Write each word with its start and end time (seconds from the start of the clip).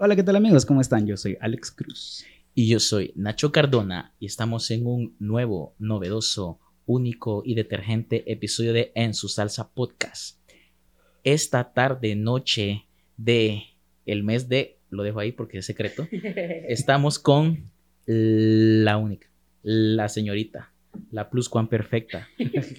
Hola, 0.00 0.14
¿qué 0.14 0.22
tal 0.22 0.36
amigos? 0.36 0.64
¿Cómo 0.64 0.80
están? 0.80 1.08
Yo 1.08 1.16
soy 1.16 1.36
Alex 1.40 1.72
Cruz. 1.72 2.24
Y 2.54 2.68
yo 2.68 2.78
soy 2.78 3.12
Nacho 3.16 3.50
Cardona 3.50 4.14
y 4.20 4.26
estamos 4.26 4.70
en 4.70 4.86
un 4.86 5.16
nuevo, 5.18 5.74
novedoso, 5.80 6.60
único 6.86 7.42
y 7.44 7.56
detergente 7.56 8.22
episodio 8.30 8.72
de 8.72 8.92
En 8.94 9.12
su 9.12 9.28
salsa 9.28 9.70
podcast. 9.70 10.38
Esta 11.24 11.72
tarde, 11.72 12.14
noche 12.14 12.84
de 13.16 13.64
el 14.06 14.22
mes 14.22 14.48
de, 14.48 14.78
lo 14.88 15.02
dejo 15.02 15.18
ahí 15.18 15.32
porque 15.32 15.58
es 15.58 15.66
secreto, 15.66 16.06
estamos 16.12 17.18
con 17.18 17.68
la 18.06 18.98
única, 18.98 19.26
la 19.64 20.08
señorita, 20.08 20.72
la 21.10 21.28
plus 21.28 21.48
cuan 21.48 21.66
perfecta, 21.66 22.28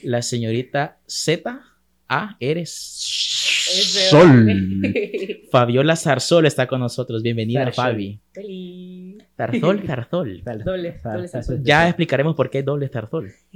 la 0.04 0.22
señorita 0.22 1.02
Z 1.06 1.62
A 2.08 2.38
eres 2.40 3.59
Sol. 3.70 4.48
Fabiola 5.52 5.96
Zarzol 5.96 6.46
está 6.46 6.68
con 6.68 6.80
nosotros. 6.80 7.22
Bienvenida, 7.22 7.66
Zarzol. 7.66 7.86
Fabi. 7.86 8.20
Feliz. 8.32 9.24
Tarzol, 9.36 9.84
Tarzol. 9.84 10.44
Doble, 10.66 11.00
doble 11.04 11.28
zarzol. 11.28 11.64
Ya 11.64 11.88
explicaremos 11.88 12.36
por 12.36 12.50
qué 12.50 12.60
es 12.60 12.66
doble 12.66 12.90
Tarzol. 12.90 13.32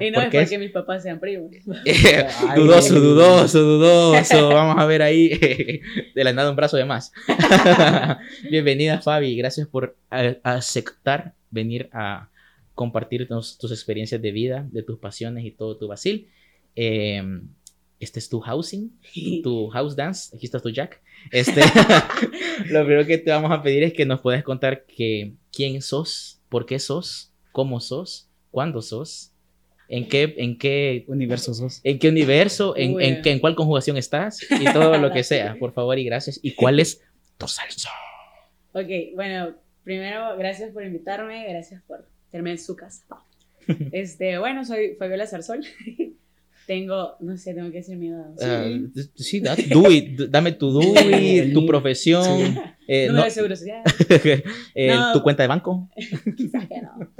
Y 0.00 0.10
no 0.10 0.20
¿Por 0.20 0.34
es 0.34 0.42
porque 0.42 0.58
mis 0.58 0.70
papás 0.70 1.02
sean 1.02 1.18
primos. 1.18 1.50
dudoso, 2.54 3.00
dudoso, 3.00 3.60
dudoso. 3.60 4.48
Vamos 4.50 4.76
a 4.78 4.86
ver 4.86 5.02
ahí. 5.02 5.30
De 6.14 6.24
la 6.24 6.32
nada 6.32 6.50
un 6.50 6.56
brazo 6.56 6.76
de 6.76 6.84
más. 6.84 7.12
Bienvenida, 8.50 9.00
Fabi. 9.00 9.36
Gracias 9.36 9.66
por 9.66 9.96
aceptar 10.42 11.32
venir 11.50 11.88
a 11.92 12.28
compartir 12.74 13.26
tus, 13.26 13.56
tus 13.58 13.72
experiencias 13.72 14.20
de 14.20 14.32
vida, 14.32 14.66
de 14.70 14.82
tus 14.82 14.98
pasiones 14.98 15.44
y 15.44 15.50
todo 15.50 15.76
tu 15.76 15.88
vacil. 15.88 16.28
Eh, 16.76 17.22
este 18.04 18.18
es 18.20 18.28
tu 18.28 18.40
housing, 18.40 18.90
tu 19.42 19.68
house 19.70 19.96
dance. 19.96 20.34
Aquí 20.36 20.46
está 20.46 20.60
tu 20.60 20.70
Jack. 20.70 21.02
Este, 21.32 21.60
lo 22.70 22.84
primero 22.84 23.06
que 23.06 23.18
te 23.18 23.30
vamos 23.30 23.50
a 23.50 23.62
pedir 23.62 23.82
es 23.82 23.92
que 23.92 24.04
nos 24.06 24.20
puedas 24.20 24.42
contar 24.44 24.84
que, 24.86 25.32
quién 25.52 25.80
sos, 25.82 26.40
por 26.48 26.66
qué 26.66 26.78
sos, 26.78 27.32
cómo 27.52 27.80
sos, 27.80 28.28
cuándo 28.50 28.82
sos, 28.82 29.32
en 29.88 30.08
qué, 30.08 30.34
en 30.38 30.56
qué 30.58 31.04
Universo 31.08 31.52
sos. 31.54 31.80
en 31.84 31.98
qué 31.98 32.08
universo, 32.08 32.74
en, 32.76 33.00
en, 33.00 33.22
qué- 33.22 33.32
en 33.32 33.38
cuál 33.40 33.54
conjugación 33.54 33.96
estás 33.96 34.40
y 34.50 34.64
todo 34.72 34.96
lo 34.98 35.12
que 35.12 35.22
sea, 35.24 35.56
por 35.58 35.72
favor 35.72 35.98
y 35.98 36.04
gracias. 36.04 36.40
¿Y 36.42 36.54
cuál 36.54 36.80
es 36.80 37.02
tu 37.38 37.46
salsa? 37.48 37.90
Ok, 38.72 38.88
bueno, 39.14 39.54
primero, 39.82 40.36
gracias 40.36 40.72
por 40.72 40.84
invitarme, 40.84 41.46
gracias 41.48 41.82
por 41.86 42.06
tenerme 42.30 42.52
en 42.52 42.58
su 42.58 42.76
casa. 42.76 43.04
Este, 43.92 44.36
bueno, 44.38 44.64
soy 44.66 44.94
Fabiola 44.98 45.26
Zarzol. 45.26 45.64
Tengo, 46.66 47.16
no 47.20 47.36
sé, 47.36 47.52
tengo 47.54 47.70
que 47.70 47.78
decir 47.78 47.96
mi 47.96 48.08
edad. 48.08 48.26
Ah, 48.42 48.66
sí, 49.16 49.40
da- 49.40 49.54
do 49.70 49.90
it, 49.90 50.18
d- 50.18 50.28
dame 50.28 50.52
tu 50.52 50.70
do 50.70 50.80
it, 51.20 51.52
tu 51.52 51.66
profesión, 51.66 52.56
eh, 52.88 53.06
Número 53.08 53.12
no- 53.18 53.24
de 53.24 53.30
seguro 53.30 53.54
social, 53.56 53.82
eh, 54.74 54.88
No. 54.88 55.12
tu 55.12 55.22
cuenta 55.22 55.42
de 55.42 55.48
banco. 55.48 55.90
quizás 56.36 56.66
que 56.66 56.80
no. 56.80 57.12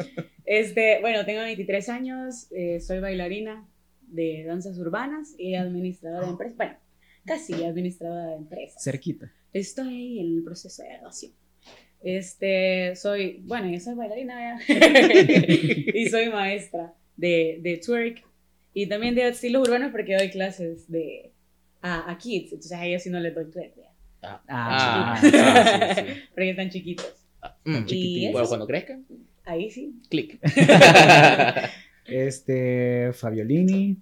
Este, 0.46 0.98
bueno, 1.00 1.24
tengo 1.26 1.40
23 1.42 1.88
años, 1.90 2.46
eh, 2.52 2.80
soy 2.80 3.00
bailarina 3.00 3.66
de 4.08 4.44
danzas 4.44 4.78
urbanas 4.78 5.34
y 5.38 5.54
administradora 5.56 6.24
de 6.24 6.30
empresas. 6.32 6.56
Bueno, 6.56 6.74
casi 7.26 7.52
administradora 7.64 8.26
de 8.30 8.36
empresas. 8.36 8.82
Cerquita. 8.82 9.30
Estoy 9.52 10.18
en 10.20 10.36
el 10.38 10.42
proceso 10.44 10.82
de 10.82 10.88
graduación. 10.90 11.32
Este, 12.02 12.94
soy, 12.96 13.40
bueno, 13.44 13.68
yo 13.70 13.80
soy 13.80 13.94
bailarina 13.94 14.58
¿verdad? 14.68 15.08
y 15.94 16.06
soy 16.10 16.28
maestra 16.28 16.92
de, 17.16 17.58
de 17.62 17.78
twerk 17.78 18.22
y 18.74 18.86
también 18.88 19.14
de 19.14 19.28
estilos 19.28 19.66
urbanos 19.66 19.90
porque 19.92 20.16
doy 20.16 20.30
clases 20.30 20.90
de, 20.90 21.32
a, 21.80 22.10
a 22.10 22.18
kids, 22.18 22.52
entonces 22.52 22.72
a 22.72 22.84
ellos 22.84 23.02
sí 23.02 23.10
no 23.10 23.20
les 23.20 23.34
doy 23.34 23.46
twerk, 23.50 23.74
¿verdad? 23.76 23.90
Ah, 24.22 24.42
Ah, 24.48 25.20
sí, 25.94 26.02
porque 26.30 26.50
están 26.50 26.70
chiquitos. 26.70 27.14
Mm, 27.64 27.84
Y 27.88 28.30
Bueno, 28.32 28.46
sí. 28.46 28.48
cuando 28.48 28.66
crezca, 28.66 28.98
Ahí 29.44 29.70
sí. 29.70 30.00
clic. 30.08 30.38
Este, 32.06 33.12
Fabiolini. 33.14 33.96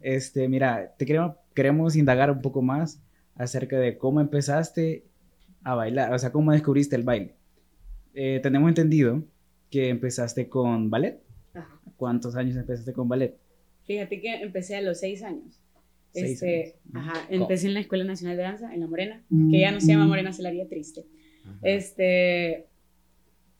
Este, 0.00 0.48
mira, 0.48 0.92
te 0.98 1.06
queremos, 1.06 1.36
queremos 1.54 1.96
indagar 1.96 2.30
un 2.30 2.40
poco 2.42 2.62
más 2.62 3.00
acerca 3.36 3.78
de 3.78 3.96
cómo 3.98 4.20
empezaste 4.20 5.04
a 5.64 5.74
bailar, 5.74 6.12
o 6.12 6.18
sea, 6.18 6.32
cómo 6.32 6.52
descubriste 6.52 6.96
el 6.96 7.02
baile. 7.04 7.34
Eh, 8.14 8.40
tenemos 8.42 8.68
entendido 8.68 9.22
que 9.70 9.88
empezaste 9.88 10.48
con 10.48 10.90
ballet. 10.90 11.20
Ajá. 11.54 11.80
¿Cuántos 11.96 12.34
años 12.36 12.56
empezaste 12.56 12.92
con 12.92 13.08
ballet? 13.08 13.36
Fíjate 13.84 14.20
que 14.20 14.34
empecé 14.42 14.76
a 14.76 14.80
los 14.80 15.00
seis 15.00 15.22
años. 15.22 15.60
Seis 16.12 16.32
Este, 16.42 16.62
años. 16.94 17.08
ajá, 17.08 17.26
empecé 17.30 17.66
en 17.68 17.74
la 17.74 17.80
Escuela 17.80 18.04
Nacional 18.04 18.36
de 18.36 18.42
Danza, 18.42 18.72
en 18.74 18.80
La 18.80 18.86
Morena, 18.86 19.24
Mm. 19.28 19.50
que 19.50 19.60
ya 19.60 19.72
no 19.72 19.80
se 19.80 19.88
llama 19.92 20.06
Morena 20.06 20.32
Celaría 20.32 20.68
Triste. 20.68 21.04
Este, 21.62 22.66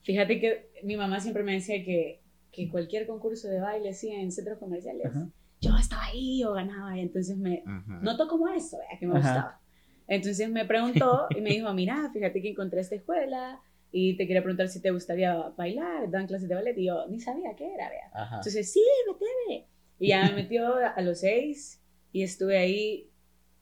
fíjate 0.03 0.39
que 0.39 0.69
mi 0.83 0.95
mamá 0.97 1.19
siempre 1.19 1.43
me 1.43 1.53
decía 1.53 1.83
que, 1.83 2.21
que 2.51 2.69
cualquier 2.69 3.07
concurso 3.07 3.47
de 3.47 3.59
baile 3.59 3.89
así 3.89 4.09
en 4.11 4.31
centros 4.31 4.59
comerciales, 4.59 5.07
Ajá. 5.07 5.27
yo 5.61 5.75
estaba 5.77 6.05
ahí, 6.05 6.41
yo 6.41 6.53
ganaba, 6.53 6.95
y 6.97 7.01
entonces 7.01 7.37
me 7.37 7.63
Ajá. 7.65 7.99
noto 8.01 8.27
como 8.27 8.47
eso, 8.49 8.77
¿vea? 8.77 8.99
que 8.99 9.07
me 9.07 9.17
Ajá. 9.17 9.27
gustaba. 9.33 9.59
Entonces 10.07 10.49
me 10.49 10.65
preguntó 10.65 11.27
y 11.35 11.41
me 11.41 11.51
dijo, 11.51 11.73
mira, 11.73 12.09
fíjate 12.13 12.41
que 12.41 12.49
encontré 12.49 12.81
esta 12.81 12.95
escuela 12.95 13.59
y 13.91 14.17
te 14.17 14.27
quería 14.27 14.41
preguntar 14.43 14.67
si 14.67 14.81
te 14.81 14.91
gustaría 14.91 15.33
bailar, 15.57 16.09
dan 16.11 16.27
clases 16.27 16.49
de 16.49 16.55
ballet, 16.55 16.77
y 16.77 16.85
yo 16.85 17.07
ni 17.07 17.19
sabía 17.19 17.55
qué 17.55 17.73
era, 17.73 17.89
¿vea? 17.89 18.09
Ajá. 18.13 18.35
Entonces, 18.37 18.71
sí, 18.71 18.81
meteme. 19.07 19.67
Y 19.99 20.09
ya 20.09 20.23
me 20.23 20.33
metió 20.33 20.75
a 20.75 20.99
los 21.01 21.19
seis 21.19 21.81
y 22.11 22.23
estuve 22.23 22.57
ahí 22.57 23.09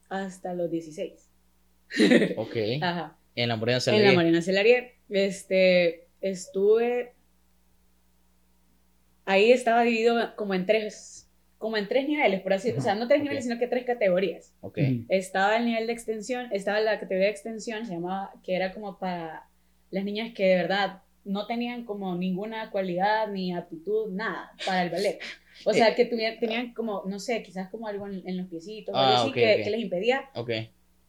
hasta 0.09 0.53
los 0.53 0.69
16. 0.69 1.29
Ok. 2.37 2.55
Ajá. 2.81 3.17
En 3.35 3.49
la 3.49 3.55
morena 3.55 3.79
se 3.79 3.95
En 3.95 4.03
la 4.03 4.13
Marina 4.13 4.41
Celarier. 4.41 4.95
Este, 5.09 6.07
estuve. 6.19 7.13
Ahí 9.25 9.51
estaba 9.51 9.83
dividido 9.83 10.35
como 10.35 10.53
en 10.53 10.65
tres, 10.65 11.29
como 11.57 11.77
en 11.77 11.87
tres 11.87 12.07
niveles, 12.07 12.41
por 12.41 12.53
así 12.53 12.69
decirlo. 12.69 12.81
O 12.81 12.83
sea, 12.83 12.95
no 12.95 13.07
tres 13.07 13.21
niveles, 13.21 13.45
sino 13.45 13.59
que 13.59 13.67
tres 13.67 13.85
categorías. 13.85 14.53
Ok. 14.61 14.77
Ujú. 14.77 15.05
Estaba 15.09 15.57
el 15.57 15.65
nivel 15.65 15.87
de 15.87 15.93
extensión, 15.93 16.47
estaba 16.51 16.79
la 16.81 16.99
categoría 16.99 17.27
de 17.27 17.31
extensión, 17.31 17.85
se 17.85 17.93
llamaba, 17.93 18.31
que 18.43 18.55
era 18.55 18.73
como 18.73 18.97
para 18.97 19.47
las 19.91 20.03
niñas 20.03 20.33
que 20.33 20.45
de 20.47 20.55
verdad 20.55 21.03
no 21.23 21.45
tenían 21.45 21.85
como 21.85 22.15
ninguna 22.15 22.71
cualidad 22.71 23.27
ni 23.29 23.53
aptitud, 23.53 24.11
nada, 24.11 24.51
para 24.65 24.83
el 24.83 24.89
ballet. 24.89 25.19
O 25.65 25.73
sea, 25.73 25.95
que 25.95 26.05
tuvieran, 26.05 26.39
tenían 26.39 26.73
como, 26.73 27.03
no 27.07 27.19
sé, 27.19 27.41
quizás 27.43 27.69
como 27.69 27.87
algo 27.87 28.07
en, 28.07 28.21
en 28.27 28.37
los 28.37 28.47
piecitos, 28.47 28.93
algo 28.95 29.11
Ah, 29.11 29.19
así 29.21 29.29
ok, 29.29 29.33
que, 29.35 29.55
ok. 29.57 29.63
que 29.63 29.69
les 29.69 29.79
impedía. 29.81 30.21
Ok. 30.35 30.49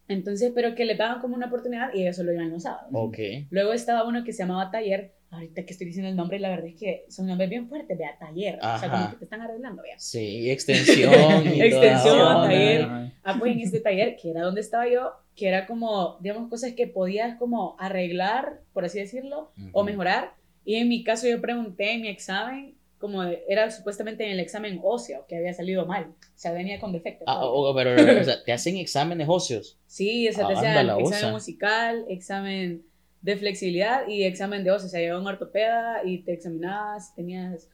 Entonces, 0.09 0.53
pero 0.55 0.75
que 0.75 0.85
les 0.85 0.99
daban 0.99 1.21
como 1.21 1.37
una 1.37 1.47
oportunidad 1.47 1.93
y 1.95 2.07
eso 2.07 2.23
lo 2.23 2.33
iban 2.33 2.51
los 2.51 2.65
sábados. 2.65 2.89
Ok. 2.93 3.19
Luego 3.51 3.73
estaba 3.73 4.07
uno 4.07 4.25
que 4.25 4.33
se 4.33 4.43
llamaba 4.43 4.71
Taller. 4.71 5.15
Ahorita 5.31 5.65
que 5.65 5.73
estoy 5.73 5.87
diciendo 5.87 6.11
el 6.11 6.17
nombre, 6.17 6.39
la 6.39 6.51
verdad 6.51 6.67
es 6.67 6.75
que 6.79 7.07
son 7.09 7.27
nombres 7.27 7.49
bien 7.49 7.67
fuertes, 7.67 7.97
vea, 7.97 8.19
Taller. 8.19 8.57
O 8.57 8.61
sea, 8.61 8.75
Ajá. 8.75 8.91
como 8.91 9.11
que 9.13 9.17
te 9.17 9.25
están 9.25 9.41
arreglando, 9.41 9.83
vea. 9.83 9.99
Sí, 9.99 10.51
extensión. 10.51 11.11
y 11.47 11.63
Extensión, 11.63 12.19
toda- 12.19 12.43
taller. 12.49 12.83
Ajá. 12.83 13.13
Ah, 13.25 13.37
pues 13.39 13.53
en 13.53 13.61
este 13.61 13.81
taller, 13.81 14.17
que 14.21 14.31
era 14.31 14.43
donde 14.43 14.61
estaba 14.61 14.87
yo, 14.91 15.13
que 15.37 15.49
era 15.49 15.67
como, 15.67 16.19
digamos, 16.21 16.51
cosas 16.51 16.73
que 16.75 16.87
podías 16.89 17.39
como 17.39 17.77
arreglar, 17.79 18.61
por 18.75 18.85
así 18.85 18.99
decirlo, 18.99 19.53
o 19.73 19.81
Ujú. 19.81 19.85
mejorar. 19.85 20.35
Y 20.67 20.75
en 20.75 20.89
mi 20.89 21.03
caso 21.05 21.27
yo 21.27 21.41
pregunté 21.41 21.93
en 21.93 22.03
mi 22.03 22.09
examen, 22.09 22.75
como 23.03 23.25
era 23.25 23.69
supuestamente 23.73 24.25
en 24.25 24.31
el 24.31 24.39
examen 24.39 24.79
óseo, 24.81 25.27
que 25.29 25.37
había 25.37 25.53
salido 25.53 25.85
mal. 25.87 26.05
O 26.05 26.39
sea, 26.39 26.53
venía 26.53 26.79
con 26.79 26.93
defecto. 26.93 27.25
Ah, 27.27 27.43
pero, 27.75 27.97
pero, 27.97 28.21
o 28.21 28.25
sea, 28.25 28.45
te 28.45 28.53
hacen 28.53 28.77
exámenes 28.77 29.27
óseos. 29.29 29.77
Sí, 29.89 30.29
o 30.29 30.33
sea, 30.33 30.47
te 30.47 30.55
Anda 30.55 30.71
hacían 30.71 31.01
examen 31.01 31.25
osa. 31.25 31.33
musical, 31.33 32.05
examen 32.09 32.85
de 33.21 33.37
flexibilidad 33.37 34.07
y 34.07 34.23
examen 34.23 34.63
de 34.63 34.71
óseo. 34.71 34.87
O 34.87 34.89
sea, 34.89 35.01
llegaba 35.01 35.21
un 35.21 35.27
ortopeda 35.27 36.03
y 36.05 36.19
te 36.19 36.33
examinabas, 36.33 37.13
tenías... 37.17 37.69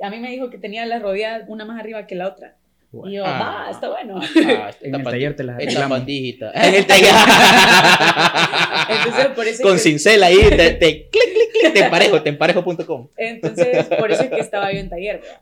A 0.00 0.10
mí 0.10 0.18
me 0.18 0.30
dijo 0.30 0.50
que 0.50 0.58
tenía 0.58 0.84
las 0.84 1.00
rodillas 1.00 1.44
una 1.46 1.64
más 1.64 1.78
arriba 1.78 2.08
que 2.08 2.16
la 2.16 2.26
otra. 2.26 2.56
Y 3.06 3.12
yo, 3.14 3.24
Ah. 3.26 3.66
ah, 3.66 3.70
está 3.70 3.88
bueno. 3.88 4.20
Ah, 4.20 4.70
En 4.82 4.94
el 4.94 5.02
taller 5.02 5.34
te 5.36 5.44
las 5.44 5.56
arreglamos. 5.60 5.98
En 6.06 6.74
el 6.74 6.86
taller. 6.86 7.10
Entonces, 8.88 9.26
por 9.34 9.46
eso 9.46 9.62
Con 9.62 9.72
que- 9.74 9.78
cincel 9.78 10.22
ahí, 10.22 10.36
te, 10.50 10.70
te 10.72 11.08
clic, 11.08 11.10
clic, 11.10 11.52
clic, 11.60 11.72
te 11.74 11.80
emparejo, 11.84 12.22
te 12.22 12.28
emparejo.com. 12.30 13.08
Entonces, 13.16 13.86
por 13.86 14.10
eso 14.12 14.22
es 14.24 14.30
que 14.30 14.40
estaba 14.40 14.72
yo 14.72 14.78
en 14.80 14.88
taller. 14.90 15.20
¿verdad? 15.20 15.40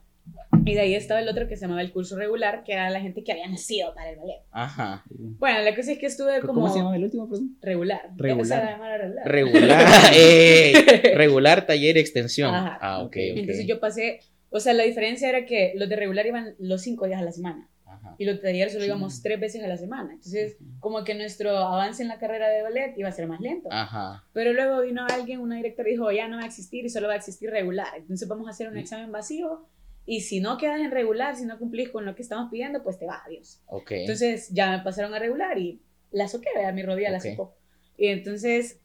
Y 0.67 0.75
de 0.75 0.81
ahí 0.81 0.95
estaba 0.95 1.21
el 1.21 1.29
otro 1.29 1.49
que 1.49 1.57
se 1.57 1.63
llamaba 1.63 1.81
el 1.81 1.91
curso 1.93 2.17
regular, 2.17 2.65
que 2.65 2.73
era 2.73 2.91
la 2.91 3.01
gente 3.01 3.23
que 3.25 3.33
había 3.33 3.49
nacido 3.49 3.95
para 3.95 4.11
el 4.11 4.17
ballet. 4.19 4.41
Ajá. 4.51 5.05
Bueno, 5.09 5.61
la 5.61 5.75
cosa 5.75 5.93
es 5.93 5.99
que 5.99 6.07
estuve 6.07 6.41
como 6.41 6.55
¿Cómo 6.61 6.69
se 6.73 6.79
llama 6.81 6.97
el 6.97 7.05
último, 7.05 7.29
perdón? 7.29 7.57
regular. 7.63 8.11
Regular. 8.17 8.79
Regular. 9.25 9.25
Regular, 9.25 10.13
eh, 10.15 11.13
regular, 11.15 11.67
taller, 11.67 11.97
extensión. 11.99 12.55
Ajá. 12.55 12.79
Ah, 12.81 12.99
ok, 12.99 13.07
ok. 13.07 13.17
Entonces 13.17 13.67
yo 13.67 13.81
pasé, 13.81 14.21
o 14.51 14.61
sea, 14.61 14.73
la 14.75 14.83
diferencia 14.85 15.29
era 15.29 15.47
que 15.47 15.73
los 15.77 15.89
de 15.89 15.97
regular 15.97 16.27
iban 16.27 16.55
los 16.59 16.83
cinco 16.83 17.07
días 17.07 17.21
a 17.21 17.25
la 17.25 17.33
semana 17.33 17.69
Ajá. 17.87 18.15
y 18.19 18.25
los 18.25 18.37
de 18.37 18.43
taller 18.43 18.71
solo 18.71 18.85
íbamos 18.85 19.23
tres 19.23 19.39
veces 19.41 19.63
a 19.65 19.69
la 19.69 19.77
semana. 19.77 20.13
Entonces, 20.13 20.57
como 20.81 21.05
que 21.05 21.15
nuestro 21.15 21.57
avance 21.57 22.03
en 22.03 22.09
la 22.09 22.19
carrera 22.19 22.49
de 22.49 22.63
ballet 22.63 22.95
iba 22.97 23.09
a 23.09 23.13
ser 23.13 23.27
más 23.27 23.41
lento. 23.41 23.69
Ajá. 23.73 24.25
Pero 24.33 24.53
luego 24.53 24.81
vino 24.83 25.07
alguien, 25.11 25.41
una 25.41 25.57
directora, 25.57 25.89
y 25.89 25.93
dijo, 25.93 26.11
ya 26.13 26.29
no 26.29 26.37
va 26.37 26.43
a 26.43 26.47
existir 26.47 26.85
y 26.85 26.89
solo 26.89 27.09
va 27.09 27.15
a 27.15 27.17
existir 27.17 27.51
regular. 27.51 27.89
Entonces 27.97 28.27
vamos 28.29 28.47
a 28.47 28.51
hacer 28.51 28.69
un 28.69 28.75
Mm. 28.75 28.79
examen 28.79 29.13
vacío 29.13 29.67
y 30.07 30.23
si 30.23 30.41
no 30.41 30.57
quedas 30.59 30.81
en 30.81 30.91
regular, 30.91 31.37
si 31.37 31.45
no 31.45 31.59
cumplís 31.59 31.91
con 31.91 32.05
lo 32.05 32.15
que 32.15 32.23
estamos 32.23 32.51
pidiendo, 32.51 32.83
pues 32.83 32.99
te 32.99 33.07
va, 33.07 33.23
adiós. 33.27 33.61
Ok. 33.67 33.91
Entonces 33.93 34.49
ya 34.51 34.71
me 34.77 34.83
pasaron 34.83 35.15
a 35.15 35.19
regular 35.19 35.59
y 35.59 35.81
la 36.11 36.27
soqué, 36.27 36.49
a 36.67 36.73
mi 36.73 36.83
rodilla 36.83 37.11
la 37.11 37.19
Ok. 37.19 37.25
socó. 37.31 37.55
Y 37.97 38.07
entonces 38.09 38.81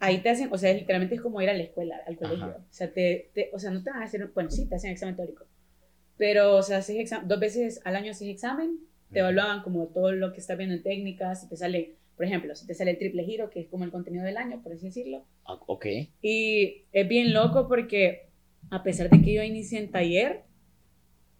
ahí 0.00 0.18
te 0.22 0.30
hacen, 0.30 0.48
o 0.52 0.58
sea, 0.58 0.72
literalmente 0.72 1.14
es 1.16 1.20
como 1.20 1.40
ir 1.42 1.50
a 1.50 1.54
la 1.54 1.62
escuela, 1.62 1.96
al 2.06 2.16
colegio. 2.16 2.56
O 2.58 2.72
sea, 2.72 2.92
te, 2.92 3.30
te, 3.34 3.50
o 3.52 3.58
sea, 3.58 3.70
no 3.70 3.82
te 3.82 3.90
van 3.90 4.02
a 4.02 4.06
hacer, 4.06 4.26
bueno, 4.34 4.50
sí, 4.50 4.66
te 4.68 4.76
hacen 4.76 4.90
examen 4.90 5.16
teórico, 5.16 5.46
pero, 6.16 6.56
o 6.56 6.62
sea, 6.62 6.78
haces 6.78 6.96
examen, 6.98 7.28
dos 7.28 7.40
veces 7.40 7.80
al 7.84 7.96
año 7.96 8.10
haces 8.12 8.28
examen, 8.28 8.78
te 9.12 9.20
evaluaban 9.20 9.62
como 9.62 9.86
todo 9.88 10.12
lo 10.12 10.32
que 10.32 10.40
estás 10.40 10.58
viendo 10.58 10.74
en 10.76 10.82
técnicas, 10.82 11.42
si 11.42 11.48
te 11.48 11.56
sale, 11.56 11.96
por 12.16 12.26
ejemplo, 12.26 12.54
si 12.54 12.66
te 12.66 12.74
sale 12.74 12.92
el 12.92 12.98
triple 12.98 13.24
giro, 13.24 13.50
que 13.50 13.60
es 13.60 13.68
como 13.68 13.84
el 13.84 13.90
contenido 13.90 14.24
del 14.24 14.36
año, 14.36 14.62
por 14.62 14.72
así 14.72 14.86
decirlo. 14.86 15.24
Ah, 15.46 15.58
Ok. 15.66 15.86
Y 16.22 16.84
es 16.92 17.08
bien 17.08 17.32
loco 17.32 17.68
porque, 17.68 18.26
a 18.70 18.82
pesar 18.82 19.08
de 19.10 19.22
que 19.22 19.32
yo 19.34 19.42
inicié 19.42 19.78
en 19.78 19.90
taller, 19.90 20.42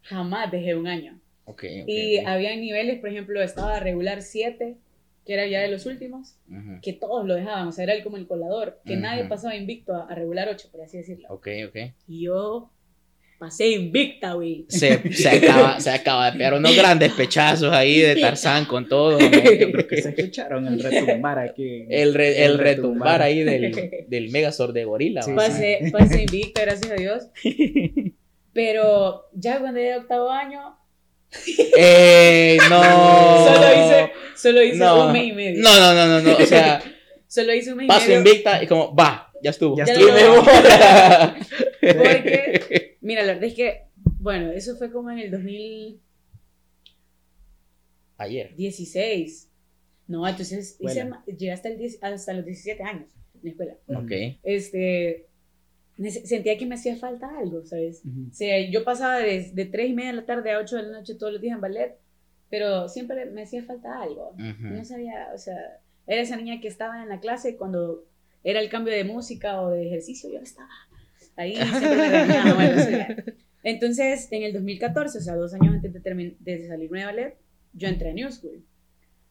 jamás 0.02 0.50
dejé 0.50 0.74
un 0.74 0.86
año. 0.86 1.20
Ok. 1.44 1.64
ok, 1.82 1.88
Y 1.88 2.18
ok. 2.20 2.26
había 2.26 2.56
niveles, 2.56 3.00
por 3.00 3.08
ejemplo, 3.10 3.42
estaba 3.42 3.80
regular 3.80 4.22
7, 4.22 4.76
que 5.28 5.34
era 5.34 5.46
ya 5.46 5.60
de 5.60 5.68
los 5.68 5.84
últimos, 5.84 6.36
que 6.80 6.94
todos 6.94 7.26
lo 7.26 7.34
dejaban, 7.34 7.68
o 7.68 7.72
sea, 7.72 7.84
era 7.84 8.02
como 8.02 8.16
el 8.16 8.26
colador, 8.26 8.80
que 8.86 8.96
nadie 8.96 9.24
pasaba 9.26 9.54
invicto 9.54 9.94
a, 9.94 10.06
a 10.06 10.14
regular 10.14 10.48
8, 10.48 10.68
por 10.72 10.80
así 10.80 10.96
decirlo. 10.96 11.28
Ok, 11.28 11.48
ok. 11.68 11.76
Y 12.08 12.22
yo 12.24 12.70
pasé 13.38 13.68
invicta, 13.68 14.32
güey. 14.32 14.64
Se, 14.68 15.12
se, 15.12 15.28
acaba, 15.46 15.78
se 15.80 15.90
acaba 15.90 16.30
de 16.30 16.38
pegar 16.38 16.54
unos 16.54 16.74
grandes 16.74 17.12
pechazos 17.12 17.70
ahí 17.74 18.00
de 18.00 18.16
Tarzán 18.16 18.64
con 18.64 18.88
todo. 18.88 19.12
¿no? 19.20 19.28
Creo 19.30 19.86
que 19.86 20.00
se 20.00 20.08
escucharon 20.08 20.66
el 20.66 20.82
retumbar 20.82 21.38
aquí. 21.38 21.84
El, 21.90 22.14
re- 22.14 22.44
el 22.46 22.52
El 22.52 22.58
retumbar 22.58 23.20
retumbar. 23.20 23.22
ahí 23.22 23.42
del, 23.44 24.06
del 24.08 24.30
Megazord 24.30 24.72
de 24.72 24.84
gorila. 24.86 25.20
Sí. 25.20 25.32
Pasé, 25.36 25.90
pasé 25.92 26.22
invicta, 26.22 26.62
gracias 26.62 26.90
a 26.90 26.94
Dios. 26.94 27.24
Pero 28.54 29.26
ya 29.34 29.60
cuando 29.60 29.78
llegué 29.78 29.92
a 29.92 29.98
octavo 29.98 30.30
año, 30.30 30.74
¡Ey, 31.76 32.56
no! 32.70 32.82
solo 32.82 33.66
hice, 33.74 34.10
solo 34.38 34.62
hice 34.62 34.78
No. 34.78 35.06
un 35.06 35.12
mes 35.12 35.24
y 35.28 35.32
medio. 35.32 35.62
No, 35.62 35.78
no, 35.80 35.94
no, 35.94 36.06
no, 36.06 36.20
no. 36.22 36.36
O 36.36 36.46
sea, 36.46 36.82
Solo 37.26 37.52
hice 37.54 37.72
un 37.72 37.76
mes 37.78 37.84
y 37.84 37.88
paso 37.88 38.06
medio. 38.06 38.18
invicta 38.20 38.62
y 38.62 38.66
como, 38.66 38.94
va, 38.94 39.30
ya 39.42 39.50
estuvo. 39.50 39.76
Ya 39.76 39.84
Ya 39.84 39.94
y 39.94 40.04
me 40.04 40.28
voy. 40.28 40.38
Porque, 41.80 42.96
mira, 43.02 43.20
la 43.22 43.34
verdad 43.34 43.44
es 43.44 43.54
que, 43.54 43.82
bueno, 44.20 44.50
eso 44.50 44.76
fue 44.76 44.90
como 44.90 45.10
en 45.10 45.18
el 45.18 45.30
2016. 45.30 46.00
Ayer. 48.18 48.50
No, 50.06 50.26
entonces 50.26 50.76
hice, 50.80 51.04
ma- 51.04 51.22
llegué 51.26 51.52
hasta, 51.52 51.68
el 51.68 51.76
10 51.78 52.02
hasta 52.02 52.32
los 52.32 52.44
17 52.46 52.82
años 52.82 53.10
en 53.34 53.40
la 53.42 53.50
escuela. 53.50 53.74
Ok. 53.88 54.10
Este, 54.42 55.26
sentía 56.24 56.56
que 56.56 56.64
me 56.66 56.76
hacía 56.76 56.96
falta 56.96 57.28
algo, 57.38 57.64
¿sabes? 57.66 58.00
Ujú. 58.06 58.28
O 58.30 58.34
sea, 58.34 58.58
yo 58.70 58.84
pasaba 58.84 59.18
de, 59.18 59.50
de 59.52 59.64
3 59.66 59.90
y 59.90 59.92
media 59.92 60.10
de 60.10 60.16
la 60.16 60.24
tarde 60.26 60.50
a 60.52 60.58
8 60.60 60.76
de 60.76 60.82
la 60.84 60.98
noche 60.98 61.14
todos 61.14 61.32
los 61.34 61.42
días 61.42 61.54
en 61.56 61.60
ballet, 61.60 61.96
pero 62.50 62.88
siempre 62.88 63.26
me 63.26 63.42
hacía 63.42 63.62
falta 63.64 64.00
algo. 64.02 64.30
Ujú. 64.30 64.66
No 64.74 64.84
sabía, 64.84 65.28
o 65.34 65.38
sea, 65.38 65.56
era 66.06 66.22
esa 66.22 66.36
niña 66.36 66.60
que 66.60 66.68
estaba 66.68 67.02
en 67.02 67.08
la 67.08 67.20
clase 67.20 67.56
cuando 67.56 68.04
era 68.44 68.60
el 68.60 68.68
cambio 68.70 68.94
de 68.94 69.04
música 69.04 69.60
o 69.60 69.70
de 69.70 69.86
ejercicio, 69.86 70.30
yo 70.32 70.38
estaba 70.40 70.68
ahí, 71.36 71.54
siempre 71.78 71.96
me 71.96 72.08
regañaba, 72.08 72.54
bueno, 72.54 72.76
no 72.76 72.82
sé. 72.82 73.24
Entonces, 73.64 74.28
en 74.30 74.42
el 74.44 74.52
2014, 74.52 75.18
o 75.18 75.20
sea, 75.20 75.34
dos 75.34 75.52
años 75.54 75.74
antes 75.74 75.92
de, 75.92 76.36
de 76.38 76.68
salirme 76.68 77.00
de 77.00 77.04
ballet, 77.04 77.36
yo 77.74 77.88
entré 77.88 78.10
a 78.10 78.14
New 78.14 78.30
School. 78.30 78.64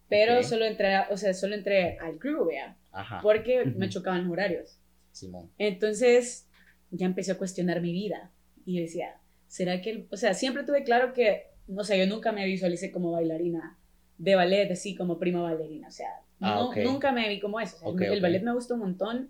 Pero 0.10 0.38
Ok. 0.38 0.44
solo 0.44 0.66
entré, 0.66 0.94
o 1.10 1.18
sea, 1.18 1.34
solo 1.34 1.56
entré 1.56 1.98
al 2.00 2.18
crew, 2.18 2.46
vea, 2.46 2.78
porque 3.22 3.66
me 3.66 3.90
chocaban 3.90 4.24
los 4.24 4.32
horarios. 4.32 4.80
Simón. 5.12 5.50
Entonces, 5.58 6.48
ya 6.92 7.06
empecé 7.08 7.32
a 7.34 7.38
cuestionar 7.38 7.82
mi 7.82 7.92
vida 7.92 8.32
y 8.66 8.80
decía, 8.80 9.20
¿será 9.48 9.82
que, 9.82 9.90
el- 9.90 10.08
o 10.12 10.16
sea, 10.18 10.34
siempre 10.34 10.64
tuve 10.64 10.84
claro 10.84 11.14
que, 11.14 11.48
o 11.76 11.84
sea, 11.84 11.98
yo 11.98 12.08
nunca 12.14 12.32
me 12.32 12.46
visualicé 12.46 12.92
como 12.92 13.12
bailarina 13.12 13.78
de 14.18 14.36
ballet, 14.36 14.72
así 14.72 14.96
como 14.96 15.20
prima 15.20 15.42
bailarina, 15.42 15.88
o 15.88 15.92
sea, 15.92 16.10
Ah, 16.40 16.56
no- 16.56 16.70
ok. 16.70 16.78
nunca 16.84 17.12
me 17.12 17.28
vi 17.30 17.40
como 17.40 17.60
eso. 17.60 17.76
o 17.78 17.80
sea, 17.80 17.90
Ok, 17.90 18.02
el 18.02 18.22
ballet 18.22 18.44
me 18.44 18.54
gustó 18.54 18.76
un 18.76 18.82
montón 18.82 19.30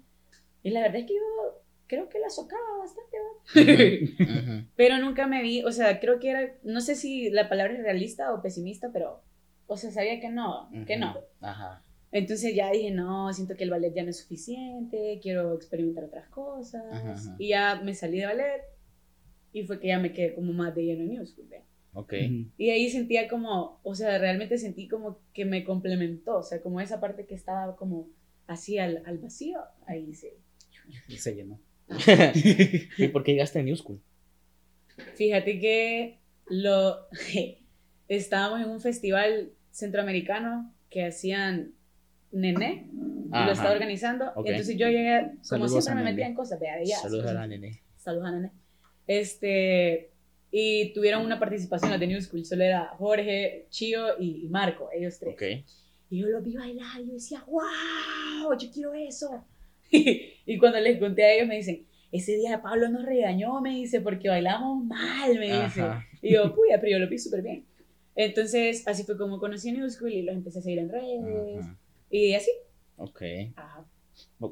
y 0.63 0.69
la 0.71 0.81
verdad 0.81 0.97
es 0.97 1.05
que 1.07 1.15
yo 1.15 1.61
creo 1.87 2.09
que 2.09 2.19
la 2.19 2.29
socaba 2.29 2.61
bastante, 2.79 3.17
pero 4.75 4.97
nunca 4.99 5.27
me 5.27 5.41
vi, 5.41 5.63
o 5.63 5.71
sea, 5.71 5.99
creo 5.99 6.19
que 6.19 6.29
era, 6.31 6.53
no 6.63 6.81
sé 6.81 6.95
si 6.95 7.29
la 7.29 7.47
palabra 7.49 7.73
es 7.73 7.79
realista 7.81 8.33
o 8.33 8.41
pesimista, 8.41 8.89
pero, 8.91 9.21
o 9.67 9.77
sea, 9.77 9.91
sabía 9.91 10.19
que 10.19 10.29
no, 10.29 10.69
que 10.85 10.93
Ujú. 10.97 10.99
no. 11.05 11.17
Ajá. 11.41 11.83
Entonces 12.11 12.55
ya 12.55 12.71
dije, 12.71 12.91
no, 12.91 13.31
siento 13.33 13.55
que 13.55 13.63
el 13.65 13.69
ballet 13.69 13.93
ya 13.93 14.03
no 14.03 14.09
es 14.11 14.19
suficiente, 14.19 15.19
quiero 15.21 15.53
experimentar 15.53 16.05
otras 16.05 16.27
cosas. 16.29 16.83
Ajá, 16.89 17.13
ajá. 17.13 17.35
Y 17.37 17.49
ya 17.49 17.81
me 17.83 17.93
salí 17.93 18.19
de 18.19 18.25
ballet 18.25 18.61
y 19.51 19.63
fue 19.63 19.79
que 19.79 19.87
ya 19.89 19.99
me 19.99 20.13
quedé 20.13 20.33
como 20.33 20.53
más 20.53 20.73
de 20.73 20.83
lleno 20.85 21.01
en 21.03 21.09
New 21.09 21.25
School. 21.25 21.47
¿ve? 21.49 21.63
Ok. 21.99 22.13
Y 22.57 22.69
ahí 22.69 22.89
sentía 22.91 23.27
como, 23.27 23.79
o 23.83 23.95
sea, 23.95 24.17
realmente 24.19 24.57
sentí 24.59 24.87
como 24.87 25.19
que 25.33 25.45
me 25.45 25.63
complementó, 25.63 26.37
o 26.37 26.43
sea, 26.43 26.61
como 26.61 26.79
esa 26.79 26.99
parte 26.99 27.25
que 27.25 27.33
estaba 27.35 27.75
como 27.75 28.07
así 28.45 28.77
al, 28.77 29.01
al 29.05 29.17
vacío, 29.17 29.59
ahí 29.87 30.13
sí. 30.13 30.29
Y 31.07 31.17
se 31.17 31.33
llenó. 31.35 31.59
¿Y 32.97 33.07
por 33.07 33.23
qué 33.23 33.31
llegaste 33.33 33.59
a 33.59 33.63
New 33.63 33.75
School? 33.75 33.99
Fíjate 35.15 35.59
que 35.59 36.19
lo 36.47 37.07
estábamos 38.07 38.61
en 38.61 38.69
un 38.69 38.79
festival 38.79 39.51
centroamericano 39.71 40.73
que 40.89 41.03
hacían 41.05 41.73
Nené, 42.31 42.89
lo 42.93 43.35
Ajá. 43.35 43.51
estaba 43.53 43.71
organizando, 43.71 44.31
Ok. 44.35 44.45
y 44.47 44.49
entonces 44.51 44.77
yo 44.77 44.87
llegué, 44.87 45.21
como 45.31 45.43
Saludos 45.43 45.71
siempre 45.83 45.91
a 45.91 45.95
me 45.95 46.01
Nené. 46.03 46.11
metía 46.15 46.27
en 46.27 46.35
cosas, 46.35 46.59
vea, 46.59 46.83
jazz, 46.83 47.01
Saludos 47.01 47.25
a 47.27 47.33
la 47.33 47.47
nene. 47.47 47.81
Saludos 47.97 48.27
a 48.27 48.31
Nene. 48.31 48.51
Este, 49.07 50.11
y 50.51 50.93
tuvieron 50.93 51.25
una 51.25 51.39
participación 51.39 51.91
los 51.91 51.99
de 51.99 52.07
New 52.07 52.21
School, 52.21 52.45
solo 52.45 52.63
era 52.63 52.87
Jorge, 52.97 53.67
Chío 53.69 54.19
y, 54.19 54.47
Marco, 54.49 54.89
ellos 54.93 55.19
tres. 55.19 55.33
Ok. 55.33 55.43
Y 56.09 56.19
yo 56.19 56.27
los 56.27 56.43
vi 56.43 56.55
bailar 56.55 57.01
y 57.01 57.07
yo 57.07 57.13
decía, 57.13 57.43
wow, 57.47 58.57
yo 58.57 58.71
quiero 58.71 58.93
eso. 58.93 59.43
y 59.91 60.57
cuando 60.57 60.79
les 60.79 60.99
conté 60.99 61.23
a 61.23 61.33
ellos 61.33 61.47
me 61.47 61.57
dicen, 61.57 61.85
ese 62.11 62.37
día 62.37 62.61
Pablo 62.61 62.87
nos 62.89 63.05
regañó, 63.05 63.59
me 63.61 63.71
dice, 63.71 63.99
porque 63.99 64.29
bailamos 64.29 64.85
mal, 64.85 65.37
me 65.37 65.63
dice. 65.63 65.81
Ajá. 65.81 66.05
Y 66.21 66.33
yo, 66.33 66.53
puya, 66.55 66.79
pero 66.79 66.93
yo 66.93 66.99
lo 66.99 67.09
vi 67.09 67.17
súper 67.17 67.41
bien. 67.41 67.65
Entonces, 68.15 68.87
así 68.87 69.03
fue 69.03 69.17
como 69.17 69.39
conocí 69.39 69.69
a 69.69 69.73
New 69.73 69.89
School 69.89 70.11
y 70.11 70.21
los 70.23 70.35
empecé 70.35 70.59
a 70.59 70.61
seguir 70.61 70.79
en 70.79 70.89
redes. 70.89 71.59
Ajá. 71.61 71.77
Y 72.09 72.33
así. 72.33 72.51
Ok. 72.95 73.21
Ajá. 73.55 73.85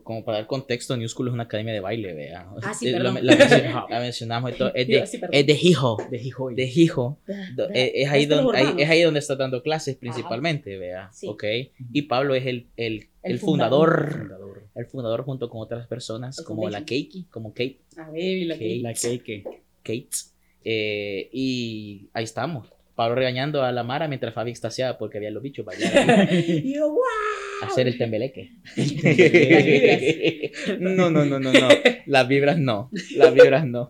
Como 0.04 0.26
para 0.26 0.40
dar 0.40 0.48
contexto, 0.48 0.98
New 0.98 1.08
School 1.08 1.28
es 1.28 1.34
una 1.36 1.44
academia 1.44 1.72
de 1.74 1.80
baile, 1.80 2.14
vea. 2.14 2.48
Ah, 2.64 2.74
sí, 2.74 2.88
Eh, 2.88 2.92
lo- 3.00 3.14
perdón. 3.14 3.26
La, 3.26 3.36
mencionamos, 3.36 3.90
la 3.90 4.00
mencionamos 4.00 4.52
y 4.52 4.54
todo. 4.56 4.72
Es 4.74 4.88
de, 4.88 5.06
sí, 5.08 5.22
es 5.32 5.46
de 5.46 5.54
Hijo. 5.62 5.98
De 6.10 6.18
Jijoy. 6.20 6.56
De 6.56 6.64
Hijo. 6.66 7.20
Do- 7.56 7.70
eh, 7.70 7.92
Es 7.96 8.10
ahí, 8.10 8.26
donde, 8.26 8.58
ahí- 8.58 8.64
urbanos. 8.64 8.82
es 8.82 8.90
ahí 8.90 9.02
donde 9.04 9.20
está 9.20 9.36
dando 9.36 9.62
clases 9.62 9.96
principalmente, 9.96 10.78
vea. 10.78 11.10
Sí. 11.14 11.28
Ok. 11.28 11.44
Y 11.94 12.02
Pablo 12.04 12.34
es 12.34 12.46
el, 12.48 12.68
el, 12.78 12.94
el, 13.22 13.34
El 13.34 13.40
fundador. 13.40 14.12
Fundador. 14.12 14.64
El 14.76 14.86
fundador 14.88 15.24
junto 15.24 15.50
con 15.50 15.62
otras 15.62 15.86
personas 15.88 16.42
como 16.42 16.68
la. 16.70 16.84
Keiki, 16.84 17.26
como 17.32 17.52
Kate. 17.54 17.80
A 17.98 18.10
ver, 18.10 18.48
la 18.48 18.56
Ok. 18.56 18.62
La 18.82 18.94
Keike. 18.94 19.44
Kate. 19.84 20.10
Eh, 20.64 21.30
y 21.32 22.10
ahí 22.14 22.24
estamos. 22.24 22.68
Pablo 22.96 23.16
regañando 23.16 23.64
a 23.64 23.72
la 23.72 23.84
Mara 23.84 24.08
mientras 24.08 24.34
Fabi 24.34 24.52
extasiada 24.52 24.98
porque 24.98 25.18
había 25.18 25.30
los 25.30 25.44
bichos 25.44 25.66
bailar 25.66 26.30
Y 26.34 26.76
yo, 26.76 26.90
wow. 26.90 27.02
hacer 27.64 27.88
el 27.90 27.98
tembeleque. 27.98 28.52
no, 30.80 31.10
no, 31.10 31.26
no, 31.26 31.40
no, 31.40 31.52
no. 31.52 31.68
Las 32.06 32.28
vibras 32.28 32.58
no. 32.58 32.90
Las 33.16 33.34
vibras 33.34 33.68
no. 33.68 33.90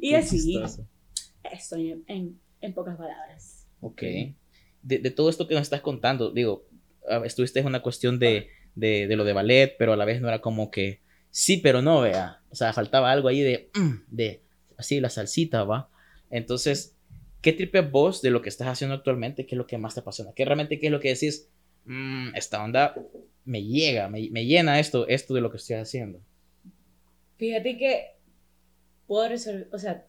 Y 0.00 0.14
así, 0.14 0.60
eso 1.52 1.76
en, 1.76 2.04
en, 2.06 2.38
en 2.60 2.72
pocas 2.72 2.96
palabras. 2.96 3.66
Ok. 3.80 4.02
De, 4.82 4.98
de 4.98 5.10
todo 5.10 5.28
esto 5.28 5.48
que 5.48 5.54
nos 5.54 5.62
estás 5.62 5.80
contando, 5.80 6.30
digo, 6.30 6.64
estuviste 7.24 7.60
en 7.60 7.66
una 7.66 7.82
cuestión 7.82 8.18
de, 8.18 8.48
de, 8.74 9.06
de 9.06 9.16
lo 9.16 9.24
de 9.24 9.32
ballet, 9.32 9.74
pero 9.78 9.92
a 9.92 9.96
la 9.96 10.04
vez 10.04 10.20
no 10.20 10.28
era 10.28 10.40
como 10.40 10.70
que 10.70 11.00
sí, 11.30 11.56
pero 11.58 11.82
no, 11.82 12.00
vea. 12.02 12.40
O 12.50 12.54
sea, 12.54 12.72
faltaba 12.72 13.10
algo 13.10 13.28
ahí 13.28 13.40
de, 13.40 13.70
mm, 13.74 14.14
de 14.14 14.42
así, 14.76 15.00
la 15.00 15.10
salsita, 15.10 15.64
va. 15.64 15.90
Entonces, 16.30 16.96
¿qué 17.40 17.52
tripeas 17.52 17.90
vos 17.90 18.22
de 18.22 18.30
lo 18.30 18.42
que 18.42 18.48
estás 18.48 18.68
haciendo 18.68 18.94
actualmente? 18.94 19.46
¿Qué 19.46 19.54
es 19.54 19.58
lo 19.58 19.66
que 19.66 19.78
más 19.78 19.94
te 19.94 20.00
apasiona? 20.00 20.32
¿Qué 20.34 20.44
realmente 20.44 20.78
qué 20.78 20.86
es 20.86 20.92
lo 20.92 21.00
que 21.00 21.08
decís? 21.10 21.48
"Mm, 21.84 22.34
esta 22.34 22.62
onda 22.62 22.94
me 23.44 23.62
llega, 23.64 24.08
me, 24.08 24.28
me 24.30 24.44
llena 24.44 24.78
esto, 24.78 25.06
esto 25.08 25.34
de 25.34 25.40
lo 25.40 25.50
que 25.50 25.56
estoy 25.56 25.76
haciendo. 25.76 26.20
Fíjate 27.38 27.78
que 27.78 28.06
puedo 29.06 29.28
resolver, 29.28 29.68
o 29.72 29.78
sea, 29.78 30.06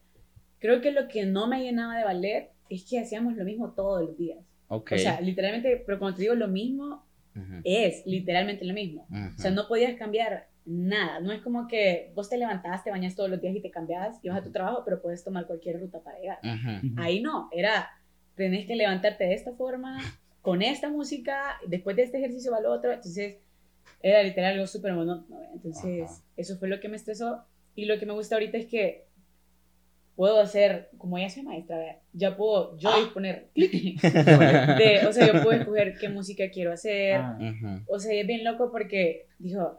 creo 0.58 0.80
que 0.80 0.90
lo 0.92 1.08
que 1.08 1.24
no 1.24 1.46
me 1.46 1.62
llenaba 1.62 1.96
de 1.96 2.04
ballet 2.04 2.50
es 2.68 2.84
que 2.84 2.98
hacíamos 2.98 3.34
lo 3.36 3.44
mismo 3.44 3.72
todos 3.72 4.02
los 4.08 4.18
días. 4.18 4.38
Ok. 4.68 4.92
O 4.92 4.98
sea, 4.98 5.20
literalmente, 5.20 5.82
pero 5.86 5.98
cuando 5.98 6.16
te 6.16 6.22
digo 6.22 6.34
lo 6.34 6.48
mismo, 6.48 7.06
es 7.64 8.02
literalmente 8.06 8.64
lo 8.64 8.74
mismo. 8.74 9.06
ujú. 9.10 9.34
O 9.38 9.40
sea, 9.40 9.50
no 9.52 9.66
podías 9.68 9.96
cambiar 9.96 10.48
nada. 10.64 11.20
No 11.20 11.32
es 11.32 11.40
como 11.42 11.66
que 11.68 12.12
vos 12.14 12.28
te 12.28 12.36
levantabas, 12.38 12.84
te 12.84 12.90
bañas 12.90 13.14
todos 13.14 13.30
los 13.30 13.40
días 13.40 13.54
y 13.56 13.60
te 13.60 13.70
cambiabas 13.70 14.18
y 14.22 14.28
vas 14.28 14.38
a 14.38 14.42
tu 14.42 14.52
trabajo, 14.52 14.82
pero 14.84 15.00
puedes 15.02 15.22
tomar 15.24 15.46
cualquier 15.46 15.80
ruta 15.80 16.00
para 16.02 16.18
llegar. 16.18 16.38
Ujú. 16.42 16.94
Ahí 16.96 17.20
no, 17.22 17.48
era, 17.52 17.88
tenés 18.36 18.66
que 18.66 18.76
levantarte 18.76 19.24
de 19.24 19.34
esta 19.34 19.52
forma, 19.52 19.98
con 20.42 20.62
esta 20.62 20.88
música, 20.88 21.56
después 21.66 21.96
de 21.96 22.02
este 22.04 22.18
ejercicio 22.18 22.52
va 22.52 22.58
al 22.58 22.66
otro, 22.66 22.92
entonces 22.92 23.38
era 24.02 24.22
literal 24.22 24.54
algo 24.54 24.66
súper 24.66 24.92
monótono. 24.94 25.38
Entonces, 25.52 26.10
Ajá. 26.10 26.22
eso 26.36 26.56
fue 26.58 26.68
lo 26.68 26.80
que 26.80 26.88
me 26.88 26.96
estresó 26.96 27.44
y 27.74 27.84
lo 27.84 27.98
que 27.98 28.06
me 28.06 28.12
gusta 28.14 28.36
ahorita 28.36 28.56
es 28.58 28.66
que 28.66 29.06
puedo 30.16 30.38
hacer, 30.40 30.90
como 30.98 31.18
ya 31.18 31.30
soy 31.30 31.42
maestra, 31.44 31.98
ya 32.12 32.36
puedo 32.36 32.76
yo 32.76 32.90
Ah. 32.92 32.98
disponer, 33.00 33.48
de, 33.54 35.06
o 35.08 35.12
sea, 35.12 35.26
yo 35.26 35.42
puedo 35.42 35.52
escoger 35.52 35.96
qué 35.98 36.08
música 36.10 36.50
quiero 36.50 36.72
hacer, 36.72 37.20
Ah, 37.20 37.38
o 37.88 37.98
sea, 37.98 38.12
es 38.20 38.26
bien 38.26 38.44
loco 38.44 38.70
porque, 38.70 39.26
dijo, 39.38 39.78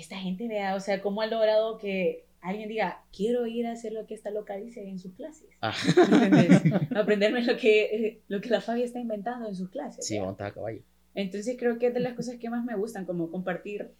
esta 0.00 0.16
gente 0.16 0.48
vea, 0.48 0.74
o 0.74 0.80
sea, 0.80 1.02
cómo 1.02 1.22
ha 1.22 1.26
logrado 1.26 1.78
que 1.78 2.26
alguien 2.40 2.68
diga, 2.68 3.04
quiero 3.10 3.46
ir 3.46 3.66
a 3.66 3.72
hacer 3.72 3.92
lo 3.92 4.06
que 4.06 4.14
esta 4.14 4.30
loca 4.30 4.56
dice 4.56 4.86
en 4.86 4.98
sus 4.98 5.14
clases. 5.14 5.48
Ah. 5.62 5.74
Aprenderme 6.96 7.42
lo 7.42 7.56
que, 7.56 8.22
lo 8.28 8.40
que 8.40 8.50
la 8.50 8.60
Fabi 8.60 8.82
está 8.82 9.00
inventando 9.00 9.48
en 9.48 9.54
sus 9.54 9.70
clases. 9.70 10.06
Sí, 10.06 10.20
montar 10.20 10.48
a 10.48 10.54
caballo. 10.54 10.82
Entonces 11.14 11.56
creo 11.58 11.78
que 11.78 11.86
es 11.86 11.94
de 11.94 12.00
las 12.00 12.14
cosas 12.14 12.36
que 12.36 12.50
más 12.50 12.64
me 12.64 12.76
gustan, 12.76 13.06
como 13.06 13.30
compartir 13.30 13.92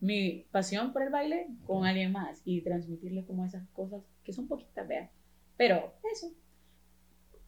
mi 0.00 0.46
pasión 0.50 0.92
por 0.92 1.02
el 1.02 1.10
baile 1.10 1.48
con 1.66 1.86
alguien 1.86 2.12
más 2.12 2.42
y 2.44 2.60
transmitirle 2.60 3.24
como 3.24 3.44
esas 3.44 3.66
cosas 3.70 4.02
que 4.22 4.32
son 4.32 4.48
poquitas, 4.48 4.86
vean. 4.86 5.10
Pero 5.56 5.94
eso. 6.12 6.32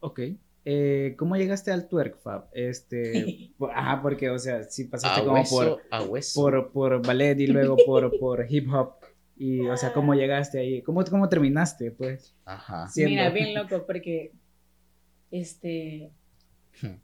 Ok. 0.00 0.20
Eh, 0.64 1.14
¿Cómo 1.18 1.36
llegaste 1.36 1.70
al 1.70 1.88
twerk, 1.88 2.18
Fab? 2.20 2.48
Este, 2.52 3.50
ajá, 3.74 4.02
porque, 4.02 4.28
o 4.30 4.38
sea, 4.38 4.62
sí 4.64 4.84
pasaste 4.84 5.20
A 5.20 5.24
como 5.24 5.36
hueso, 5.38 5.56
por, 5.56 5.82
a 5.90 6.02
hueso. 6.02 6.40
por, 6.40 6.72
por 6.72 7.06
ballet 7.06 7.38
y 7.40 7.46
luego 7.46 7.76
por, 7.86 8.10
por 8.20 8.46
hip 8.48 8.68
hop. 8.72 8.94
Y, 9.36 9.60
o 9.68 9.76
sea, 9.76 9.92
¿cómo 9.94 10.14
llegaste 10.14 10.58
ahí? 10.58 10.82
¿Cómo, 10.82 11.02
cómo 11.04 11.28
terminaste, 11.30 11.90
pues? 11.92 12.34
Ajá. 12.44 12.88
Siendo- 12.88 13.10
Mira, 13.10 13.30
bien 13.30 13.54
loco 13.54 13.86
porque, 13.86 14.32
este, 15.30 16.10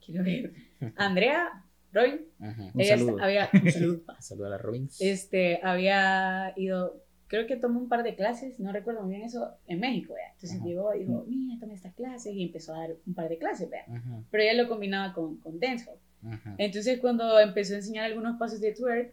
quiero 0.04 0.22
ver, 0.24 0.52
Andrea 0.96 1.64
Roy, 1.92 2.26
Ajá. 2.40 2.70
Un 2.74 2.80
ella 2.80 2.98
saludo. 2.98 3.22
había, 3.22 3.48
un 3.52 3.70
saludo. 3.72 4.02
A 4.46 4.48
la 4.50 4.58
Robins. 4.58 5.00
este, 5.00 5.60
había 5.62 6.52
ido, 6.56 7.02
creo 7.28 7.46
que 7.46 7.56
tomó 7.56 7.80
un 7.80 7.88
par 7.88 8.02
de 8.02 8.14
clases, 8.14 8.58
no 8.60 8.72
recuerdo 8.72 9.02
muy 9.02 9.14
bien 9.16 9.22
eso, 9.26 9.52
en 9.66 9.80
México, 9.80 10.14
¿vea? 10.14 10.32
Entonces 10.34 10.58
Ajá. 10.58 10.66
llegó 10.66 10.94
y 10.94 11.00
dijo, 11.00 11.24
mira, 11.26 11.58
tomé 11.60 11.74
estas 11.74 11.94
clases 11.94 12.32
y 12.34 12.42
empezó 12.42 12.74
a 12.74 12.78
dar 12.80 12.90
un 13.06 13.14
par 13.14 13.28
de 13.28 13.38
clases. 13.38 13.68
Ajá, 13.72 14.22
Pero 14.30 14.42
ella 14.42 14.62
lo 14.62 14.68
combinaba 14.68 15.12
con, 15.12 15.36
con 15.38 15.58
dancehall. 15.58 15.98
ajá, 16.30 16.54
Entonces 16.58 17.00
cuando 17.00 17.38
empezó 17.40 17.74
a 17.74 17.78
enseñar 17.78 18.04
algunos 18.04 18.38
pasos 18.38 18.60
de 18.60 18.72
twerk, 18.72 19.12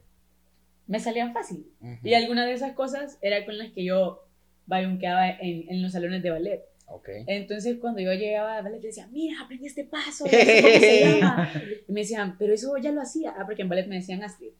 me 0.87 0.99
salían 0.99 1.33
fácil. 1.33 1.65
Y 2.03 2.13
algunas 2.13 2.45
de 2.45 2.53
esas 2.53 2.73
cosas 2.73 3.17
era 3.21 3.45
con 3.45 3.57
las 3.57 3.71
que 3.71 3.85
yo 3.85 4.27
bayunqueaba 4.65 5.29
en, 5.29 5.69
en 5.69 5.81
los 5.81 5.91
salones 5.93 6.21
de 6.23 6.29
ballet. 6.29 6.61
Ok. 6.87 7.09
Entonces, 7.27 7.77
cuando 7.79 8.01
yo 8.01 8.11
llegaba 8.13 8.57
a 8.57 8.61
ballet, 8.61 8.81
le 8.81 8.87
decía, 8.87 9.07
mira, 9.07 9.41
aprendí 9.41 9.65
este 9.65 9.85
paso, 9.85 10.25
cómo 10.61 10.79
se 10.79 10.99
llama. 11.19 11.51
Y 11.87 11.91
me 11.93 12.01
decían, 12.01 12.35
pero 12.37 12.53
eso 12.53 12.75
ya 12.77 12.91
lo 12.91 13.01
hacía. 13.01 13.33
Ah, 13.37 13.45
porque 13.45 13.61
en 13.63 13.69
ballet 13.69 13.87
me 13.87 13.95
decían 13.95 14.21
Astrid. 14.23 14.51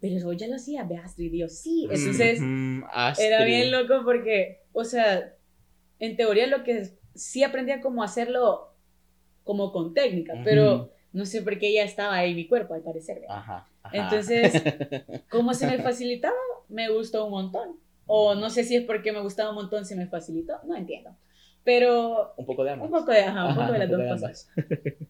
Pero 0.00 0.16
eso 0.16 0.32
ya 0.32 0.46
lo 0.46 0.56
hacía, 0.56 0.84
ve 0.84 0.96
Astrid. 0.96 1.32
Y 1.32 1.38
yo, 1.38 1.48
sí. 1.48 1.88
Entonces, 1.90 2.40
Mm, 2.40 2.82
era 2.84 3.08
Astrid. 3.08 3.44
bien 3.46 3.70
loco 3.72 4.02
porque, 4.04 4.60
o 4.72 4.84
sea, 4.84 5.34
en 5.98 6.16
teoría 6.16 6.46
lo 6.46 6.62
que 6.62 6.88
sí 7.14 7.42
aprendía 7.42 7.80
como 7.80 8.02
hacerlo 8.02 8.74
como 9.44 9.72
con 9.72 9.94
técnica, 9.94 10.34
Ujú. 10.34 10.42
pero 10.44 10.92
no 11.12 11.24
sé 11.24 11.42
por 11.42 11.58
qué 11.58 11.72
ya 11.72 11.82
estaba 11.82 12.14
ahí 12.14 12.34
mi 12.34 12.46
cuerpo, 12.46 12.74
al 12.74 12.82
parecer. 12.82 13.22
Ajá. 13.28 13.66
ajá. 13.82 13.96
Entonces, 13.96 14.52
¿cómo 15.30 15.54
se 15.54 15.66
me 15.66 15.78
facilitaba? 15.78 16.36
Me 16.68 16.88
gustó 16.90 17.24
un 17.24 17.30
montón. 17.32 17.76
O 18.06 18.34
no 18.34 18.48
sé 18.50 18.64
si 18.64 18.76
es 18.76 18.84
porque 18.84 19.10
me 19.12 19.20
gustaba 19.20 19.50
un 19.50 19.56
montón 19.56 19.84
se 19.84 19.96
me 19.96 20.06
facilitó, 20.06 20.54
no 20.64 20.76
entiendo. 20.76 21.10
Pero 21.64 22.32
un 22.36 22.46
poco 22.46 22.64
de 22.64 22.70
ambas. 22.70 22.86
un 22.88 22.92
poco 22.98 23.10
de, 23.10 23.20
ajá, 23.20 23.46
un 23.48 23.54
poco 23.56 23.72
de 23.72 23.78
las 23.80 23.90
dos 23.90 24.02
cosas. 24.08 24.50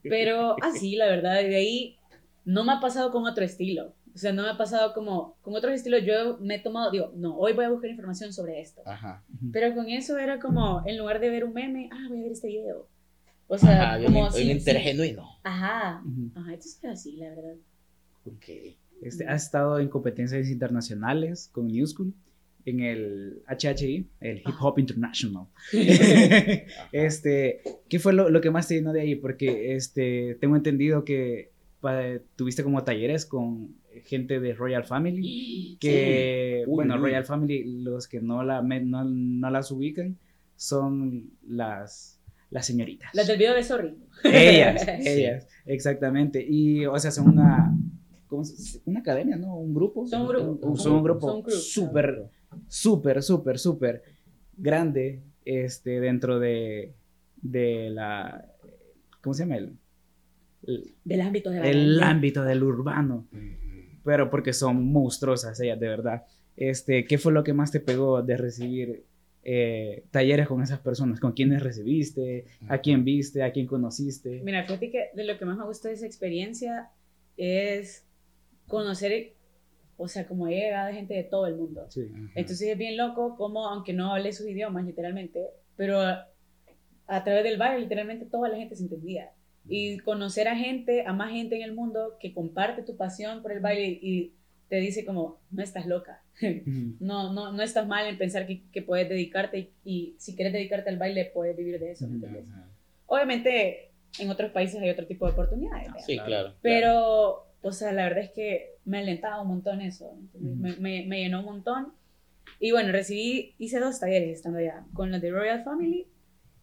Pero 0.03 0.55
así, 0.61 0.95
la 0.95 1.05
verdad, 1.05 1.35
de 1.35 1.55
ahí 1.55 1.97
no 2.43 2.63
me 2.65 2.73
ha 2.73 2.79
pasado 2.79 3.11
con 3.11 3.25
otro 3.25 3.45
estilo. 3.45 3.93
O 4.13 4.17
sea, 4.17 4.33
no 4.33 4.43
me 4.43 4.49
ha 4.49 4.57
pasado 4.57 4.93
como 4.93 5.37
con 5.41 5.55
otros 5.55 5.73
estilos. 5.73 6.03
Yo 6.03 6.37
me 6.39 6.55
he 6.55 6.59
tomado, 6.59 6.91
digo, 6.91 7.11
no, 7.15 7.37
hoy 7.37 7.53
voy 7.53 7.65
a 7.65 7.69
buscar 7.69 7.89
información 7.89 8.33
sobre 8.33 8.59
esto. 8.59 8.81
Ajá. 8.85 9.23
Pero 9.51 9.73
con 9.75 9.87
eso 9.89 10.17
era 10.17 10.39
como, 10.39 10.83
en 10.85 10.97
lugar 10.97 11.19
de 11.19 11.29
ver 11.29 11.43
un 11.43 11.53
meme, 11.53 11.89
ah, 11.91 12.05
voy 12.09 12.19
a 12.19 12.23
ver 12.23 12.31
este 12.31 12.47
video. 12.47 12.87
O 13.47 13.57
sea, 13.57 13.95
Ajá, 13.95 14.03
como 14.03 14.25
un, 14.25 14.31
si- 14.31 14.59
genuino. 14.59 15.27
Ajá, 15.43 16.03
ajá, 16.35 16.53
entonces 16.53 16.79
era 16.83 16.93
así, 16.93 17.17
la 17.17 17.29
verdad. 17.29 17.55
Ok. 18.25 18.45
Este, 19.01 19.25
has 19.25 19.43
estado 19.45 19.79
en 19.79 19.87
competencias 19.89 20.49
internacionales 20.49 21.49
con 21.51 21.67
New 21.67 21.87
School 21.87 22.13
en 22.65 22.81
el 22.81 23.41
HHI, 23.47 24.05
el 24.19 24.37
Hip 24.39 24.55
Hop 24.59 24.77
International. 24.77 25.47
este, 26.91 27.61
¿qué 27.87 27.99
fue 27.99 28.13
lo, 28.13 28.29
lo 28.29 28.41
que 28.41 28.51
más 28.51 28.67
te 28.67 28.75
llenó 28.75 28.91
de 28.93 29.01
ahí? 29.01 29.15
Porque 29.15 29.75
este, 29.75 30.35
tengo 30.39 30.55
entendido 30.55 31.03
que 31.05 31.51
tuviste 32.35 32.63
como 32.63 32.83
talleres 32.83 33.25
con 33.25 33.75
gente 34.05 34.39
de 34.39 34.53
Royal 34.53 34.83
Family, 34.85 35.77
que, 35.79 36.63
Uy, 36.67 36.75
bueno, 36.75 36.95
uy. 36.95 37.01
Royal 37.01 37.25
Family, 37.25 37.81
los 37.83 38.07
que 38.07 38.21
no, 38.21 38.43
la, 38.43 38.61
me- 38.61 38.81
no, 38.81 39.03
no 39.05 39.49
las 39.49 39.71
ubican, 39.71 40.17
son 40.55 41.31
las, 41.47 42.19
las 42.49 42.65
señoritas. 42.65 43.09
Las 43.13 43.27
del 43.27 43.37
video 43.37 43.53
de 43.55 43.63
Sorry. 43.63 43.95
Ellas, 44.23 44.81
Sí. 45.01 45.07
ellas, 45.09 45.47
exactamente. 45.65 46.45
Y, 46.47 46.85
o 46.85 46.97
sea, 46.99 47.11
son 47.11 47.29
una, 47.29 47.73
¿cómo 48.27 48.43
se- 48.43 48.81
una 48.85 48.99
academia, 48.99 49.37
¿no? 49.37 49.55
Un 49.57 49.73
grupo. 49.73 50.05
Son 50.07 50.21
un 50.23 50.27
grupo. 50.27 50.67
Un- 50.67 50.77
Son 50.77 50.91
un 50.93 51.03
grupo 51.03 51.43
súper, 51.49 52.29
súper, 52.67 53.23
súper, 53.23 53.57
súper 53.59 54.03
grande 54.57 55.21
este, 55.45 55.99
dentro 56.01 56.39
de, 56.39 56.93
de 57.41 57.89
la, 57.89 58.45
¿cómo 59.21 59.33
se 59.33 59.43
llama? 59.43 59.55
El, 59.57 59.73
Del 60.61 61.21
ámbito 61.21 61.49
de 61.49 61.57
el 61.57 61.63
baile. 61.63 62.03
ámbito 62.03 62.43
del 62.43 62.63
urbano. 62.63 63.27
Pero 64.03 64.29
porque 64.29 64.53
son 64.53 64.91
monstruosas 64.91 65.59
ellas, 65.59 65.79
de 65.79 65.87
verdad. 65.87 66.23
Este, 66.55 67.05
¿Qué 67.05 67.17
fue 67.17 67.31
lo 67.31 67.43
que 67.43 67.53
más 67.53 67.71
te 67.71 67.79
pegó 67.79 68.21
de 68.21 68.35
recibir 68.35 69.05
eh, 69.43 70.03
talleres 70.11 70.47
con 70.47 70.61
esas 70.61 70.79
personas? 70.79 71.19
¿Con 71.19 71.31
quiénes 71.31 71.63
recibiste? 71.63 72.45
¿A 72.67 72.79
quién 72.79 73.05
viste? 73.05 73.43
¿A 73.43 73.51
quién 73.51 73.65
conociste? 73.65 74.41
Mira, 74.43 74.63
fíjate 74.63 74.91
que 74.91 75.09
de 75.13 75.23
lo 75.23 75.37
que 75.37 75.45
más 75.45 75.57
me 75.57 75.65
gustó 75.65 75.87
de 75.87 75.93
esa 75.93 76.05
experiencia 76.05 76.89
es 77.37 78.05
conocer, 78.67 79.33
o 79.95 80.07
sea, 80.07 80.27
como 80.27 80.47
he 80.47 80.55
llegado 80.55 80.93
gente 80.93 81.13
de 81.13 81.23
todo 81.23 81.47
el 81.47 81.55
mundo. 81.55 81.85
Sí. 81.89 82.11
Entonces 82.35 82.67
es 82.67 82.77
bien 82.77 82.97
loco 82.97 83.35
como, 83.37 83.65
aunque 83.67 83.93
no 83.93 84.13
hablé 84.13 84.33
sus 84.33 84.47
idiomas 84.47 84.85
literalmente, 84.85 85.45
pero 85.77 85.99
a 86.01 87.23
través 87.23 87.43
del 87.43 87.57
baile 87.57 87.83
literalmente 87.83 88.25
toda 88.25 88.49
la 88.49 88.57
gente 88.57 88.75
se 88.75 88.83
entendía. 88.83 89.31
Y 89.69 89.99
conocer 89.99 90.47
a 90.47 90.55
gente, 90.55 91.05
a 91.05 91.13
más 91.13 91.31
gente 91.31 91.55
en 91.55 91.61
el 91.61 91.73
mundo 91.73 92.17
que 92.19 92.33
comparte 92.33 92.81
tu 92.83 92.97
pasión 92.97 93.41
por 93.41 93.51
el 93.51 93.59
baile 93.59 93.99
y 94.01 94.33
te 94.67 94.77
dice 94.77 95.05
como, 95.05 95.39
no 95.51 95.63
estás 95.63 95.85
loca, 95.85 96.23
no, 96.99 97.33
no, 97.33 97.51
no 97.51 97.61
estás 97.61 97.87
mal 97.87 98.07
en 98.07 98.17
pensar 98.17 98.45
que, 98.47 98.63
que 98.71 98.81
puedes 98.81 99.09
dedicarte 99.09 99.59
y, 99.59 99.71
y 99.83 100.15
si 100.17 100.35
quieres 100.35 100.53
dedicarte 100.53 100.89
al 100.89 100.97
baile 100.97 101.31
puedes 101.33 101.57
vivir 101.57 101.79
de 101.79 101.91
eso, 101.91 102.07
¿me 102.07 102.15
entiendes? 102.15 102.45
Obviamente 103.07 103.89
en 104.17 104.29
otros 104.29 104.51
países 104.51 104.81
hay 104.81 104.89
otro 104.89 105.05
tipo 105.05 105.25
de 105.25 105.33
oportunidades, 105.33 105.87
¿verdad? 105.87 106.05
Sí, 106.05 106.17
claro. 106.17 106.53
Pero, 106.61 107.47
o 107.61 107.71
sea, 107.71 107.91
la 107.91 108.03
verdad 108.03 108.23
es 108.23 108.31
que 108.31 108.75
me 108.85 108.99
alentaba 108.99 109.41
un 109.41 109.49
montón 109.49 109.81
eso. 109.81 110.17
me, 110.33 110.75
me, 110.77 111.05
me 111.05 111.19
llenó 111.19 111.39
un 111.39 111.45
montón. 111.45 111.93
Y 112.59 112.71
bueno, 112.71 112.91
recibí, 112.91 113.53
hice 113.59 113.79
dos 113.79 113.99
talleres 113.99 114.29
estando 114.29 114.59
allá, 114.59 114.85
con 114.93 115.11
la 115.11 115.19
de 115.19 115.31
Royal 115.31 115.63
Family 115.63 116.07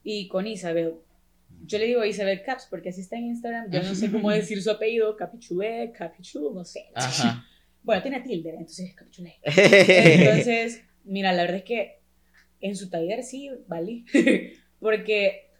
y 0.02 0.28
con 0.28 0.46
Isabel. 0.46 0.94
Yo 1.66 1.78
le 1.78 1.86
digo 1.86 2.04
Isabel 2.04 2.42
Caps 2.42 2.66
porque 2.70 2.90
así 2.90 3.00
está 3.00 3.16
en 3.16 3.26
Instagram. 3.26 3.70
Yo 3.70 3.82
no 3.82 3.94
sé 3.94 4.10
cómo 4.10 4.30
decir 4.32 4.62
su 4.62 4.70
apellido, 4.70 5.16
Capichulé, 5.16 5.92
Capichu, 5.92 6.52
no 6.54 6.64
sé. 6.64 6.86
Ajá. 6.94 7.44
Bueno, 7.82 8.02
tiene 8.02 8.20
tilde, 8.20 8.50
entonces 8.50 8.94
Capichulé. 8.94 9.36
Entonces, 9.44 10.82
mira, 11.04 11.32
la 11.32 11.42
verdad 11.42 11.58
es 11.58 11.64
que 11.64 12.00
en 12.60 12.74
su 12.74 12.90
taller 12.90 13.22
sí 13.22 13.48
valí. 13.68 14.04
porque 14.80 15.50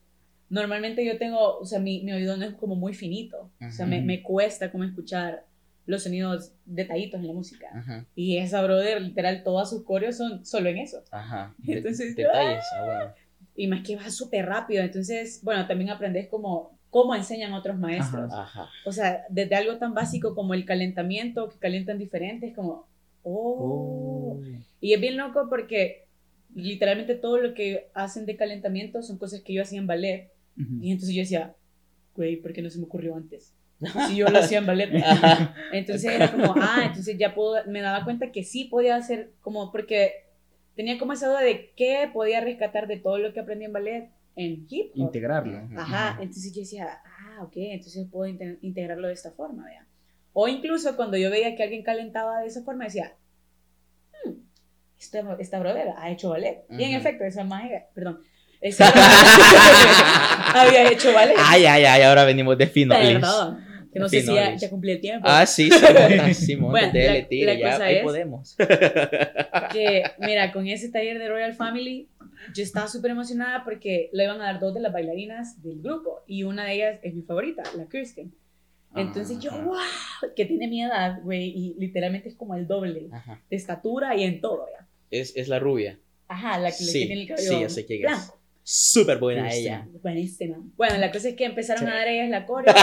normalmente 0.49 1.05
yo 1.05 1.19
tengo, 1.19 1.59
o 1.59 1.65
sea, 1.65 1.79
mi, 1.79 2.03
mi 2.03 2.13
oído 2.13 2.37
no 2.37 2.45
es 2.45 2.55
como 2.55 2.75
muy 2.75 2.95
finito. 2.95 3.53
O 3.61 3.71
sea, 3.71 3.87
me, 3.87 4.01
me 4.01 4.23
cuesta 4.23 4.73
como 4.73 4.85
escuchar 4.85 5.45
los 5.87 6.03
sonidos 6.03 6.53
detallitos 6.65 7.21
en 7.21 7.29
la 7.29 7.33
música. 7.33 7.69
Ajá. 7.73 8.07
Y 8.15 8.39
esa 8.39 8.61
brother, 8.63 9.01
literal, 9.01 9.43
todas 9.45 9.71
sus 9.71 9.85
coreos 9.85 10.17
son 10.17 10.45
solo 10.45 10.69
en 10.69 10.79
eso. 10.79 11.05
Ajá. 11.13 11.55
Entonces, 11.65 12.17
detalles. 12.17 12.65
Ah, 12.77 12.85
bueno. 12.85 13.15
Y 13.57 13.67
más 13.67 13.83
que 13.83 13.97
va 13.97 14.11
súper 14.11 14.47
rápido. 14.47 14.83
Entonces, 14.83 15.41
bueno, 15.43 15.67
también 15.67 15.91
aprendes 15.91 16.29
como 16.29 16.79
cómo 16.91 17.15
enseñan 17.15 17.53
otros 17.53 17.79
maestros. 17.79 18.33
Ajá. 18.33 18.69
O 18.85 18.93
sea, 18.93 19.25
desde 19.29 19.55
algo 19.55 19.79
tan 19.79 19.95
básico 19.95 20.35
como 20.35 20.55
el 20.55 20.65
calentamiento, 20.65 21.49
que 21.49 21.59
calientan 21.59 21.99
diferentes, 21.99 22.55
como, 22.55 22.87
oh. 23.23 24.39
Oh. 24.39 24.43
Y 24.81 24.93
es 24.93 25.01
bien 25.01 25.17
loco 25.17 25.47
porque 25.49 26.07
literalmente 26.55 27.15
todo 27.15 27.39
lo 27.39 27.55
que 27.55 27.89
hacen 27.93 28.25
de 28.25 28.37
calentamiento 28.37 29.03
son 29.03 29.19
cosas 29.19 29.43
que 29.43 29.53
yo 29.53 29.63
hacía 29.63 29.79
en 29.79 29.87
ballet. 29.87 30.31
Ujú. 30.59 30.79
Y 30.83 30.93
entonces 30.93 31.15
yo 31.15 31.21
decía, 31.21 31.55
güey, 32.15 32.37
¿por 32.37 32.53
qué 32.53 32.63
no 32.63 32.71
se 32.71 32.79
me 32.79 32.85
ocurrió 32.85 33.15
antes? 33.15 33.55
Si 34.09 34.17
yo 34.17 34.29
lo 34.29 34.39
hacía 34.39 34.59
en 34.59 34.67
ballet. 34.67 35.03
Ajá. 35.05 35.55
Entonces 35.73 36.11
era 36.11 36.33
como, 36.33 36.55
ah, 36.57 36.85
entonces 36.87 37.19
ya 37.19 37.35
puedo, 37.35 37.63
me 37.67 37.83
daba 37.83 38.05
cuenta 38.05 38.33
que 38.33 38.43
sí 38.43 38.65
podía 38.65 38.97
hacer, 38.97 39.33
como, 39.43 39.71
porque 39.71 40.26
tenía 40.77 40.99
como 40.99 41.13
esa 41.15 41.27
duda 41.29 41.41
de 41.41 41.73
qué 41.77 42.09
podía 42.13 42.41
rescatar 42.41 42.87
de 42.87 42.99
todo 42.99 43.19
lo 43.19 43.33
que 43.33 43.41
aprendí 43.41 43.65
en 43.65 43.73
ballet 43.73 44.11
en 44.37 44.67
hip 44.69 44.91
hop. 44.93 44.99
Integrarlo. 44.99 45.63
Ajá, 45.77 46.19
entonces 46.21 46.53
yo 46.55 46.61
decía, 46.61 47.01
ah, 47.05 47.43
ok, 47.43 47.53
entonces 47.57 48.07
puedo 48.11 48.31
inte- 48.31 48.59
integrarlo 48.61 49.09
de 49.09 49.15
esta 49.15 49.33
forma, 49.33 49.65
vea. 49.65 49.87
O 50.35 50.47
incluso 50.49 50.95
cuando 50.97 51.17
yo 51.17 51.31
veía 51.31 51.57
que 51.57 51.63
alguien 51.63 51.83
calentaba 51.83 52.41
de 52.41 52.49
esa 52.49 52.63
forma, 52.63 52.85
decía, 52.85 53.15
hmm, 54.25 54.33
esta, 55.01 55.37
esta 55.39 55.59
brother 55.59 55.89
ha 55.97 56.11
hecho 56.11 56.29
ballet. 56.29 56.65
Y 56.71 56.85
en 56.85 56.95
efecto, 56.95 57.25
esa 57.25 57.45
magia, 57.45 57.87
perdón, 57.95 58.21
esa 58.61 58.85
había 60.55 60.91
hecho 60.91 61.13
ballet. 61.13 61.37
Ay, 61.39 61.65
ay, 61.67 61.85
ay, 61.85 62.03
ahora 62.03 62.25
venimos 62.25 62.57
de 62.59 62.67
finales. 62.67 63.15
Perdón. 63.21 63.66
Que 63.97 64.01
no 64.01 64.09
sé 64.09 64.21
si 64.21 64.35
ya, 64.35 64.55
ya 64.57 64.71
cumplí 64.71 64.93
el 64.93 65.01
tiempo. 65.01 65.27
Ah, 65.29 65.47
sí, 65.47 65.71
Simón, 65.71 66.35
Simón, 66.35 66.71
Bueno, 66.73 66.93
dele, 66.93 67.21
la- 67.23 67.29
tire, 67.29 67.55
la 67.55 67.59
ya, 67.61 67.71
cosa 67.73 67.85
ahí 67.85 67.97
es- 67.97 68.03
podemos. 68.03 68.57
que, 69.73 70.03
mira, 70.19 70.53
con 70.53 70.67
ese 70.67 70.89
taller 70.91 71.19
de 71.19 71.29
Royal 71.29 71.55
Family, 71.55 72.09
yo 72.55 72.63
estaba 72.63 72.89
súper 72.89 73.11
emocionada 73.13 73.65
porque 73.65 74.11
le 74.13 74.25
iban 74.25 74.41
a 74.41 74.45
dar 74.45 74.61
dos 74.61 74.75
de 74.75 74.81
las 74.81 74.93
bailarinas 74.93 75.63
del 75.63 75.81
grupo 75.83 76.23
y 76.27 76.43
una 76.45 76.65
de 76.67 76.75
ellas 76.75 77.01
es 77.03 77.15
mi 77.15 77.23
favorita, 77.23 77.63
la 77.77 77.87
Kirsten. 77.89 78.33
Entonces 78.95 79.39
yo, 79.41 79.51
wow, 79.63 79.77
que 80.35 80.47
tiene 80.47 80.69
mi 80.69 80.83
edad, 80.83 81.21
güey, 81.23 81.49
y 81.55 81.75
literalmente 81.79 82.29
es 82.31 82.35
como 82.35 82.55
el 82.55 82.67
doble 82.67 83.09
Ajá. 83.13 83.43
de 83.51 83.57
estatura 83.57 84.17
y 84.17 84.23
en 84.23 84.41
todo, 84.41 84.67
ya. 84.79 84.87
Es, 85.11 85.37
es 85.37 85.49
la 85.49 85.59
rubia. 85.59 85.99
Ajá, 86.29 86.59
la 86.59 86.71
que, 86.71 86.79
que 86.79 86.85
Sí, 86.85 87.07
tiene 87.07 87.23
el 87.23 87.29
cabello 87.29 87.49
sí, 87.51 87.61
ya 87.61 87.69
sé 87.69 87.81
es. 87.89 88.01
blanco. 88.01 88.36
Súper 88.69 89.19
buena 89.19 89.49
ella. 89.55 89.87
Buenísima. 90.03 90.57
Bueno, 90.77 90.97
la 90.99 91.13
cosa 91.13 91.29
es 91.29 91.37
que 91.37 91.45
empezaron 91.45 91.85
Sí. 91.85 91.89
a 91.91 91.95
dar 91.95 92.09
ellas 92.09 92.29
la 92.31 92.47
coreo 92.47 92.75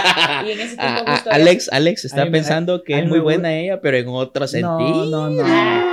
y 0.45 0.51
en 0.51 0.59
ese 0.61 0.77
tiempo 0.77 0.79
Ah, 0.79 1.03
ah, 1.05 1.11
justo 1.15 1.29
Alex, 1.31 1.69
Alex 1.73 2.05
está 2.05 2.23
me- 2.23 2.31
pensando 2.31 2.83
que 2.85 2.97
es 2.99 3.05
muy 3.05 3.19
buena 3.19 3.53
ella, 3.53 3.81
pero 3.81 3.97
en 3.97 4.07
otro 4.07 4.47
sentido. 4.47 5.05
No, 5.05 5.29
no, 5.29 5.29
no. 5.29 5.43
Ah. 5.45 5.89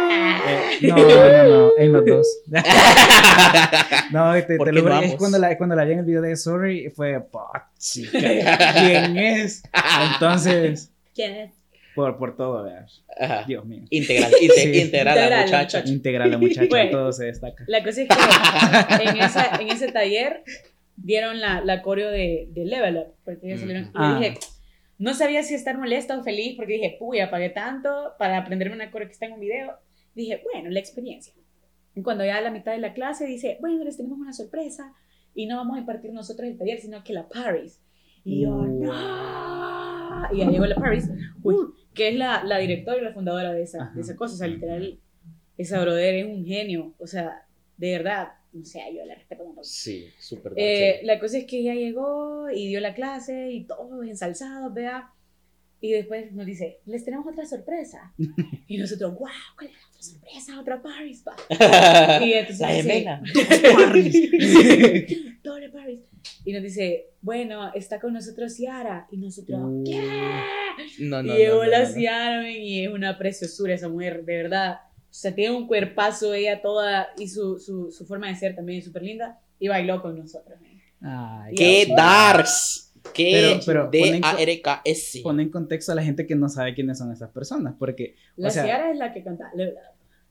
Eh, 0.80 0.87
no, 0.87 0.97
no, 0.97 1.44
no, 1.66 1.70
en 1.76 1.92
los 1.92 2.06
dos. 2.06 2.28
No, 4.12 4.32
te, 4.44 4.56
¿Por 4.56 4.66
te 4.68 4.73
lo 4.73 4.82
no 4.82 5.00
es 5.00 5.14
cuando 5.16 5.38
la, 5.38 5.56
cuando 5.59 5.75
la 5.76 5.85
vi 5.85 5.92
en 5.92 5.99
el 6.00 6.04
video 6.04 6.23
de 6.23 6.37
Sorry, 6.37 6.90
fue, 6.90 7.20
"Pa, 7.20 7.70
chica, 7.78 8.18
¿quién 8.75 9.16
es? 9.16 9.62
Entonces, 10.12 10.90
¿Quién 11.14 11.32
es? 11.35 11.50
Por, 12.00 12.19
por 12.19 12.37
todo, 12.37 12.62
veas. 12.64 13.04
Ajá. 13.19 13.45
Dios 13.47 13.64
mío. 13.64 13.85
Integral, 13.90 14.33
inte- 14.40 14.54
Sí. 14.54 14.80
integral 14.80 15.14
la 15.16 15.23
Integral, 15.23 15.45
muchacha. 15.45 15.78
muchacha. 15.78 15.92
Integral 15.92 16.30
la 16.30 16.38
muchacha, 16.38 16.66
Bueno. 16.69 16.90
todo 16.90 17.12
se 17.12 17.25
destaca. 17.26 17.64
La 17.69 17.83
cosa 17.85 18.02
es 18.02 18.09
que 18.09 19.04
en, 19.11 19.16
esa, 19.19 19.57
en 19.61 19.69
ese 19.69 19.92
taller 19.92 20.42
dieron 20.97 21.40
la, 21.40 21.62
la 21.64 21.83
coreo 21.83 22.11
de, 22.11 22.49
de 22.50 22.64
Level 22.64 22.97
Up. 22.99 23.14
Porque 23.25 23.47
ellos 23.49 23.61
salieron- 23.61 23.85
y 23.85 23.87
yo 23.87 23.90
Ah. 23.95 24.19
dije, 24.21 24.38
no 24.99 25.14
sabía 25.14 25.42
si 25.42 25.54
estar 25.54 25.78
molesta 25.78 26.19
o 26.19 26.23
feliz 26.23 26.54
porque 26.57 26.75
dije, 26.75 26.97
puya, 26.99 27.30
pagué 27.30 27.49
tanto 27.50 28.12
para 28.19 28.37
aprenderme 28.38 28.75
una 28.75 28.90
coreo 28.90 29.09
que 29.09 29.12
está 29.12 29.26
en 29.26 29.33
un 29.33 29.40
video. 29.40 29.73
Dije, 30.14 30.42
bueno, 30.52 30.69
la 30.71 30.80
experiencia. 30.80 31.33
Y 31.95 32.02
cuando 32.02 32.25
ya 32.25 32.37
a 32.37 32.40
la 32.40 32.50
mitad 32.50 32.73
de 32.73 32.78
la 32.78 32.92
clase 32.92 33.26
dice, 33.26 33.57
bueno, 33.61 33.83
les 33.85 33.97
tenemos 33.97 34.19
una 34.19 34.33
sorpresa 34.33 34.92
y 35.35 35.47
no 35.47 35.57
vamos 35.57 35.76
a 35.76 35.80
impartir 35.80 36.12
nosotros 36.12 36.49
el 36.49 36.59
taller, 36.59 36.78
sino 36.80 37.02
que 37.02 37.12
la 37.12 37.28
Paris. 37.28 37.80
Y 38.25 38.42
yo, 38.42 38.50
Wow. 38.50 38.66
no. 38.66 40.28
Y 40.33 40.38
ya 40.38 40.50
llegó 40.50 40.66
la 40.66 40.76
Paris, 40.76 41.09
uy, 41.42 41.54
que 41.94 42.09
es 42.09 42.14
la, 42.16 42.44
la 42.44 42.59
directora 42.59 42.99
y 42.99 43.04
la 43.04 43.12
fundadora 43.12 43.52
de 43.52 43.62
esa, 43.62 43.82
Ajá. 43.85 43.92
de 43.94 44.00
esa 44.00 44.16
cosa. 44.16 44.35
O 44.35 44.38
sea, 44.38 44.47
literal, 44.49 44.99
esa 45.59 45.80
brother 45.80 46.14
es 46.14 46.25
un 46.26 46.44
genio. 46.44 46.94
O 46.99 47.06
sea, 47.06 47.47
de 47.76 47.90
verdad, 47.92 48.28
o 48.61 48.64
sea, 48.64 48.90
yo 48.90 49.04
la 49.04 49.14
respeto 49.14 49.44
montón. 49.44 49.64
Sí, 49.64 50.06
súper 50.18 50.52
Eh, 50.56 51.00
la 51.04 51.18
cosa 51.18 51.38
es 51.38 51.47
que 51.47 51.59
ella 51.61 51.75
llegó 51.75 52.50
y 52.50 52.68
dio 52.68 52.80
la 52.80 52.94
clase 52.94 53.50
y 53.52 53.64
todos 53.64 54.06
ensalzados, 54.06 54.73
vea. 54.75 55.11
Y 55.82 55.92
después 55.92 56.30
nos 56.32 56.44
dice, 56.44 56.78
les 56.85 57.04
tenemos 57.04 57.26
otra 57.26 57.47
sorpresa. 57.47 58.12
y 58.66 58.76
nosotros, 58.76 59.12
wow, 59.18 59.28
¿cuál 59.56 59.70
es 59.70 59.76
la 59.76 59.88
otra 59.88 60.02
sorpresa? 60.02 60.61
Otra 60.61 60.82
Paris, 60.82 61.23
pa. 61.23 61.37
Y 62.25 62.32
entonces 62.35 62.61
La 62.61 62.68
gemela. 62.68 63.23
doble 65.42 65.68
Paris. 65.70 66.00
Y 66.44 66.52
nos 66.52 66.62
dice, 66.62 67.06
bueno, 67.22 67.72
está 67.74 68.00
con 68.00 68.12
nosotros 68.12 68.54
Ciara. 68.54 69.06
Y 69.10 69.16
nosotros, 69.18 69.58
Uh. 69.62 69.84
¿qué? 69.84 70.00
No, 71.00 71.22
no, 71.22 71.34
y 71.34 71.36
llegó 71.38 71.56
no, 71.58 71.64
no, 71.64 71.70
la 71.70 71.80
no, 71.82 71.88
no. 71.88 71.94
Ciara, 71.94 72.50
y 72.50 72.84
es 72.84 72.92
una 72.92 73.18
preciosura 73.18 73.74
esa 73.74 73.88
mujer, 73.88 74.24
de 74.24 74.36
verdad. 74.36 74.80
O 75.10 75.12
sea, 75.12 75.34
tiene 75.34 75.54
un 75.56 75.66
cuerpazo 75.66 76.32
ella 76.34 76.62
toda 76.62 77.08
y 77.18 77.28
su, 77.28 77.58
su, 77.58 77.90
su 77.90 78.06
forma 78.06 78.28
de 78.28 78.36
ser 78.36 78.54
también 78.54 78.78
es 78.78 78.84
súper 78.84 79.02
linda. 79.02 79.38
Y 79.58 79.68
bailó 79.68 80.00
con 80.00 80.16
nosotros. 80.18 80.58
men. 80.60 80.80
Ay, 81.02 81.54
¡Qué 81.54 81.84
Dios. 81.86 81.96
darks! 81.96 82.94
¡Qué 83.14 83.30
Pero- 83.32 83.60
pero 83.66 83.90
ponen- 83.90 84.20
D-A-R-K-S! 84.20 85.20
Pone 85.22 85.42
en 85.42 85.48
contexto 85.50 85.92
a 85.92 85.94
la 85.94 86.02
gente 86.02 86.26
que 86.26 86.34
no 86.36 86.48
sabe 86.48 86.74
quiénes 86.74 86.98
son 86.98 87.10
esas 87.12 87.30
personas, 87.30 87.74
porque, 87.78 88.14
La 88.36 88.48
o 88.48 88.50
sea, 88.50 88.64
Ciara 88.64 88.90
es 88.92 88.98
la 88.98 89.12
que 89.12 89.22
canta. 89.24 89.50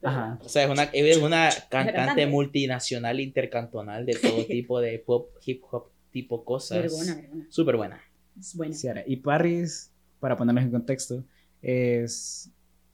Ajá, 0.01 0.39
O 0.44 0.48
sea, 0.50 0.63
es 0.63 0.70
una, 0.70 0.84
es 0.84 1.18
una 1.18 1.50
cantante 1.70 2.26
multinacional 2.28 3.19
intercantonal 3.19 4.06
de 4.06 4.13
todo 4.15 4.45
tipo 4.47 4.80
de 4.80 5.00
pop, 5.00 5.30
hip 5.45 5.62
hop, 5.71 5.89
tipo 6.12 6.43
cosas. 6.45 6.78
Vergona, 6.82 7.15
vergona. 7.15 7.45
Súper 7.50 7.76
buena. 7.78 8.02
Es 8.39 8.56
buena. 8.56 8.74
Ciara. 8.74 9.04
Y 9.06 9.17
Paris, 9.17 9.91
para 10.19 10.38
ponerlos 10.38 10.63
en 10.63 10.71
contexto, 10.71 11.24
es 11.62 12.50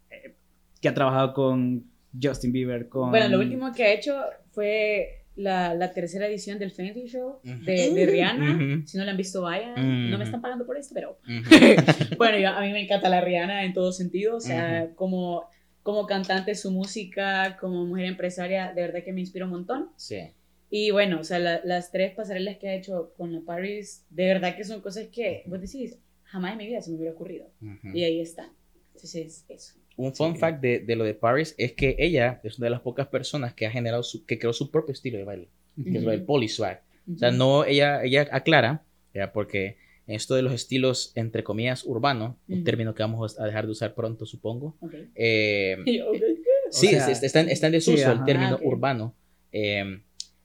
eh, 0.10 0.34
que 0.82 0.88
ha 0.90 0.94
trabajado 0.94 1.34
con 1.34 1.86
Justin 2.22 2.52
Bieber, 2.52 2.90
con... 2.90 3.12
Bueno, 3.12 3.28
lo 3.30 3.40
último 3.40 3.72
que 3.74 3.84
ha 3.84 3.94
hecho 3.94 4.20
fue 4.52 5.26
la, 5.36 5.74
la 5.76 5.92
tercera 5.94 6.28
edición 6.28 6.58
del 6.60 6.72
Fenty 6.72 7.06
Show 7.08 7.40
de, 7.44 7.92
de 7.94 8.06
Rihanna. 8.06 8.84
Si 8.88 8.98
no 8.98 9.04
la 9.04 9.12
han 9.12 9.18
visto, 9.18 9.42
vayan. 9.42 10.10
No 10.10 10.18
me 10.18 10.24
están 10.24 10.42
pagando 10.42 10.66
por 10.66 10.78
esto, 10.78 10.94
pero 10.96 11.20
bueno, 12.18 12.40
yo- 12.40 12.50
a 12.50 12.62
mí 12.62 12.72
me 12.72 12.84
encanta 12.84 13.10
la 13.10 13.22
Rihanna 13.22 13.64
en 13.66 13.74
todo 13.74 13.92
sentido. 13.92 14.38
O 14.38 14.42
sea, 14.42 14.90
como, 14.96 15.44
como 15.86 16.08
cantante, 16.08 16.56
su 16.56 16.72
música, 16.72 17.58
como 17.62 17.86
mujer 17.86 18.06
empresaria, 18.06 18.74
de 18.74 18.82
verdad 18.82 19.04
que 19.04 19.14
me 19.14 19.20
inspira 19.22 19.46
un 19.46 19.52
montón. 19.52 19.90
Sí. 19.98 20.18
Y 20.72 20.90
bueno, 20.90 21.20
o 21.20 21.24
sea, 21.24 21.38
la- 21.38 21.62
las 21.64 21.92
tres 21.92 22.12
pasarelas 22.16 22.58
que 22.58 22.68
ha 22.70 22.74
hecho 22.74 23.14
con 23.18 23.32
la 23.32 23.42
Paris, 23.42 24.04
de 24.10 24.26
verdad 24.26 24.56
que 24.58 24.64
son 24.64 24.82
cosas 24.82 25.10
que 25.10 25.44
vos 25.46 25.62
decís, 25.62 26.00
jamás 26.24 26.54
en 26.54 26.58
mi 26.58 26.66
vida 26.66 26.82
se 26.82 26.90
me 26.90 26.98
hubiera 26.98 27.14
ocurrido. 27.14 27.52
Ujú. 27.62 27.96
Y 27.96 28.04
ahí 28.04 28.20
está. 28.20 28.52
Entonces, 28.96 29.46
eso. 29.48 29.76
Un 29.96 30.16
fun 30.16 30.34
Sí. 30.34 30.40
fact 30.40 30.60
de, 30.60 30.80
de 30.80 30.96
lo 30.96 31.04
de 31.04 31.14
Paris 31.14 31.54
es 31.60 31.74
que 31.74 31.96
ella 32.00 32.42
es 32.44 32.58
una 32.58 32.66
de 32.66 32.72
las 32.72 32.82
pocas 32.82 33.06
personas 33.08 33.54
que 33.54 33.68
ha 33.68 33.72
generado 33.72 34.02
su, 34.02 34.26
que 34.26 34.40
creó 34.40 34.54
su 34.54 34.72
propio 34.72 34.92
estilo 34.94 35.20
de 35.20 35.24
baile, 35.24 35.50
que 35.84 35.98
es 36.00 36.04
lo 36.04 36.10
del 36.10 36.24
polyswag. 36.24 36.82
O 37.14 37.18
sea, 37.20 37.30
no, 37.30 37.64
ella, 37.64 38.04
ella 38.04 38.28
aclara, 38.32 38.84
ya, 39.14 39.32
porque 39.32 39.78
esto 40.08 40.36
de 40.36 40.42
los 40.44 40.54
estilos, 40.54 41.12
entre 41.16 41.44
comillas, 41.44 41.84
urbanos, 41.86 42.36
un 42.48 42.56
Ujú. 42.58 42.64
término 42.64 42.94
que 42.94 43.04
vamos 43.04 43.40
a 43.40 43.46
dejar 43.46 43.66
de 43.66 43.72
usar 43.72 43.96
pronto, 43.96 44.26
supongo. 44.26 44.76
Ok. 44.82 44.94
eh, 45.16 45.78
Y 45.86 45.98
yo, 45.98 46.10
ok. 46.12 46.18
sí, 46.72 46.88
sea, 46.88 47.10
es- 47.12 47.24
está, 47.24 47.42
en- 47.42 47.50
está 47.50 47.68
en 47.68 47.74
desuso 47.74 47.98
sí, 47.98 48.04
el 48.04 48.10
ajá. 48.12 48.26
término 48.26 48.52
Ah, 48.52 48.56
ok. 48.56 48.66
urbano. 48.66 49.16
Eh, 49.52 50.02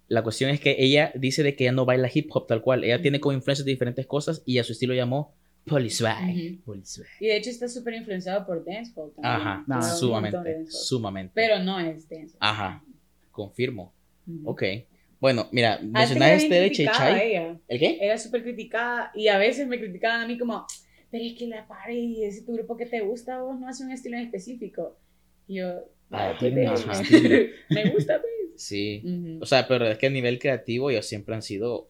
la 0.09 0.23
cuestión 0.23 0.51
es 0.51 0.61
que 0.61 0.77
ella 0.79 1.12
dice 1.14 1.42
de 1.42 1.55
que 1.55 1.64
ella 1.64 1.73
no 1.73 1.85
baila 1.85 2.11
hip 2.12 2.29
hop 2.33 2.46
tal 2.46 2.62
cual. 2.62 2.83
Ella 2.85 2.96
Ujú. 2.96 3.03
tiene 3.03 3.20
como 3.20 3.33
influencias 3.35 3.64
de 3.64 3.70
diferentes 3.73 4.07
cosas 4.07 4.42
y 4.46 4.59
a 4.59 4.64
su 4.64 4.73
estilo 4.73 4.94
llamó 4.94 5.35
polyswag. 5.66 6.31
Ujú. 6.31 6.62
Polyswag. 6.64 7.07
Y 7.20 7.27
de 7.27 7.37
hecho 7.37 7.51
está 7.51 7.68
súper 7.68 7.94
influenciado 7.94 8.44
por 8.46 8.64
dancehall 8.64 9.12
también. 9.12 9.35
Ajá, 9.35 9.64
un 9.68 9.81
de 9.81 9.87
sumamente, 9.87 10.37
dancehall. 10.38 10.66
sumamente. 10.70 11.33
Pero 11.35 11.59
no 11.62 11.79
es 11.79 12.09
dancehall. 12.09 12.38
Ajá, 12.40 12.83
confirmo. 13.31 13.92
Ok. 14.44 14.62
Bueno, 15.20 15.48
mira, 15.52 15.78
era 15.94 16.35
este 16.35 16.54
de 16.54 16.66
ella. 16.66 17.59
¿El 17.68 17.78
qué? 17.78 17.98
Era 18.00 18.16
súper 18.18 18.42
criticada 18.42 19.12
y 19.14 19.28
a 19.28 19.37
veces 19.38 19.66
me 19.66 19.78
criticaban 19.78 20.22
a 20.22 20.26
mí 20.26 20.38
como, 20.38 20.66
pero 21.11 21.22
es 21.24 21.35
que 21.38 21.46
la 21.46 21.66
Party, 21.68 22.24
ese 22.24 22.42
tu 22.42 22.54
grupo 22.54 22.76
que 22.76 22.87
te 22.87 23.00
gusta 23.00 23.42
vos 23.42 23.59
no 23.61 23.68
hace 23.68 23.85
un 23.85 23.92
estilo 23.92 24.16
en 24.16 24.24
específico. 24.24 24.96
Y 25.46 25.56
yo, 25.56 25.85
Ah, 26.11 26.33
estilo. 26.33 26.72
me 27.70 27.90
gusta, 27.90 28.20
pues. 28.20 28.33
Sí. 28.62 29.02
Ujú. 29.04 29.38
O 29.42 29.46
sea, 29.46 29.68
pero 29.68 29.87
es 29.87 29.96
que 29.98 30.06
a 30.06 30.11
nivel 30.11 30.38
creativo 30.38 30.90
ellos 30.90 31.06
siempre 31.06 31.35
han 31.35 31.42
sido 31.42 31.88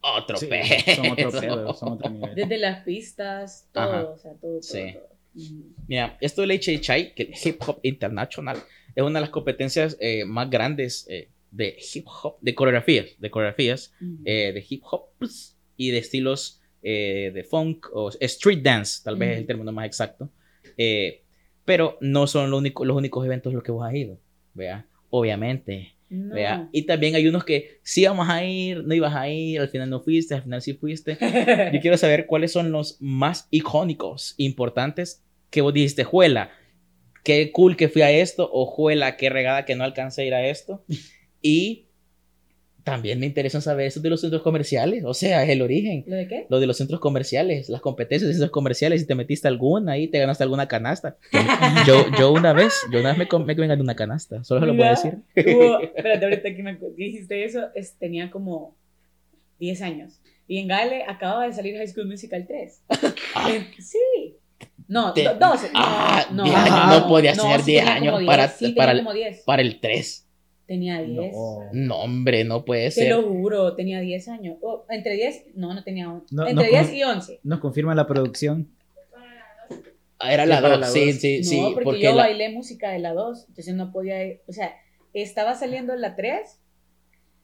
otro 0.00 0.36
Sí, 0.38 0.46
pedo. 0.46 0.64
son 0.96 1.10
otro 1.12 1.30
pedo, 1.40 1.74
son 1.74 1.92
otro 1.92 2.10
nivel. 2.10 2.34
Desde 2.34 2.58
las 2.58 2.82
pistas, 2.84 3.68
todo, 3.72 3.84
Ajá. 3.84 4.04
o 4.08 4.18
sea, 4.18 4.32
todo, 4.34 4.52
todo, 4.54 4.62
Sí. 4.62 4.92
todo. 4.94 5.10
Mira, 5.86 6.16
esto 6.20 6.40
del 6.42 6.50
HHI, 6.58 7.12
que 7.14 7.30
es 7.32 7.46
Hip 7.46 7.60
Hop 7.66 7.78
International, 7.82 8.56
es 8.94 9.02
una 9.04 9.18
de 9.18 9.22
las 9.22 9.30
competencias 9.30 9.96
eh, 10.00 10.24
más 10.24 10.50
grandes 10.50 11.06
eh, 11.08 11.28
de 11.50 11.76
hip 11.94 12.06
hop, 12.06 12.36
de 12.40 12.54
coreografías, 12.54 13.06
de 13.18 13.30
coreografías, 13.30 13.92
Ujú. 14.00 14.22
eh, 14.24 14.52
de 14.52 14.64
hip 14.68 14.82
hop 14.90 15.06
pues, 15.18 15.56
y 15.76 15.90
de 15.90 15.98
estilos 15.98 16.60
eh, 16.82 17.30
de 17.34 17.44
funk 17.44 17.88
o 17.92 18.10
street 18.20 18.60
dance, 18.62 19.02
tal 19.04 19.16
vez 19.16 19.32
es 19.32 19.38
el 19.38 19.46
término 19.46 19.70
más 19.72 19.86
exacto. 19.86 20.30
Eh, 20.78 21.22
pero 21.64 21.98
no 22.00 22.26
son 22.26 22.50
lo 22.50 22.58
único- 22.58 22.84
los 22.84 22.96
únicos 22.96 23.24
eventos 23.26 23.52
a 23.52 23.54
los 23.54 23.62
que 23.62 23.70
vos 23.72 23.86
has 23.86 23.94
ido, 23.94 24.18
¿vea? 24.54 24.86
Obviamente. 25.10 25.94
No. 26.08 26.34
¿vea? 26.34 26.68
Y 26.72 26.82
también 26.86 27.14
hay 27.14 27.26
unos 27.28 27.44
que 27.44 27.78
sí 27.82 28.04
vamos 28.04 28.28
a 28.28 28.44
ir, 28.44 28.82
no 28.84 28.94
ibas 28.94 29.14
a 29.14 29.28
ir, 29.28 29.60
al 29.60 29.68
final 29.68 29.88
no 29.90 30.00
fuiste, 30.00 30.34
al 30.34 30.42
final 30.42 30.60
sí 30.62 30.74
fuiste. 30.74 31.16
Yo 31.72 31.80
quiero 31.80 31.96
saber 31.96 32.26
cuáles 32.26 32.50
son 32.52 32.72
los 32.72 32.96
más 33.00 33.46
icónicos, 33.50 34.34
importantes, 34.38 35.22
que 35.50 35.60
vos 35.60 35.72
dijiste, 35.74 36.02
juela, 36.04 36.50
qué 37.22 37.52
cool 37.52 37.76
que 37.76 37.88
fui 37.88 38.02
a 38.02 38.10
esto, 38.10 38.48
o 38.52 38.66
juela, 38.66 39.16
qué 39.16 39.28
regada 39.30 39.64
que 39.64 39.76
no 39.76 39.84
alcancé 39.84 40.22
a 40.22 40.24
ir 40.24 40.34
a 40.34 40.46
esto. 40.48 40.84
Y 41.42 41.86
también 42.82 43.20
me 43.20 43.26
interesa 43.26 43.60
saber 43.60 43.86
eso 43.86 44.00
de 44.00 44.08
los 44.08 44.20
centros 44.22 44.42
comerciales, 44.42 45.04
o 45.04 45.12
sea, 45.14 45.44
es 45.44 45.50
el 45.50 45.60
origen. 45.62 46.02
¿Lo 46.06 46.16
de 46.16 46.26
qué? 46.26 46.46
Lo 46.48 46.60
de 46.60 46.66
los 46.66 46.76
centros 46.78 46.98
comerciales, 46.98 47.68
las 47.68 47.80
competencias 47.82 48.26
de 48.28 48.32
centros 48.34 48.50
comerciales, 48.50 49.02
si 49.02 49.06
te 49.06 49.14
metiste 49.14 49.48
alguna 49.48 49.92
ahí, 49.92 50.08
te 50.08 50.18
ganaste 50.18 50.44
alguna 50.44 50.66
canasta. 50.66 51.16
Yo, 51.86 52.06
yo 52.18 52.32
una 52.32 52.52
vez, 52.52 52.74
yo 52.90 53.00
una 53.00 53.14
vez 53.14 53.28
me, 53.32 53.44
me 53.44 53.54
gané 53.66 53.82
una 53.82 53.94
canasta, 53.94 54.42
solo 54.44 54.60
se 54.60 54.66
lo 54.66 54.76
puedo 54.76 54.90
decir. 54.90 55.18
Hubo- 55.36 55.80
espérate, 55.94 56.24
ahorita 56.24 56.54
que 56.54 56.62
me 56.62 56.78
dijiste 56.96 57.44
eso, 57.44 57.68
es- 57.74 57.96
tenía 57.98 58.30
como 58.30 58.76
10 59.58 59.82
años. 59.82 60.20
Y 60.48 60.58
en 60.58 60.66
Gale 60.68 61.04
acababa 61.06 61.46
de 61.46 61.52
salir 61.52 61.76
High 61.76 61.86
School 61.88 62.06
Musical 62.08 62.44
3. 62.48 62.82
Eh, 63.50 63.66
sí. 63.78 64.36
No, 64.88 65.12
Te- 65.12 65.22
do- 65.24 65.34
12. 65.34 65.66
No, 65.66 65.70
Ah, 65.74 66.26
no, 66.32 66.44
10 66.44 66.56
años, 66.56 67.00
no 67.02 67.08
podías 67.08 67.36
tener 67.38 67.60
sí 67.60 67.70
10 67.72 67.84
tenía 67.84 68.00
como 68.10 68.16
años 68.16 68.26
para- 68.26 68.46
10, 68.48 68.58
sí, 68.58 68.72
para 68.72 68.92
el- 68.92 68.98
como 68.98 69.12
10. 69.12 69.42
Para 69.44 69.62
el 69.62 69.80
3. 69.80 70.26
Tenía 70.70 71.02
10. 71.02 71.32
No. 71.34 71.58
No, 71.72 71.96
hombre, 72.02 72.44
no 72.44 72.64
puede 72.64 72.84
Te 72.84 72.90
ser. 72.92 73.10
lo 73.10 73.22
juro, 73.24 73.74
tenía 73.74 73.98
10 73.98 74.28
años. 74.28 74.56
Oh, 74.62 74.84
entre 74.88 75.14
10, 75.14 75.46
no, 75.56 75.74
no 75.74 75.82
tenía 75.82 76.08
11. 76.08 76.26
No, 76.32 76.46
entre 76.46 76.66
no, 76.66 76.70
10 76.70 76.82
¿cómo? 76.86 76.94
y 76.96 77.02
11. 77.02 77.40
Nos 77.42 77.58
confirma 77.58 77.92
la 77.96 78.06
producción 78.06 78.68
Ah, 80.20 80.32
Era 80.32 80.46
la 80.46 80.56
Sí, 80.58 80.62
para 80.62 80.74
2, 80.76 80.80
la 80.80 80.86
sí, 80.86 81.06
dos. 81.12 81.20
sí, 81.20 81.38
no, 81.38 81.44
sí. 81.44 81.60
porque, 81.72 81.84
Porque 81.84 82.00
yo 82.02 82.10
la- 82.14 82.22
bailé 82.22 82.50
música 82.50 82.90
de 82.90 83.00
la 83.00 83.12
2, 83.14 83.46
entonces 83.48 83.74
no 83.74 83.90
podía 83.90 84.22
ir, 84.24 84.42
o 84.46 84.52
sea, 84.52 84.76
estaba 85.12 85.56
saliendo 85.56 85.96
la 85.96 86.14
3, 86.14 86.60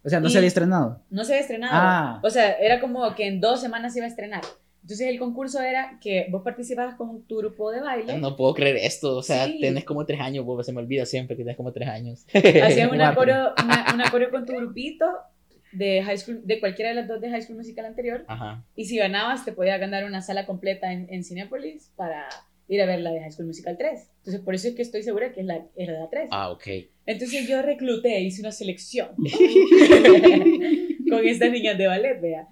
O 0.05 0.09
sea, 0.09 0.21
no 0.21 0.29
se 0.29 0.39
había 0.39 0.47
estrenado. 0.49 1.03
no 1.11 1.25
se 1.25 1.33
había 1.33 1.41
estrenado. 1.41 1.73
Ah. 1.75 2.21
O 2.23 2.31
sea, 2.31 2.53
era 2.53 2.79
como 2.81 3.13
que 3.17 3.27
en 3.27 3.41
dos 3.41 3.61
semanas 3.61 3.93
se 3.95 3.99
iba 3.99 4.07
a 4.07 4.11
estrenar. 4.11 4.43
Entonces 4.87 5.09
el 5.09 5.19
concurso 5.19 5.61
era 5.61 5.99
que 6.01 6.29
vos 6.31 6.43
participabas 6.45 6.95
con 6.95 7.25
tu 7.27 7.39
grupo 7.39 7.73
de 7.73 7.81
baile, 7.81 8.19
No 8.19 8.37
puedo 8.37 8.55
creer 8.55 8.77
esto, 8.77 9.17
o 9.17 9.23
sea, 9.25 9.47
Sí. 9.47 9.59
tenés 9.61 9.85
como 9.85 10.07
tres 10.07 10.21
años, 10.21 10.45
vos 10.45 10.65
se 10.65 10.73
me 10.73 10.79
olvida 10.79 11.05
siempre 11.07 11.37
que 11.37 11.43
tenés 11.43 11.57
como 11.57 11.73
tres 11.73 11.89
años. 11.89 12.25
hacías 12.33 12.93
una 12.93 13.13
coreo, 13.17 13.53
una, 13.65 13.87
una 13.95 14.11
coreo 14.13 14.31
con 14.31 14.47
tu 14.47 14.53
grupito 14.53 15.05
de 15.73 16.05
high 16.05 16.17
school, 16.19 16.41
de 16.45 16.61
cualquiera 16.61 16.91
de 16.91 16.95
las 16.95 17.09
dos 17.09 17.21
de 17.21 17.29
High 17.31 17.43
School 17.43 17.57
Musical 17.59 17.85
anterior, 17.85 18.25
Ajá. 18.29 18.65
y 18.77 18.85
si 18.85 18.97
ganabas 18.97 19.45
te 19.45 19.51
podías 19.51 19.81
ganar 19.81 20.05
una 20.05 20.23
sala 20.23 20.47
completa 20.47 20.93
en, 20.93 21.09
en 21.13 21.25
Cinepolis 21.25 21.91
para 21.97 22.29
ir 22.69 22.81
a 22.81 22.87
ver 22.87 23.01
la 23.01 23.11
de 23.11 23.21
High 23.23 23.33
School 23.33 23.47
Musical 23.49 23.77
3. 23.77 24.09
Entonces 24.19 24.41
por 24.41 24.55
eso 24.55 24.69
es 24.69 24.75
que 24.77 24.83
estoy 24.83 25.03
segura 25.03 25.33
que 25.33 25.41
es 25.41 25.47
la, 25.47 25.67
era 25.75 25.95
la 25.95 26.09
3. 26.09 26.29
Ah, 26.31 26.51
ok. 26.53 26.63
Entonces 27.07 27.49
yo 27.49 27.61
recluté, 27.61 28.21
hice 28.21 28.41
una 28.41 28.53
selección 28.53 29.09
con 31.11 31.27
estas 31.27 31.51
niñas 31.51 31.77
de 31.77 31.87
ballet, 31.89 32.21
vea. 32.21 32.47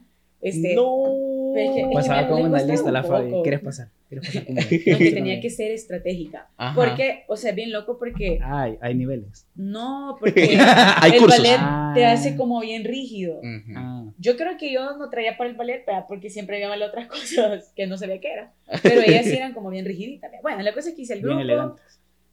Este, 0.44 0.74
no. 0.74 1.52
que- 1.54 1.88
Pasaba 1.94 2.36
me 2.36 2.42
una 2.44 2.62
lista 2.62 2.92
la 2.92 3.02
Fabi. 3.02 3.32
¿Quieres 3.42 3.60
pasar? 3.60 3.88
¿Quieres 4.08 4.26
pasar 4.26 4.44
conmigo? 4.44 4.66
no, 4.92 4.98
que 4.98 5.10
tenía 5.12 5.40
que 5.40 5.48
ser 5.50 5.70
estratégica. 5.70 6.48
Ajá. 6.56 6.74
Porque, 6.74 7.24
o 7.28 7.36
sea, 7.36 7.52
bien 7.52 7.72
loco 7.72 7.98
porque 7.98 8.38
Ay, 8.42 8.76
hay 8.80 8.94
niveles. 8.94 9.46
no, 9.54 10.16
porque 10.20 10.58
Hay 10.60 11.12
el 11.12 11.18
cursos. 11.18 11.38
ballet 11.38 11.56
Ah. 11.58 11.92
te 11.94 12.04
hace 12.04 12.36
como 12.36 12.60
bien 12.60 12.84
rígido. 12.84 13.38
Ujú. 13.38 13.72
Ah, 13.76 14.04
Yo 14.18 14.36
creo 14.36 14.56
que 14.58 14.70
yo 14.72 14.96
no 14.98 15.08
traía 15.10 15.36
para 15.36 15.48
el 15.50 15.56
ballet, 15.56 15.84
porque 16.08 16.28
siempre 16.28 16.56
había 16.56 16.68
bailado 16.68 16.90
otras 16.90 17.08
cosas 17.08 17.72
que 17.74 17.86
no 17.86 17.96
sabía 17.96 18.20
qué 18.20 18.32
era. 18.32 18.52
Pero 18.82 19.00
ellas 19.00 19.24
sí 19.24 19.36
eran 19.36 19.54
como 19.54 19.70
bien 19.70 19.84
rigiditas. 19.86 20.30
Bueno, 20.42 20.62
la 20.62 20.74
cosa 20.74 20.90
es 20.90 20.94
que 20.94 21.02
hice 21.02 21.14
el 21.14 21.22
grupo 21.22 21.40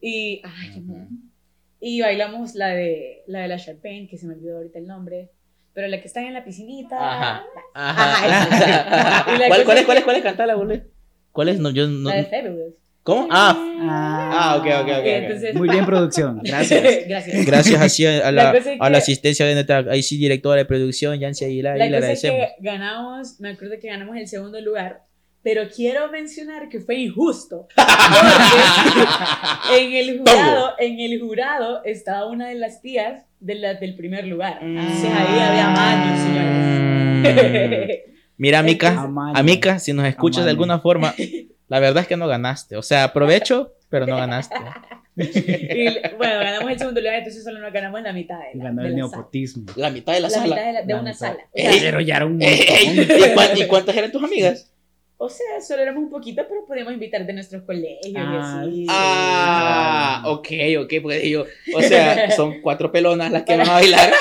y, 0.02 0.42
ay, 0.44 0.70
qué 0.74 0.80
Ujú. 0.80 0.92
mono. 0.92 1.08
y 1.80 2.02
bailamos 2.02 2.56
la 2.56 2.70
de 2.70 3.22
la 3.28 3.42
de 3.42 3.48
la 3.48 3.58
Sharpane, 3.58 4.08
que 4.08 4.18
se 4.18 4.26
me 4.28 4.34
olvidó 4.34 4.58
ahorita 4.58 4.80
el 4.80 4.88
nombre, 4.88 5.30
pero 5.74 5.88
la 5.88 6.00
que 6.02 6.08
está 6.08 6.22
en 6.22 6.34
la 6.34 6.44
piscinita. 6.44 6.96
Ajá. 6.98 7.44
Ajá, 7.74 8.26
Ajá. 8.28 9.38
La 9.38 9.48
¿Cuál, 9.48 9.64
cosa 9.64 9.66
cuál 9.66 9.78
es, 9.78 9.82
es 9.82 9.86
cuál 9.86 9.98
es, 9.98 10.02
que- 10.02 10.04
cuál 10.04 10.16
es? 10.18 10.24
Cantala, 10.24 10.56
boludo. 10.56 10.82
¿Cuál 11.32 11.50
es? 11.50 11.60
No, 11.60 11.70
yo 11.70 11.88
no. 11.88 12.10
La 12.10 12.16
de 12.18 12.26
Fabulous. 12.26 12.74
¿Cómo? 13.04 13.28
Ah, 13.32 13.56
Ah, 13.84 14.32
Ah, 14.34 14.56
ok, 14.58 14.66
ok, 14.66 14.72
ok, 14.84 14.98
ok. 15.00 15.06
Entonces- 15.06 15.56
Muy 15.56 15.70
bien, 15.70 15.86
producción. 15.86 16.40
Gracias. 16.44 16.84
Gracias. 17.08 17.46
gracias 17.46 17.82
así 17.82 18.06
a 18.06 18.32
La 18.32 18.52
la, 18.52 18.58
es 18.58 18.68
a 18.68 18.90
la 18.90 18.92
que- 18.92 18.98
asistencia 18.98 19.46
de 19.46 19.54
nuestra 19.56 19.80
ahí 19.90 20.04
sí, 20.04 20.18
directora 20.18 20.58
de 20.58 20.66
producción, 20.66 21.20
Yancy 21.20 21.46
Aguilar, 21.46 21.78
La 21.78 21.88
y 21.88 21.90
le 21.90 21.98
cosa 22.00 22.12
es 22.12 22.24
agradecemos. 22.26 22.56
que 22.58 22.64
ganamos, 22.64 23.40
me 23.40 23.50
acuerdo 23.50 23.76
que 23.82 23.88
ganamos 23.88 24.18
el 24.18 24.28
segundo 24.28 24.62
lugar, 24.62 25.02
pero 25.44 25.64
quiero 25.76 26.10
mencionar 26.12 26.70
que 26.70 26.80
fue 26.80 26.96
injusto. 26.98 27.68
Porque 27.76 27.86
en 29.80 29.94
el 30.10 30.20
jurado, 30.26 30.74
en 30.80 31.00
el 31.00 31.20
jurado 31.20 31.84
estaba 31.84 32.28
una 32.28 32.48
de 32.50 32.56
las 32.56 32.82
tías 32.82 33.26
de 33.40 33.56
las 33.56 33.80
del 33.80 33.96
primer 33.96 34.26
lugar. 34.28 34.60
Entonces 34.62 35.10
ahí 35.12 35.40
había 35.40 35.70
maños, 35.70 36.20
señores. 36.20 38.00
Mira, 38.38 38.62
Mica, 38.64 38.90
Amaño. 39.02 39.38
Amica, 39.38 39.80
si 39.80 39.94
nos 39.94 40.06
escuchas 40.06 40.44
de 40.46 40.52
alguna 40.52 40.80
forma, 40.80 41.14
la 41.68 41.80
verdad 41.80 42.04
es 42.04 42.08
que 42.08 42.18
no 42.18 42.28
ganaste. 42.28 42.78
O 42.78 42.84
sea, 42.84 43.06
aprovecho, 43.06 43.74
pero 43.90 44.06
no 44.06 44.18
ganaste. 44.18 44.56
Y, 45.18 45.86
bueno, 46.18 46.40
ganamos 46.40 46.72
el 46.72 46.80
segundo 46.80 47.02
lugar, 47.02 47.16
entonces 47.18 47.44
solo 47.44 47.60
nos 47.60 47.74
ganamos 47.74 48.02
la 48.02 48.14
mitad 48.14 48.38
de 48.40 48.58
la, 48.58 48.64
Ganó 48.66 48.82
de 48.84 48.88
el 48.90 48.96
la 48.96 49.02
sala. 49.04 49.12
neopotismo. 49.18 49.66
La 49.76 49.90
mitad 49.90 50.14
de 50.14 50.20
la, 50.22 50.30
La 50.30 50.34
sala. 50.34 50.46
mitad 50.56 50.66
de, 50.68 50.74
la- 50.74 50.82
de 50.84 50.94
La 50.94 51.00
una 51.02 51.12
mitad. 51.12 51.20
sala. 51.20 51.40
O 51.52 51.60
sea, 51.60 51.72
Pero 51.82 52.00
ya 52.02 52.16
era 52.16 52.26
un 52.26 52.42
Ey, 52.42 52.98
montón. 52.98 53.18
¿y, 53.18 53.34
cuán- 53.34 53.58
y 53.58 53.68
cuántas 53.68 53.98
eran 53.98 54.12
tus 54.12 54.24
amigas? 54.24 54.72
O 55.24 55.30
sea, 55.30 55.62
solo 55.62 55.84
éramos 55.84 56.04
un 56.06 56.10
poquito, 56.10 56.42
pero 56.50 56.66
podíamos 56.66 56.94
invitar 56.94 57.24
de 57.28 57.34
nuestros 57.34 57.62
colegios 57.62 58.12
Ah, 58.16 58.64
y 58.66 58.70
así. 58.70 58.86
Ah, 58.90 60.24
ok, 60.26 60.48
ok, 60.80 60.94
porque 61.00 61.30
yo, 61.30 61.46
o 61.76 61.82
sea, 61.84 62.32
son 62.32 62.60
cuatro 62.60 62.92
pelonas 62.92 63.32
las 63.32 63.44
que 63.44 63.56
van 63.56 63.70
a 63.70 63.74
bailar, 63.74 64.12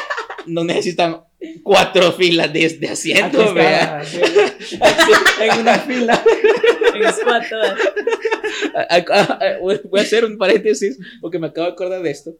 no 0.47 0.63
necesitan 0.63 1.23
cuatro 1.63 2.13
filas 2.13 2.53
de, 2.53 2.69
de 2.69 2.89
asientos, 2.89 3.47
estaba, 3.47 4.03
en 5.41 5.61
una 5.61 5.79
fila. 5.79 6.23
En 6.95 7.13
squad 7.15 7.43
todas. 7.49 7.79
Ah, 8.75 8.87
ah, 8.91 9.39
ah, 9.41 9.53
Voy 9.63 9.81
voy 9.85 10.01
a 10.01 10.03
hacer 10.03 10.27
un 10.27 10.37
paréntesis 10.37 10.99
porque 11.23 11.39
me 11.39 11.47
acabo 11.47 11.67
de 11.67 11.73
acordar 11.73 12.03
de 12.03 12.11
esto. 12.11 12.35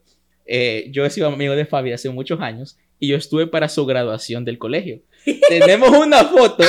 Eh, 0.45 0.87
yo 0.91 1.03
he 1.03 1.09
sido 1.09 1.27
amigo 1.27 1.55
de 1.55 1.65
Fabi 1.65 1.93
hace 1.93 2.09
muchos 2.11 2.39
años 2.41 2.77
y 2.99 3.07
yo 3.07 3.17
estuve 3.17 3.47
para 3.47 3.69
su 3.69 3.87
graduación 3.87 4.45
del 4.45 4.59
colegio. 4.59 5.01
Tenemos 5.49 5.89
una 5.97 6.25
foto 6.25 6.63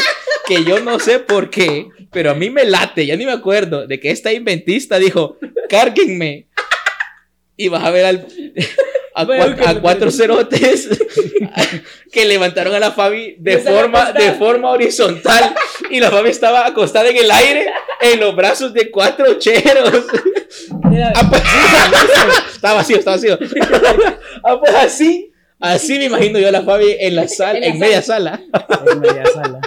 que 0.47 0.65
yo 0.65 0.81
no 0.81 0.99
sé 0.99 1.19
por 1.19 1.51
qué, 1.51 1.89
pero 2.11 2.31
a 2.31 2.35
mí 2.35 2.51
me 2.51 2.65
late, 2.65 3.07
ya 3.07 3.17
ni 3.17 3.25
me 3.27 3.33
acuerdo, 3.33 3.87
de 3.87 4.01
que 4.01 4.11
esta 4.11 4.33
inventista 4.33 4.99
dijo, 4.99 5.39
cárguenme. 5.69 6.47
Y 7.57 7.69
vas 7.69 7.85
a 7.85 7.91
ver 7.91 8.05
al, 8.07 8.27
a, 9.15 9.25
cua- 9.27 9.67
a 9.67 9.81
cuatro 9.81 10.11
cerotes 10.11 10.89
que 12.13 12.25
levantaron 12.25 12.75
a 12.75 12.81
la 12.81 12.91
Fabi 12.93 13.37
de 13.39 13.59
forma, 13.59 14.11
de 14.13 14.33
forma 14.33 14.71
horizontal 14.71 15.55
y 15.91 16.01
la 16.01 16.11
Fabi 16.11 16.31
estaba 16.31 16.67
acostada 16.67 17.09
en 17.11 17.17
el 17.19 17.31
aire 17.31 17.67
en 18.01 18.19
los 18.21 18.35
brazos 18.35 18.73
de 18.73 18.91
cuatro 18.91 19.39
cheros. 19.39 20.07
Ah, 21.15 21.29
pues, 21.29 21.43
está 22.55 22.73
vacío, 22.73 22.97
está 22.97 23.13
vacío. 23.13 23.39
Ah, 24.43 24.59
pues 24.59 24.75
así, 24.75 25.31
así 25.61 25.99
me 25.99 26.07
imagino 26.07 26.39
yo 26.39 26.49
a 26.49 26.53
la 26.53 26.63
Fabi 26.63 26.97
en 26.99 27.15
la 27.17 27.29
sala, 27.29 27.59
En 27.59 27.61
la 27.61 27.67
en 27.69 27.79
media 27.79 28.03
sala. 28.03 28.41
En 28.91 29.01
media 29.01 29.25
sala. 29.33 29.61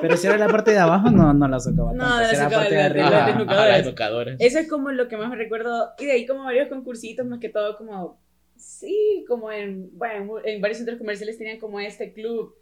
Pero 0.00 0.16
si 0.16 0.26
era 0.26 0.36
la 0.38 0.48
parte 0.48 0.72
de 0.72 0.78
abajo, 0.78 1.10
no, 1.10 1.32
no 1.32 1.48
la 1.48 1.58
socaba 1.60 1.92
No, 1.92 2.04
tanto. 2.04 2.20
la 2.20 2.28
Si 2.28 2.36
la 2.36 2.42
socaba 2.44 2.62
parte 2.62 2.74
de 2.74 2.82
de 2.82 2.88
la- 2.88 2.94
de 2.94 3.00
arriba. 3.00 3.10
la- 3.10 3.26
Ajá, 3.26 3.38
de 3.44 3.52
ajá, 3.52 3.68
las 3.68 3.80
educadoras. 3.86 4.36
Eso 4.40 4.58
es 4.58 4.68
como 4.68 4.90
lo 4.92 5.08
que 5.08 5.16
más 5.16 5.28
me 5.30 5.36
recuerdo. 5.36 5.90
Y 5.98 6.04
de 6.06 6.12
ahí 6.12 6.26
como 6.26 6.44
varios 6.44 6.68
concursitos, 6.68 7.26
más 7.26 7.38
que 7.40 7.48
todo 7.48 7.76
como... 7.76 8.20
Sí, 8.56 9.24
como 9.28 9.52
en, 9.52 9.90
bueno, 9.98 10.38
en 10.44 10.60
varios 10.62 10.78
centros 10.78 10.98
comerciales 10.98 11.36
tenían 11.36 11.58
como 11.58 11.78
este 11.78 12.12
club 12.14 12.54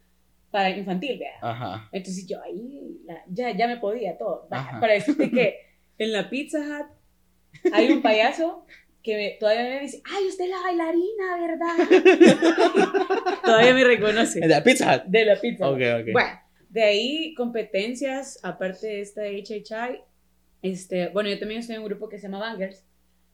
para 0.51 0.71
infantil, 0.71 1.19
¿verdad? 1.21 1.51
Ajá. 1.53 1.89
Entonces 1.93 2.27
yo 2.27 2.43
ahí 2.43 3.01
la- 3.07 3.23
ya, 3.29 3.57
ya 3.57 3.67
me 3.69 3.77
podía 3.77 4.17
todo. 4.19 4.49
Ajá. 4.51 4.81
Para 4.81 4.95
decirte 4.95 5.31
que 5.31 5.57
en 5.99 6.13
la 6.13 6.29
Pizza 6.31 6.59
Hut 6.59 6.87
hay 7.73 7.93
un 7.93 8.03
payaso 8.03 8.67
que 9.05 9.17
me- 9.17 9.37
todavía 9.39 9.63
me 9.65 9.81
dice, 9.81 10.03
ay, 10.05 10.27
usted 10.27 10.45
es 10.45 10.51
la 10.51 10.61
bailarina, 10.63 11.37
¿verdad? 11.41 12.95
todavía 13.45 13.75
me 13.75 13.85
reconoce. 13.85 14.41
¿De 14.41 14.49
la 14.49 14.63
Pizza 14.63 14.97
Hut? 14.97 15.03
De 15.07 15.25
la 15.25 15.37
Pizza 15.41 15.69
Hut. 15.69 15.75
Ok, 15.77 15.83
ok. 16.01 16.13
Bueno, 16.13 16.31
de 16.75 16.83
ahí 16.83 17.35
competencias, 17.35 18.41
aparte 18.43 18.89
de 18.89 19.01
esta 19.01 19.23
de 19.23 19.45
HHI, 19.45 20.01
este, 20.61 21.09
bueno, 21.11 21.31
yo 21.31 21.39
también 21.39 21.61
estoy 21.61 21.77
en 21.77 21.83
un 21.83 21.87
grupo 21.87 22.09
que 22.09 22.19
se 22.19 22.25
llama 22.25 22.41
Bangers, 22.41 22.85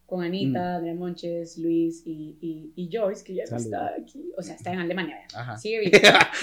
con 0.05 0.23
Anita, 0.23 0.77
Andrea 0.77 0.93
Monches, 0.93 1.57
Luis 1.57 2.03
y, 2.05 2.37
y, 2.43 2.73
y 2.77 2.91
Joyce, 2.93 3.25
que 3.25 3.35
ya 3.35 3.45
no 3.51 3.57
está 3.57 3.95
aquí, 3.99 4.31
o 4.37 4.43
sea, 4.43 4.57
está 4.57 4.75
en 4.75 4.81
Alemania. 4.81 5.21
Ajá. 5.35 5.57
Sigue 5.57 5.81
vivo. 5.91 5.99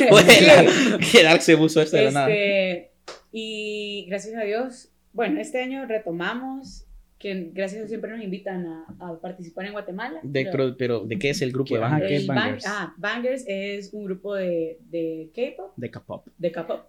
Bueno, 0.10 1.40
se 1.40 1.56
puso 1.56 1.82
esto 1.84 1.98
de 1.98 2.06
la 2.06 2.12
nada. 2.12 2.30
Este, 2.30 2.92
y 3.32 4.08
gracias 4.10 4.34
a 4.34 4.42
Dios, 4.42 4.90
bueno, 5.14 5.40
este 5.40 5.62
año 5.62 5.86
retomamos, 5.86 6.87
que 7.20 7.50
gracias 7.54 7.74
a 7.74 7.78
Dios 7.80 7.90
siempre 7.90 8.12
nos 8.12 8.22
invitan 8.24 8.66
a, 8.68 8.86
a 9.00 9.20
participar 9.20 9.66
en 9.66 9.72
Guatemala. 9.74 10.20
De, 10.24 10.46
pero- 10.52 10.76
pero, 10.78 11.00
¿de 11.02 11.18
qué 11.18 11.32
es 11.32 11.42
el 11.42 11.52
grupo 11.52 11.70
¿Qué 11.70 11.78
de 11.80 11.84
a 11.86 11.90
Bangers? 11.90 12.22
qué? 12.22 12.28
Bang- 12.28 12.60
ah, 12.68 12.94
Bangers 12.98 13.44
es 13.48 13.92
un 13.94 14.06
grupo 14.06 14.36
de, 14.36 14.80
de 14.90 15.30
K-pop, 15.36 15.72
De 15.76 15.90
K-pop. 15.92 16.28
de 16.38 16.52
K-pop. 16.52 16.82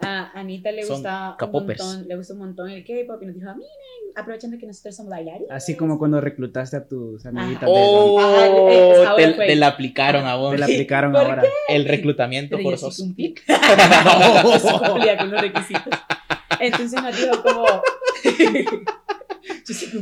A 0.00 0.30
Anita 0.40 0.72
le 0.72 0.86
gusta, 0.86 1.36
un 1.40 1.52
montón, 1.52 2.08
le 2.08 2.16
gusta 2.16 2.32
un 2.32 2.38
montón 2.40 2.70
el 2.70 2.82
K-pop 2.84 3.22
y 3.22 3.26
nos 3.26 3.34
dijo, 3.34 3.46
miren, 3.54 4.16
aprovechando 4.16 4.56
que 4.58 4.66
nosotros 4.66 4.96
somos 4.96 5.10
bailarines. 5.10 5.50
Así 5.50 5.76
como 5.76 5.98
cuando 5.98 6.18
reclutaste 6.20 6.76
a 6.78 6.88
tus 6.88 7.24
amiguitas 7.26 7.68
Oh, 7.70 8.18
Ajá, 8.18 9.16
te, 9.16 9.32
te 9.34 9.56
la 9.56 9.66
aplicaron 9.68 10.24
a 10.26 10.32
de 10.32 10.38
vos. 10.38 10.52
Te 10.52 10.58
la 10.58 10.64
aplicaron 10.64 11.12
¿Por 11.12 11.20
ahora. 11.20 11.42
El 11.68 11.84
reclutamiento 11.84 12.56
Pero 12.56 12.70
yo 12.70 12.76
sí 12.76 12.82
forzoso. 12.82 13.02
cumplí. 13.04 13.34
Yo 14.44 14.58
sí 14.58 14.68
cumplía 14.84 15.16
con 15.18 15.30
los 15.30 15.40
requisitos. 15.42 15.92
Entonces 16.58 17.02
nos 17.02 17.16
dijo 17.16 17.42
como... 17.42 17.66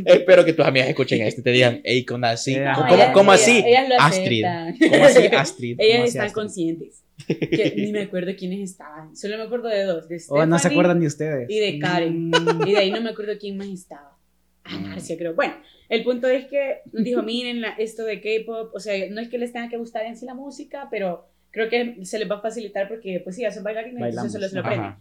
Espero 0.05 0.45
que 0.45 0.53
tus 0.53 0.65
amigas 0.67 0.89
escuchen 0.89 1.23
esto 1.23 1.41
y 1.41 1.45
te 1.45 1.51
digan, 1.51 1.81
hey, 1.85 2.05
con 2.05 2.25
así. 2.25 2.55
Eh, 2.55 2.65
¿Cómo, 2.75 2.87
no, 2.87 2.89
cómo- 2.89 2.95
ellas- 2.95 3.13
cómo 3.15 3.33
ellas- 3.33 3.43
así? 3.43 3.63
Ellas 3.67 3.89
lo 3.89 4.01
Astrid. 4.01 4.45
¿Cómo 4.91 5.05
así, 5.05 5.27
Astrid? 5.27 5.77
Ellas 5.81 5.93
¿Cómo 5.97 6.03
así, 6.05 6.09
están 6.09 6.27
Astrid? 6.27 6.35
conscientes. 6.43 7.03
Que 7.27 7.75
ni 7.77 7.93
me 7.93 8.03
acuerdo 8.03 8.33
quiénes 8.39 8.71
estaban. 8.71 9.15
Solo 9.17 9.37
me 9.39 9.43
acuerdo 9.45 9.69
de 9.69 9.83
dos. 9.85 10.09
De 10.09 10.21
Oh, 10.29 10.47
no 10.47 10.59
se 10.59 10.69
acuerdan 10.69 11.01
ni 11.01 11.07
ustedes. 11.07 11.49
y 11.51 11.59
de 11.59 11.79
Karen. 11.79 12.29
Mm. 12.29 12.67
Y 12.67 12.73
de 12.73 12.79
ahí 12.79 12.91
no 12.91 13.01
me 13.01 13.11
acuerdo 13.11 13.33
quién 13.39 13.57
más 13.57 13.67
estaba. 13.69 14.17
Ah, 14.65 14.79
Marcia, 14.79 15.17
creo. 15.17 15.35
Bueno, 15.35 15.55
el 15.89 16.05
punto 16.05 16.29
es 16.29 16.47
que 16.47 16.81
dijo, 16.93 17.23
miren 17.23 17.61
la- 17.61 17.71
esto 17.79 18.05
de 18.05 18.21
K-pop, 18.21 18.71
o 18.75 18.81
sea, 18.81 18.95
no 19.11 19.21
es 19.21 19.29
que 19.29 19.39
les 19.39 19.53
tenga 19.53 19.69
que 19.69 19.77
gustar 19.79 20.05
en 20.07 20.17
sí 20.17 20.27
la 20.27 20.35
música, 20.35 20.89
pero 20.91 21.27
creo 21.51 21.69
que 21.69 22.05
se 22.05 22.19
les 22.19 22.31
va 22.31 22.37
a 22.37 22.41
facilitar 22.41 22.87
porque, 22.89 23.21
pues 23.25 23.37
sí, 23.37 23.43
ya 23.43 23.51
son 23.51 23.65
bailarines, 23.65 24.01
entonces 24.11 24.33
solo 24.33 24.49
se 24.49 24.55
lo 24.55 24.61
aprenden. 24.61 24.95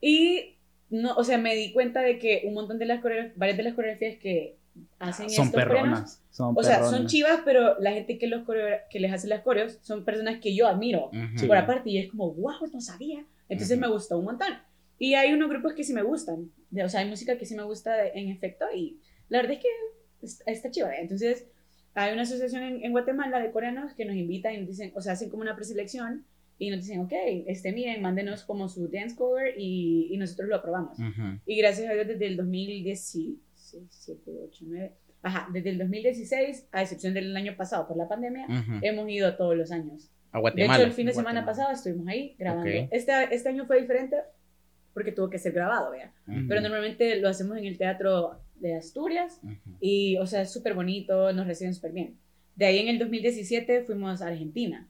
Y, 0.00 0.56
no, 0.92 1.14
o 1.14 1.24
sea, 1.24 1.38
me 1.38 1.56
di 1.56 1.72
cuenta 1.72 2.02
de 2.02 2.18
que 2.18 2.42
un 2.44 2.52
montón 2.52 2.78
de 2.78 2.84
las 2.84 3.00
coreografías, 3.00 3.36
varias 3.38 3.56
de 3.56 3.62
las 3.62 3.74
coreografías 3.74 4.18
que 4.18 4.58
hacen 4.98 5.30
Son 5.30 5.46
estos 5.46 5.64
coreanos, 5.64 5.80
perronas. 5.80 6.22
Son 6.30 6.54
o 6.56 6.62
sea, 6.62 6.84
son 6.84 7.06
chivas, 7.06 7.40
pero 7.44 7.78
la 7.80 7.92
gente 7.92 8.18
que, 8.18 8.26
los 8.26 8.46
que 8.90 9.00
les 9.00 9.12
hace 9.12 9.26
las 9.26 9.40
coreos 9.40 9.78
son 9.82 10.04
personas 10.04 10.38
que 10.40 10.54
yo 10.54 10.68
admiro 10.68 11.06
Ujú. 11.06 11.46
por 11.46 11.56
aparte 11.56 11.90
y 11.90 11.98
es 11.98 12.10
como, 12.10 12.32
wow, 12.34 12.66
no 12.72 12.80
sabía. 12.80 13.24
Entonces 13.48 13.78
me 13.78 13.88
gustó 13.88 14.18
un 14.18 14.26
montón. 14.26 14.52
Y 14.98 15.14
hay 15.14 15.32
unos 15.32 15.48
grupos 15.48 15.72
que 15.72 15.82
sí 15.82 15.94
me 15.94 16.02
gustan. 16.02 16.50
O 16.84 16.88
sea, 16.88 17.00
hay 17.00 17.08
música 17.08 17.38
que 17.38 17.46
sí 17.46 17.54
me 17.54 17.64
gusta 17.64 18.06
en 18.06 18.28
efecto 18.28 18.66
y 18.74 19.00
la 19.30 19.38
verdad 19.38 19.56
es 19.56 19.60
que 19.60 20.52
está 20.52 20.70
chiva. 20.70 20.94
Entonces, 20.96 21.46
hay 21.94 22.12
una 22.12 22.22
asociación 22.22 22.62
en, 22.62 22.84
en, 22.84 22.92
Guatemala 22.92 23.40
de 23.40 23.50
coreanos 23.50 23.94
que 23.94 24.04
nos 24.04 24.14
invitan 24.14 24.54
y 24.54 24.58
nos 24.58 24.68
dicen, 24.68 24.92
o 24.94 25.00
sea, 25.00 25.14
hacen 25.14 25.30
como 25.30 25.42
una 25.42 25.56
preselección 25.56 26.24
y 26.58 26.70
nos 26.70 26.80
dicen, 26.80 27.00
ok, 27.00 27.12
este, 27.46 27.72
miren, 27.72 28.02
mándenos 28.02 28.44
como 28.44 28.68
su 28.68 28.88
dance 28.88 29.16
cover 29.16 29.54
y, 29.58 30.08
y 30.10 30.16
nosotros 30.16 30.48
lo 30.48 30.56
aprobamos. 30.56 30.96
Y 31.46 31.56
gracias 31.56 31.90
a 31.90 31.94
Dios 31.94 32.06
desde 32.06 32.26
el 32.26 32.36
2016, 32.36 33.38
7, 33.88 34.30
8, 34.48 34.64
9, 34.68 34.92
ajá, 35.22 35.48
desde 35.52 35.70
el 35.70 35.78
2016, 35.78 36.68
a 36.72 36.82
excepción 36.82 37.14
del 37.14 37.36
año 37.36 37.56
pasado 37.56 37.86
por 37.88 37.96
la 37.96 38.08
pandemia, 38.08 38.46
hemos 38.82 39.08
ido 39.08 39.34
todos 39.36 39.56
los 39.56 39.72
años. 39.72 40.10
A 40.30 40.38
Guatemala. 40.38 40.78
De 40.78 40.82
hecho, 40.82 40.88
el 40.88 40.94
fin 40.94 41.06
de 41.06 41.12
semana 41.12 41.44
pasado 41.44 41.72
estuvimos 41.72 42.06
ahí 42.08 42.36
grabando. 42.38 42.70
Este, 42.90 43.12
este 43.30 43.48
año 43.48 43.66
fue 43.66 43.80
diferente 43.80 44.16
porque 44.94 45.12
tuvo 45.12 45.30
que 45.30 45.38
ser 45.38 45.52
grabado, 45.52 45.90
vea. 45.90 46.12
Pero 46.26 46.60
normalmente 46.60 47.16
lo 47.16 47.28
hacemos 47.28 47.58
en 47.58 47.64
el 47.64 47.78
teatro 47.78 48.40
de 48.56 48.76
Asturias 48.76 49.40
y, 49.80 50.16
o 50.18 50.26
sea, 50.26 50.42
es 50.42 50.52
súper 50.52 50.74
bonito, 50.74 51.32
nos 51.32 51.46
reciben 51.46 51.74
súper 51.74 51.92
bien. 51.92 52.18
De 52.54 52.66
ahí 52.66 52.78
en 52.78 52.88
el 52.88 52.98
2017 52.98 53.82
fuimos 53.84 54.20
a 54.20 54.26
Argentina, 54.26 54.88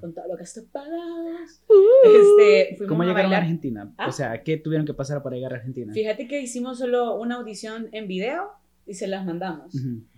con 0.00 0.14
todo 0.14 0.26
lo 0.28 0.36
que 0.36 0.42
está 0.42 0.62
pagados. 0.72 1.62
Uh. 1.68 2.08
este, 2.08 2.76
fuimos 2.76 2.88
¿Cómo 2.88 3.04
llegaron 3.04 3.32
a, 3.32 3.38
Argentina? 3.38 3.84
O 3.84 3.94
¿Ah? 3.98 4.12
sea, 4.12 4.42
¿qué 4.42 4.56
tuvieron 4.56 4.84
que 4.84 4.94
pasar 4.94 5.22
para 5.22 5.36
llegar 5.36 5.52
a 5.52 5.56
Argentina? 5.56 5.92
Fíjate 5.92 6.26
que 6.26 6.40
hicimos 6.40 6.78
solo 6.78 7.14
una 7.16 7.36
audición 7.36 7.88
en 7.92 8.08
video 8.08 8.50
y 8.86 8.94
se 8.94 9.06
las 9.06 9.24
mandamos. 9.24 9.74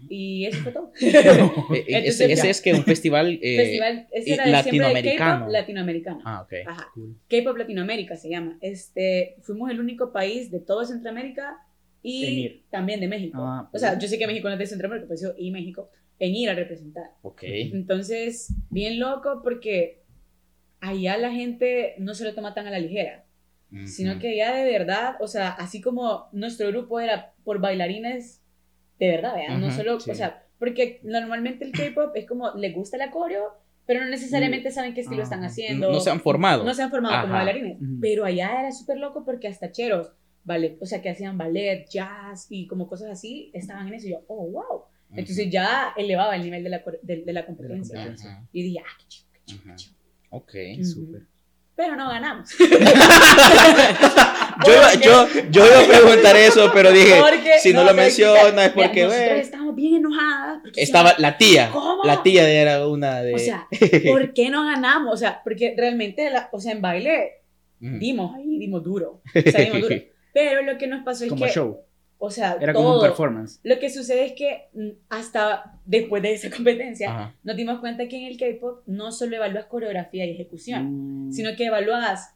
Y 0.08 0.46
eso 0.46 0.62
fue 0.62 0.72
todo. 0.72 0.92
Eh, 1.00 1.84
eh, 1.88 2.02
ese, 2.06 2.32
es 2.50 2.60
que 2.60 2.72
un 2.72 2.84
festival, 2.84 3.38
eh, 3.42 3.56
festival 3.56 4.08
ese 4.12 4.34
era 4.34 4.46
latinoamericano. 4.46 5.48
latinoamericano. 5.48 6.20
Ah, 6.24 6.42
ok. 6.42 6.52
Ajá. 6.66 6.88
K-pop 7.28 7.56
Latinoamérica 7.56 8.16
se 8.16 8.30
llama. 8.30 8.58
Este, 8.60 9.36
fuimos 9.42 9.70
el 9.70 9.80
único 9.80 10.12
país 10.12 10.50
de 10.50 10.60
todo 10.60 10.84
Centroamérica 10.84 11.58
y 12.02 12.62
también 12.70 13.00
de 13.00 13.08
México. 13.08 13.38
Ah, 13.40 13.68
o 13.72 13.78
sea, 13.78 13.98
yo 13.98 14.08
sé 14.08 14.18
que 14.18 14.26
México 14.26 14.48
no 14.48 14.54
es 14.54 14.58
de 14.58 14.66
Centroamérica, 14.66 15.08
pero 15.08 15.34
y 15.36 15.50
México 15.50 15.90
en 16.18 16.34
ir 16.34 16.50
a 16.50 16.54
representar. 16.54 17.10
Ok. 17.22 17.42
Entonces, 17.44 18.54
bien 18.70 18.98
loco 18.98 19.40
porque 19.42 20.02
allá 20.80 21.16
la 21.16 21.32
gente 21.32 21.94
no 21.98 22.14
se 22.14 22.24
lo 22.24 22.34
toma 22.34 22.54
tan 22.54 22.66
a 22.66 22.70
la 22.70 22.78
ligera, 22.78 23.24
sino 23.84 24.18
que 24.18 24.36
ya 24.36 24.54
de 24.54 24.64
verdad, 24.70 25.16
o 25.20 25.26
sea, 25.26 25.50
así 25.50 25.80
como 25.80 26.28
nuestro 26.32 26.68
grupo 26.68 27.00
era 27.00 27.34
por 27.44 27.60
bailarines 27.60 28.42
de 28.98 29.08
verdad, 29.08 29.34
vean, 29.34 29.60
no 29.60 29.70
solo, 29.70 29.96
o 29.96 30.00
sea, 30.00 30.46
porque 30.58 31.00
normalmente 31.02 31.64
el 31.64 31.72
K-pop 31.72 32.12
es 32.14 32.26
como, 32.26 32.54
le 32.54 32.72
gusta 32.72 33.02
el 33.02 33.10
coreo, 33.10 33.52
pero 33.84 34.00
no 34.00 34.06
necesariamente 34.08 34.70
saben 34.70 34.94
qué 34.94 35.02
estilo 35.02 35.22
están 35.22 35.44
haciendo. 35.44 35.92
No 35.92 36.00
se 36.00 36.10
han 36.10 36.20
formado. 36.20 36.64
No 36.64 36.74
se 36.74 36.82
han 36.82 36.90
formado 36.90 37.22
como 37.22 37.34
bailarines. 37.34 37.78
Pero 38.00 38.24
allá 38.24 38.60
era 38.60 38.72
súper 38.72 38.96
loco 38.98 39.24
porque 39.24 39.48
hasta 39.48 39.70
cheros, 39.70 40.12
vale, 40.44 40.78
o 40.80 40.86
sea, 40.86 41.02
que 41.02 41.10
hacían 41.10 41.36
ballet, 41.36 41.86
jazz 41.90 42.46
y 42.50 42.66
como 42.66 42.88
cosas 42.88 43.10
así, 43.10 43.50
estaban 43.52 43.88
en 43.88 43.94
eso. 43.94 44.06
Y 44.06 44.10
yo, 44.12 44.24
oh, 44.28 44.46
wow. 44.50 44.84
Entonces 45.10 45.50
ya 45.50 45.92
elevaba 45.96 46.36
el 46.36 46.42
nivel 46.42 46.64
de 46.64 46.70
la, 46.70 46.82
de, 47.02 47.32
la 47.32 47.46
competencia. 47.46 48.14
Y 48.52 48.62
dije, 48.62 48.82
ah, 48.84 48.90
qué 48.98 49.04
chido, 49.08 49.28
qué 49.32 49.40
chido, 49.44 49.62
qué 49.64 49.74
chido. 49.76 49.96
Ok, 50.30 50.52
súper. 50.82 51.22
Pero 51.76 51.94
no 51.94 52.08
ganamos. 52.08 52.48
yo, 52.58 52.66
iba, 54.72 54.94
yo, 54.94 55.28
yo 55.50 55.66
iba 55.66 55.80
a 55.80 55.86
preguntar 55.86 56.34
eso, 56.34 56.70
pero 56.72 56.90
dije, 56.90 57.20
si 57.60 57.74
no, 57.74 57.84
lo 57.84 57.92
menciona 57.92 58.64
es 58.64 58.72
porque... 58.72 59.04
Nosotros 59.04 59.40
estábamos 59.40 59.74
bien 59.74 59.96
enojadas. 59.96 60.62
Estaba 60.74 61.14
la 61.18 61.36
tía. 61.36 61.68
¿Cómo? 61.70 62.02
La 62.02 62.22
tía 62.22 62.48
era 62.48 62.88
una 62.88 63.20
de... 63.20 63.34
O 63.34 63.38
sea, 63.38 63.68
¿por 64.10 64.32
qué 64.32 64.48
no 64.48 64.64
ganamos? 64.64 65.12
O 65.12 65.18
sea, 65.18 65.42
porque 65.44 65.74
realmente, 65.76 66.30
la, 66.30 66.48
o 66.50 66.60
sea, 66.60 66.72
en 66.72 66.80
baile 66.80 67.42
dimos 67.78 68.34
ahí, 68.34 68.58
dimos 68.58 68.82
duro. 68.82 69.20
O 69.34 69.50
sea, 69.50 69.60
dimos 69.60 69.82
duro. 69.82 69.96
Pero 70.32 70.62
lo 70.62 70.78
que 70.78 70.86
nos 70.86 71.04
pasó 71.04 71.24
es 71.24 71.30
Como 71.30 71.44
que... 71.44 71.52
show. 71.52 71.82
O 72.18 72.30
sea, 72.30 72.56
era 72.60 72.72
como 72.72 72.94
un 72.94 73.00
performance. 73.00 73.60
Lo 73.62 73.78
que 73.78 73.90
sucede 73.90 74.26
es 74.26 74.32
que 74.32 74.68
mm, 74.72 74.88
hasta 75.10 75.78
después 75.84 76.22
de 76.22 76.32
esa 76.34 76.50
competencia 76.54 77.34
nos 77.42 77.56
dimos 77.56 77.80
cuenta 77.80 78.08
que 78.08 78.16
en 78.16 78.24
el 78.26 78.38
K-pop 78.38 78.82
no 78.86 79.12
solo 79.12 79.36
evalúas 79.36 79.66
coreografía 79.66 80.24
y 80.24 80.30
ejecución, 80.30 81.28
mm. 81.28 81.32
sino 81.32 81.54
que 81.56 81.66
evalúas, 81.66 82.34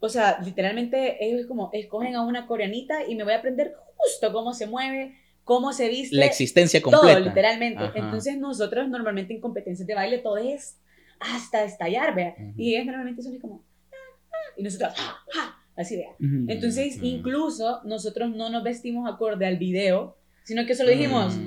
o 0.00 0.08
sea, 0.08 0.38
literalmente 0.42 1.24
ellos 1.24 1.46
como 1.46 1.70
escogen 1.72 2.16
a 2.16 2.22
una 2.22 2.46
coreanita 2.46 3.06
y 3.06 3.16
me 3.16 3.24
voy 3.24 3.34
a 3.34 3.38
aprender 3.38 3.74
justo 3.96 4.32
cómo 4.32 4.54
se 4.54 4.66
mueve, 4.66 5.14
cómo 5.44 5.72
se 5.72 5.88
viste. 5.88 6.16
La 6.16 6.26
existencia 6.26 6.80
completa. 6.80 7.18
Todo, 7.18 7.20
literalmente. 7.20 7.82
Entonces 7.94 8.38
nosotros 8.38 8.88
normalmente 8.88 9.34
en 9.34 9.40
competencias 9.40 9.86
de 9.86 9.94
baile 9.94 10.18
todo 10.18 10.38
es 10.38 10.78
hasta 11.20 11.64
estallar, 11.64 12.14
vea. 12.14 12.34
Y 12.56 12.74
ellos 12.74 12.86
normalmente 12.86 13.22
son 13.22 13.38
como, 13.38 13.62
ah, 13.92 13.96
ah", 14.30 14.54
y 14.56 14.62
nosotros, 14.62 14.94
ah, 14.96 15.57
Así 15.78 15.96
de. 15.96 16.06
Entonces, 16.48 16.98
incluso 17.02 17.80
nosotros 17.84 18.34
no 18.34 18.50
nos 18.50 18.64
vestimos 18.64 19.08
acorde 19.08 19.46
al 19.46 19.58
video, 19.58 20.16
sino 20.42 20.66
que 20.66 20.74
solo 20.74 20.90
dijimos, 20.90 21.38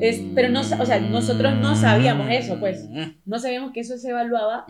es, 0.00 0.20
pero 0.34 0.48
no, 0.48 0.60
o 0.60 0.64
sea, 0.64 0.98
nosotros 0.98 1.54
no 1.54 1.76
sabíamos 1.76 2.28
eso, 2.28 2.58
pues, 2.58 2.84
no 3.24 3.38
sabíamos 3.38 3.72
que 3.72 3.80
eso 3.80 3.96
se 3.96 4.10
evaluaba. 4.10 4.66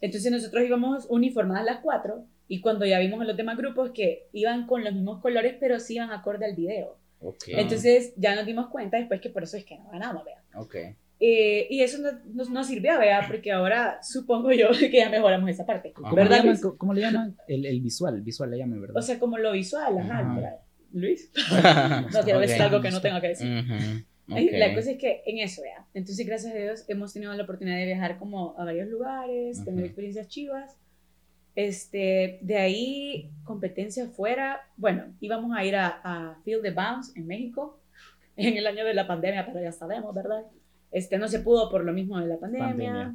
Entonces 0.00 0.32
nosotros 0.32 0.64
íbamos 0.64 1.06
uniformadas 1.10 1.66
las 1.66 1.80
cuatro 1.80 2.24
y 2.48 2.62
cuando 2.62 2.86
ya 2.86 2.98
vimos 2.98 3.20
a 3.20 3.24
los 3.24 3.36
demás 3.36 3.58
grupos 3.58 3.90
que 3.90 4.28
iban 4.32 4.66
con 4.66 4.84
los 4.84 4.94
mismos 4.94 5.20
colores, 5.20 5.56
pero 5.60 5.78
sí 5.78 5.96
iban 5.96 6.10
acorde 6.10 6.46
al 6.46 6.56
video. 6.56 6.96
Entonces 7.48 8.14
ya 8.16 8.34
nos 8.34 8.46
dimos 8.46 8.68
cuenta 8.68 8.96
después 8.96 9.20
que 9.20 9.28
por 9.28 9.42
eso 9.42 9.58
es 9.58 9.66
que 9.66 9.76
no 9.76 9.90
ganamos, 9.90 10.24
vean. 10.24 10.40
Okay. 10.54 10.96
Eh, 11.18 11.66
y 11.70 11.80
eso 11.80 11.98
nos 12.34 12.50
no, 12.50 12.62
sirvió, 12.62 12.98
¿vea? 12.98 13.24
Porque 13.26 13.50
ahora 13.50 13.98
supongo 14.02 14.52
yo 14.52 14.68
que 14.78 14.92
ya 14.92 15.08
mejoramos 15.08 15.48
esa 15.48 15.64
parte. 15.64 15.92
¿Cómo, 15.92 16.14
¿verdad, 16.14 16.42
le 16.42 16.54
llaman, 16.54 16.76
¿cómo 16.76 16.94
le 16.94 17.00
llaman? 17.00 17.36
El, 17.48 17.64
el, 17.64 17.80
visual, 17.80 18.20
visual 18.20 18.50
le 18.50 18.58
llaman, 18.58 18.80
¿verdad? 18.80 18.96
O 18.98 19.02
sea, 19.02 19.18
como 19.18 19.38
lo 19.38 19.52
visual, 19.52 19.98
ajá. 19.98 20.60
Luis. 20.92 21.30
no 22.12 22.20
quiero 22.22 22.40
decir 22.40 22.60
algo 22.60 22.80
que 22.80 22.90
no 22.90 23.00
tenga 23.00 23.20
que 23.20 23.28
decir. 23.28 23.48
La 24.26 24.74
cosa 24.74 24.90
es 24.90 24.98
que 24.98 25.22
en 25.24 25.38
eso, 25.38 25.62
¿vea? 25.62 25.86
Entonces, 25.94 26.26
gracias 26.26 26.52
a 26.52 26.56
Dios, 26.56 26.84
hemos 26.88 27.12
tenido 27.12 27.32
la 27.34 27.44
oportunidad 27.44 27.76
de 27.76 27.86
viajar 27.86 28.18
como 28.18 28.58
a 28.58 28.64
varios 28.64 28.88
lugares, 28.88 29.64
tener 29.64 29.84
experiencias 29.84 30.28
chivas. 30.28 30.76
Este, 31.54 32.38
de 32.42 32.56
ahí, 32.56 33.30
competencia 33.44 34.08
fuera. 34.08 34.62
Bueno, 34.76 35.04
íbamos 35.20 35.56
a 35.56 35.64
ir 35.64 35.76
a, 35.76 36.00
a 36.02 36.40
Field 36.44 36.62
the 36.62 36.72
Bounce 36.72 37.12
en 37.18 37.26
México 37.26 37.80
en 38.36 38.56
el 38.56 38.66
año 38.66 38.84
de 38.84 38.94
la 38.94 39.06
pandemia, 39.06 39.46
pero 39.46 39.62
ya 39.62 39.72
sabemos, 39.72 40.12
¿verdad? 40.14 40.44
Este, 40.90 41.18
no 41.18 41.28
se 41.28 41.40
pudo 41.40 41.70
por 41.70 41.84
lo 41.84 41.92
mismo 41.92 42.18
de 42.18 42.26
la 42.26 42.38
pandemia. 42.38 43.14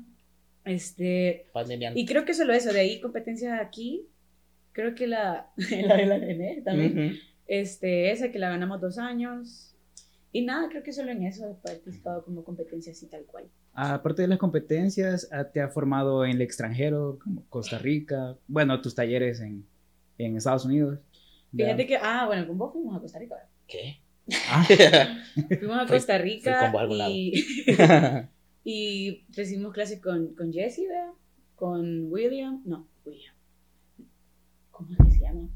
Este, 0.66 1.48
pandemia. 1.54 1.94
Y 1.96 2.06
creo 2.06 2.26
que 2.26 2.34
solo 2.34 2.54
eso, 2.54 2.72
de 2.72 2.82
ahí 2.82 3.02
competencia 3.02 3.60
aquí, 3.60 4.08
creo 4.72 4.96
que 4.96 5.08
la, 5.08 5.52
la 5.58 5.98
de 5.98 6.06
la 6.06 6.18
nene 6.18 6.62
también, 6.64 7.18
este, 7.48 8.12
esa 8.12 8.32
que 8.32 8.40
la 8.40 8.50
ganamos 8.50 8.82
dos 8.82 8.98
años. 8.98 9.76
Y 10.34 10.44
nada, 10.44 10.70
creo 10.70 10.82
que 10.82 10.94
solo 10.94 11.12
en 11.12 11.24
eso 11.24 11.50
he 11.50 11.54
participado 11.56 12.24
como 12.24 12.44
competencia 12.44 12.94
así 12.94 13.08
tal 13.08 13.26
cual. 13.26 13.50
Aparte 13.74 14.22
de 14.22 14.30
las 14.30 14.38
competencias, 14.38 15.28
ah, 15.32 15.44
¿te 15.46 15.60
ha 15.62 15.68
formado 15.68 16.24
en 16.24 16.32
el 16.32 16.42
extranjero, 16.42 17.20
como 17.22 17.44
Costa 17.50 17.78
Rica? 17.78 18.38
Bueno, 18.48 18.80
tus 18.82 18.96
talleres 18.96 19.42
en, 19.42 19.66
en 20.18 20.38
Estados 20.38 20.66
Unidos. 20.66 21.00
Fíjate 21.54 21.86
que, 21.86 21.98
ah, 21.98 22.26
bueno, 22.28 22.48
con 22.48 22.58
vos 22.58 22.72
fuimos 22.72 22.96
a 22.96 23.02
Costa 23.02 23.20
Rica. 23.20 23.36
¿Qué? 23.68 24.00
Ah. 24.50 24.66
Fuimos 25.60 25.80
a 25.80 25.86
Costa 25.86 26.18
Rica 26.18 26.74
y, 27.10 27.46
y 28.64 29.24
recibimos 29.36 29.74
clases 29.74 30.00
con, 30.02 30.36
con 30.36 30.52
Jesse, 30.52 30.82
Con 31.56 32.12
William, 32.12 32.62
no, 32.66 32.88
William. 33.06 33.34
¿Cómo 34.72 34.92
es 34.92 34.98
que 35.06 35.12
se 35.12 35.20
llama? 35.22 35.50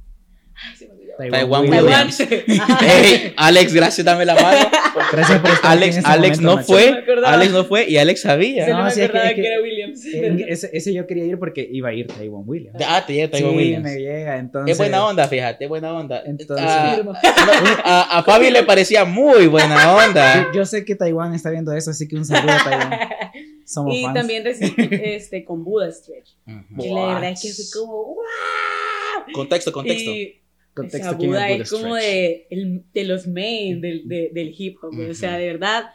Taiwan, 1.18 1.70
Williams. 1.70 2.22
Alex, 3.38 3.74
gracias, 3.74 4.06
dame 4.06 4.26
la 4.26 4.36
mano. 4.36 4.70
Gracias 5.12 5.40
por 5.40 5.50
estar 5.52 5.72
Alex, 5.72 6.06
Alex 6.06 6.42
no 6.42 6.64
fue, 6.64 7.04
Alex 7.26 7.52
no 7.52 7.66
fue 7.66 7.90
y 7.90 7.98
Alex 7.98 8.22
sabía. 8.22 8.68
no, 8.68 8.84
me 8.84 8.90
acordaba 8.90 9.34
que, 9.34 9.46
era 9.46 9.60
Williams. 10.14 10.44
ese, 10.48 10.70
ese, 10.74 10.94
yo 10.94 11.08
quería 11.08 11.26
ir 11.26 11.40
porque 11.40 11.68
iba 11.72 11.90
a 11.90 11.94
ir 11.94 12.08
Taiwan 12.08 12.44
Williams. 12.46 12.78
Ah, 12.86 13.04
te 13.06 13.14
llega 13.14 13.32
Taiwan 13.32 13.52
sí, 13.52 13.58
Williams. 13.58 13.84
me 13.84 13.96
llega, 13.98 14.38
entonces. 14.38 14.72
Es 14.72 14.78
buena 14.78 15.06
onda, 15.06 15.28
fíjate, 15.28 15.66
es 15.66 15.70
buena 15.70 15.94
onda. 15.94 16.24
Entonces, 16.26 16.66
a, 17.84 18.20
a, 18.20 18.24
Fabi 18.24 18.52
le 18.52 18.64
parecía 18.64 19.06
muy 19.06 19.48
buena 19.48 19.96
onda. 19.96 20.48
Yo, 20.48 20.60
yo, 20.60 20.66
sé 20.66 20.86
que 20.86 20.96
Taiwan 20.96 21.34
está 21.34 21.50
viendo 21.50 21.72
eso, 21.74 21.92
así 21.92 22.08
que 22.08 22.16
un 22.16 22.26
saludo 22.26 22.54
a 22.54 22.64
Taiwan. 22.64 23.00
Somos 23.66 23.96
y 23.96 24.04
fans. 24.04 24.14
también 24.14 24.44
recibí 24.44 24.76
este, 24.92 25.44
con 25.44 25.64
Buda 25.64 25.92
Stretch. 25.92 26.30
Uh 26.46 26.52
-huh. 26.52 26.82
Que 26.82 26.92
la 26.92 27.06
verdad 27.08 27.32
es 27.32 27.42
que 27.42 27.50
fue 27.50 27.82
como, 27.82 27.94
¡wow! 28.06 29.34
Contexto, 29.34 29.72
contexto. 29.72 30.12
Y, 30.12 30.42
Contexto, 30.76 31.16
o 31.16 31.18
sea, 31.18 31.28
Buda 31.28 31.50
es, 31.50 31.72
como 31.72 31.96
de, 31.96 32.48
el, 32.50 32.84
de 32.94 33.04
los 33.06 33.28
main 33.28 33.80
del, 33.80 34.08
de, 34.10 34.30
del 34.34 34.54
hip 34.56 34.78
hop, 34.84 34.94
uh 34.94 34.98
-huh. 34.98 35.10
o 35.12 35.14
sea, 35.14 35.38
de 35.38 35.48
verdad, 35.48 35.86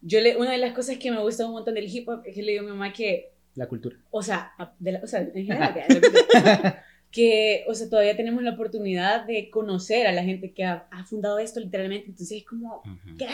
yo 0.00 0.20
le, 0.20 0.36
una 0.36 0.52
de 0.52 0.58
las 0.58 0.74
cosas 0.74 0.96
que 0.98 1.10
me 1.10 1.20
gusta 1.20 1.44
un 1.44 1.52
montón 1.52 1.74
del 1.74 1.92
hip 1.92 2.08
hop 2.08 2.22
es 2.24 2.34
que 2.34 2.42
le 2.42 2.52
digo 2.52 2.62
a 2.62 2.66
mi 2.66 2.70
mamá 2.70 2.92
que... 2.92 3.31
La 3.54 3.66
cultura. 3.66 3.96
O 4.10 4.22
sea, 4.22 4.52
de 4.78 4.92
la, 4.92 5.00
o 5.02 5.06
sea 5.06 5.20
en 5.20 5.46
general, 5.46 5.74
que, 7.10 7.64
o 7.68 7.74
sea, 7.74 7.88
todavía 7.90 8.16
tenemos 8.16 8.42
la 8.42 8.52
oportunidad 8.52 9.26
de 9.26 9.50
conocer 9.50 10.06
a 10.06 10.12
la 10.12 10.24
gente 10.24 10.52
que 10.52 10.64
ha, 10.64 10.86
ha 10.90 11.04
fundado 11.04 11.38
esto 11.38 11.60
literalmente, 11.60 12.06
entonces 12.08 12.38
es 12.38 12.44
como, 12.46 12.76
uh 12.76 12.88
-huh. 12.88 13.18
¿qué 13.18 13.26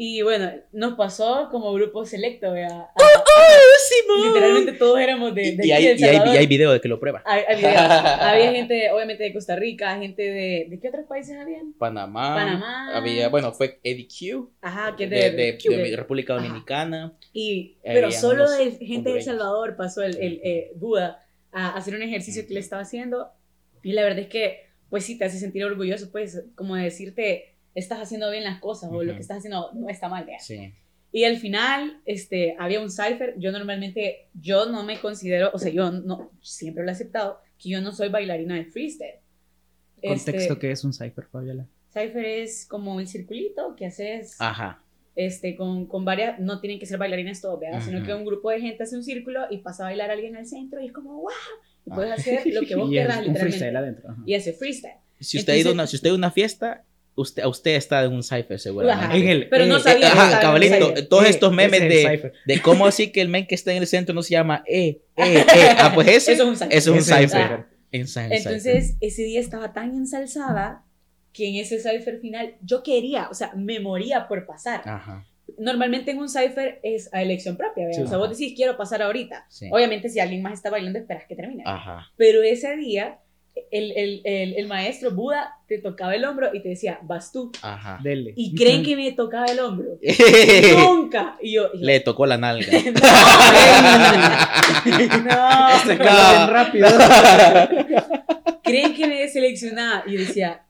Y 0.00 0.22
bueno, 0.22 0.52
nos 0.70 0.94
pasó 0.94 1.48
como 1.50 1.72
grupo 1.72 2.06
selecto, 2.06 2.52
¿vea? 2.52 2.68
A- 2.68 2.90
¡Oh, 2.94 4.24
Literalmente 4.28 4.72
todos 4.74 5.00
éramos 5.00 5.34
de, 5.34 5.56
de 5.56 5.66
Y 5.66 5.72
hay, 5.72 5.86
de 5.86 5.90
y, 5.90 5.92
El 5.96 6.04
hay, 6.04 6.10
Salvador. 6.18 6.34
y 6.34 6.38
hay 6.38 6.46
video 6.46 6.72
de 6.72 6.80
que 6.80 6.86
lo 6.88 7.00
prueba. 7.00 7.20
Hay- 7.26 7.42
hay 7.48 7.56
videos. 7.56 7.74
había 8.20 8.52
gente, 8.52 8.90
obviamente, 8.92 9.24
de 9.24 9.32
Costa 9.32 9.56
Rica, 9.56 9.98
gente 9.98 10.22
de... 10.22 10.66
¿De 10.70 10.78
qué 10.80 10.88
otros 10.88 11.04
países 11.08 11.36
habían? 11.36 11.72
Panamá. 11.72 12.34
Panamá. 12.36 12.96
Había, 12.96 13.28
bueno, 13.28 13.52
fue 13.52 13.80
Eddie 13.82 14.06
Q. 14.06 14.52
Ajá, 14.60 14.94
que 14.96 15.08
De, 15.08 15.30
de, 15.32 15.58
de-. 15.58 15.96
República 15.96 16.36
Ajá. 16.36 16.44
Dominicana. 16.44 17.18
Y, 17.32 17.78
pero 17.82 18.12
solo 18.12 18.48
de 18.48 18.70
gente 18.72 19.10
de 19.10 19.16
El. 19.18 19.22
Salvador 19.24 19.74
pasó 19.76 20.02
el, 20.04 20.16
el 20.18 20.40
eh, 20.44 20.70
Buda 20.76 21.26
a 21.50 21.70
hacer 21.76 21.94
un 21.96 22.02
ejercicio 22.02 22.46
que 22.46 22.54
le 22.54 22.60
estaba 22.60 22.82
haciendo. 22.82 23.32
Y 23.82 23.92
la 23.94 24.02
verdad 24.04 24.20
es 24.20 24.28
que, 24.28 24.60
pues 24.90 25.04
sí, 25.04 25.18
te 25.18 25.24
hace 25.24 25.38
sentir 25.40 25.64
orgulloso, 25.64 26.12
pues, 26.12 26.44
como 26.54 26.76
de 26.76 26.84
decirte, 26.84 27.56
estás 27.74 28.00
haciendo 28.00 28.30
bien 28.30 28.44
las 28.44 28.60
cosas 28.60 28.90
o 28.92 29.02
lo 29.02 29.14
que 29.14 29.20
estás 29.20 29.38
haciendo 29.38 29.70
no 29.74 29.88
está 29.88 30.08
mal. 30.08 30.24
¿vea? 30.24 30.38
Sí. 30.40 30.72
Y 31.10 31.24
al 31.24 31.36
final, 31.38 32.00
este, 32.04 32.54
había 32.58 32.80
un 32.80 32.90
cipher. 32.90 33.34
Yo 33.38 33.50
normalmente, 33.52 34.28
yo 34.34 34.66
no 34.66 34.82
me 34.84 34.98
considero, 35.00 35.50
o 35.54 35.58
sea, 35.58 35.72
yo 35.72 35.90
no, 35.90 36.30
siempre 36.42 36.82
lo 36.84 36.90
he 36.90 36.92
aceptado, 36.92 37.40
que 37.58 37.70
yo 37.70 37.80
no 37.80 37.92
soy 37.92 38.08
bailarina 38.10 38.56
de 38.56 38.64
freestyle. 38.66 39.20
Contexto 40.02 40.30
Este, 40.54 40.58
que 40.58 40.70
es 40.70 40.84
un 40.84 40.92
cipher, 40.92 41.24
Fabiola. 41.26 41.66
Cipher 41.92 42.24
es 42.24 42.66
como 42.66 42.94
un 42.94 43.06
circulito 43.06 43.74
que 43.74 43.86
haces 43.86 44.36
Ajá. 44.38 44.82
este, 45.16 45.56
con, 45.56 45.86
con 45.86 46.04
varias, 46.04 46.38
no 46.38 46.60
tienen 46.60 46.78
que 46.78 46.86
ser 46.86 46.98
bailarines 46.98 47.40
todos, 47.40 47.58
¿verdad? 47.58 47.80
Sino 47.82 48.04
que 48.04 48.14
un 48.14 48.24
grupo 48.24 48.50
de 48.50 48.60
gente 48.60 48.82
hace 48.84 48.94
un 48.94 49.02
círculo 49.02 49.46
y 49.50 49.58
pasa 49.58 49.84
a 49.84 49.86
bailar 49.86 50.10
a 50.10 50.12
alguien 50.12 50.36
al 50.36 50.46
centro 50.46 50.80
y 50.80 50.86
es 50.86 50.92
como, 50.92 51.14
wow, 51.22 51.30
y 51.86 51.90
puedes 51.90 52.12
Ah. 52.12 52.14
hacer 52.14 52.46
lo 52.52 52.60
que 52.60 52.76
vos 52.76 52.90
quieras, 52.90 53.26
un 53.26 53.34
freestyle 53.34 53.52
literalmente. 53.52 53.78
adentro. 53.78 54.10
ajá. 54.10 54.22
Y 54.26 54.34
hace 54.34 54.52
freestyle. 54.52 54.94
Si 55.18 55.38
usted, 55.38 55.54
ha 55.54 55.56
ido 55.56 55.70
Entonces- 55.70 55.74
una, 55.74 55.86
si 55.88 55.96
usted 55.96 56.06
ha 56.06 56.10
ido 56.10 56.16
a 56.16 56.18
una 56.18 56.30
fiesta, 56.30 56.84
usted, 57.18 57.44
usted 57.44 57.72
está 57.76 58.04
en 58.04 58.12
un 58.12 58.22
cipher 58.22 58.44
Ajá. 58.52 58.58
seguramente. 58.58 59.16
En 59.16 59.28
el- 59.28 59.48
Pero 59.48 59.66
no 59.66 59.76
eh, 59.76 59.80
sabía 59.80 60.10
que 60.12 60.18
Ajá, 60.18 60.40
cabalito, 60.40 60.94
todos 61.08 61.26
Eh, 61.26 61.30
estos 61.30 61.52
memes 61.52 61.80
de, 61.80 62.32
de 62.46 62.62
cómo 62.62 62.86
así 62.86 63.10
que 63.12 63.20
el 63.20 63.28
men 63.28 63.46
que 63.46 63.54
está 63.54 63.72
en 63.72 63.78
el 63.78 63.86
centro 63.86 64.14
no 64.14 64.22
se 64.22 64.30
llama 64.32 64.62
eh, 64.66 65.02
eh, 65.16 65.44
eh. 65.44 65.44
Ah, 65.78 65.92
pues 65.94 66.08
ese, 66.08 66.32
Eso 66.32 66.54
es 66.70 66.86
un 66.86 67.02
cipher. 67.02 67.40
Ajá. 67.42 67.68
Entonces, 67.90 68.96
ese 69.00 69.22
día 69.22 69.40
estaba 69.40 69.72
tan 69.72 69.90
ensalzada 69.96 70.84
que 71.32 71.48
en 71.48 71.56
ese 71.56 71.78
cipher 71.78 72.18
final 72.20 72.56
yo 72.62 72.82
quería, 72.82 73.28
o 73.30 73.34
sea, 73.34 73.52
me 73.54 73.80
moría 73.80 74.28
por 74.28 74.46
pasar. 74.46 74.82
Ajá. 74.84 75.24
Normalmente 75.56 76.10
en 76.10 76.18
un 76.18 76.28
cipher 76.28 76.78
es 76.82 77.08
a 77.12 77.22
elección 77.22 77.56
propia. 77.56 77.90
Sí. 77.92 78.02
o 78.02 78.06
sea, 78.06 78.18
vos 78.18 78.30
decís, 78.30 78.52
quiero 78.54 78.76
pasar 78.76 79.02
ahorita. 79.02 79.46
Sí. 79.48 79.68
Obviamente, 79.72 80.08
si 80.08 80.20
alguien 80.20 80.42
más 80.42 80.52
está 80.54 80.70
bailando, 80.70 80.98
esperas 80.98 81.24
que 81.26 81.34
termine. 81.34 81.62
Ajá. 81.66 82.06
Pero 82.16 82.42
ese 82.42 82.76
día, 82.76 83.18
el, 83.70 83.92
el, 83.92 84.20
el, 84.24 84.54
el 84.54 84.66
maestro 84.66 85.10
Buda 85.10 85.56
te 85.66 85.78
tocaba 85.78 86.14
el 86.14 86.24
hombro 86.24 86.48
y 86.54 86.62
te 86.62 86.70
decía, 86.70 86.98
vas 87.02 87.32
tú. 87.32 87.52
Ajá. 87.62 87.98
Dele. 88.02 88.32
Y 88.36 88.54
creen 88.54 88.82
que 88.82 88.96
me 88.96 89.12
tocaba 89.12 89.44
el 89.46 89.60
hombro. 89.60 89.98
Nunca. 90.78 91.36
Y 91.42 91.52
yo, 91.52 91.68
y 91.74 91.80
yo, 91.80 91.86
Le 91.86 92.00
tocó 92.00 92.24
la 92.26 92.38
nalga. 92.38 92.66
no, 92.72 92.80
Se 95.86 95.96
no. 95.96 96.04
caló 96.04 96.36
bien 96.36 96.48
rápido. 96.48 96.88
creen 98.62 98.94
que 98.94 99.06
me 99.06 99.28
seleccionaba. 99.28 100.04
Y 100.06 100.12
yo 100.14 100.20
decía, 100.20 100.62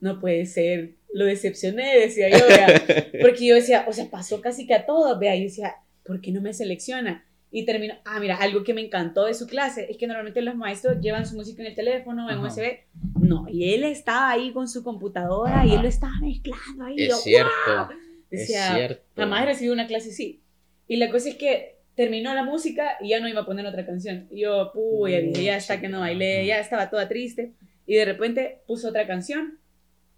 no 0.00 0.20
puede 0.20 0.46
ser. 0.46 0.92
Lo 1.14 1.26
decepcioné, 1.26 1.98
decía 1.98 2.30
yo, 2.30 2.46
vea. 2.48 2.82
Porque 3.20 3.46
yo 3.46 3.54
decía, 3.54 3.84
o 3.86 3.92
sea, 3.92 4.08
pasó 4.10 4.40
casi 4.40 4.66
que 4.66 4.74
a 4.74 4.86
todos, 4.86 5.18
vea. 5.18 5.36
Y 5.36 5.40
yo 5.40 5.44
decía, 5.44 5.74
¿por 6.04 6.20
qué 6.20 6.32
no 6.32 6.40
me 6.40 6.54
selecciona? 6.54 7.24
Y 7.54 7.66
terminó, 7.66 7.94
ah, 8.06 8.18
mira, 8.18 8.36
algo 8.36 8.64
que 8.64 8.72
me 8.72 8.80
encantó 8.80 9.26
de 9.26 9.34
su 9.34 9.46
clase 9.46 9.86
es 9.90 9.98
que 9.98 10.06
normalmente 10.06 10.40
los 10.40 10.54
maestros 10.56 10.98
llevan 11.02 11.26
su 11.26 11.36
música 11.36 11.60
en 11.62 11.68
el 11.68 11.74
teléfono, 11.74 12.30
en 12.30 12.38
Ajá. 12.38 12.46
USB. 12.46 12.78
No, 13.20 13.46
y 13.48 13.74
él 13.74 13.84
estaba 13.84 14.30
ahí 14.30 14.52
con 14.52 14.68
su 14.68 14.82
computadora 14.82 15.64
y 15.66 15.74
él 15.74 15.82
lo 15.82 15.88
estaba 15.88 16.14
mezclando 16.20 16.84
ahí. 16.84 16.94
y 16.96 17.08
yo, 17.08 17.16
Es 17.16 17.22
cierto. 17.22 17.50
"Wow". 17.66 17.86
Es 18.30 18.40
Decía, 18.40 18.74
cierto. 18.74 19.02
jamás 19.16 19.42
he 19.42 19.46
recibido 19.46 19.74
una 19.74 19.86
clase 19.86 20.08
así. 20.08 20.40
Y 20.88 20.96
la 20.96 21.10
cosa 21.10 21.28
es 21.28 21.34
que 21.36 21.76
terminó 21.94 22.32
la 22.34 22.42
música 22.42 22.96
y 23.02 23.10
ya 23.10 23.20
no 23.20 23.28
iba 23.28 23.42
a 23.42 23.46
poner 23.46 23.66
otra 23.66 23.84
canción. 23.84 24.26
Y 24.30 24.40
yo, 24.40 24.70
puya, 24.72 25.20
ya 25.20 25.56
está 25.58 25.78
que 25.78 25.88
no 25.90 26.00
bailé, 26.00 26.46
ya 26.46 26.58
estaba 26.58 26.88
toda 26.88 27.06
triste. 27.06 27.52
Y 27.86 27.96
de 27.96 28.06
repente 28.06 28.62
puso 28.66 28.88
otra 28.88 29.06
canción. 29.06 29.58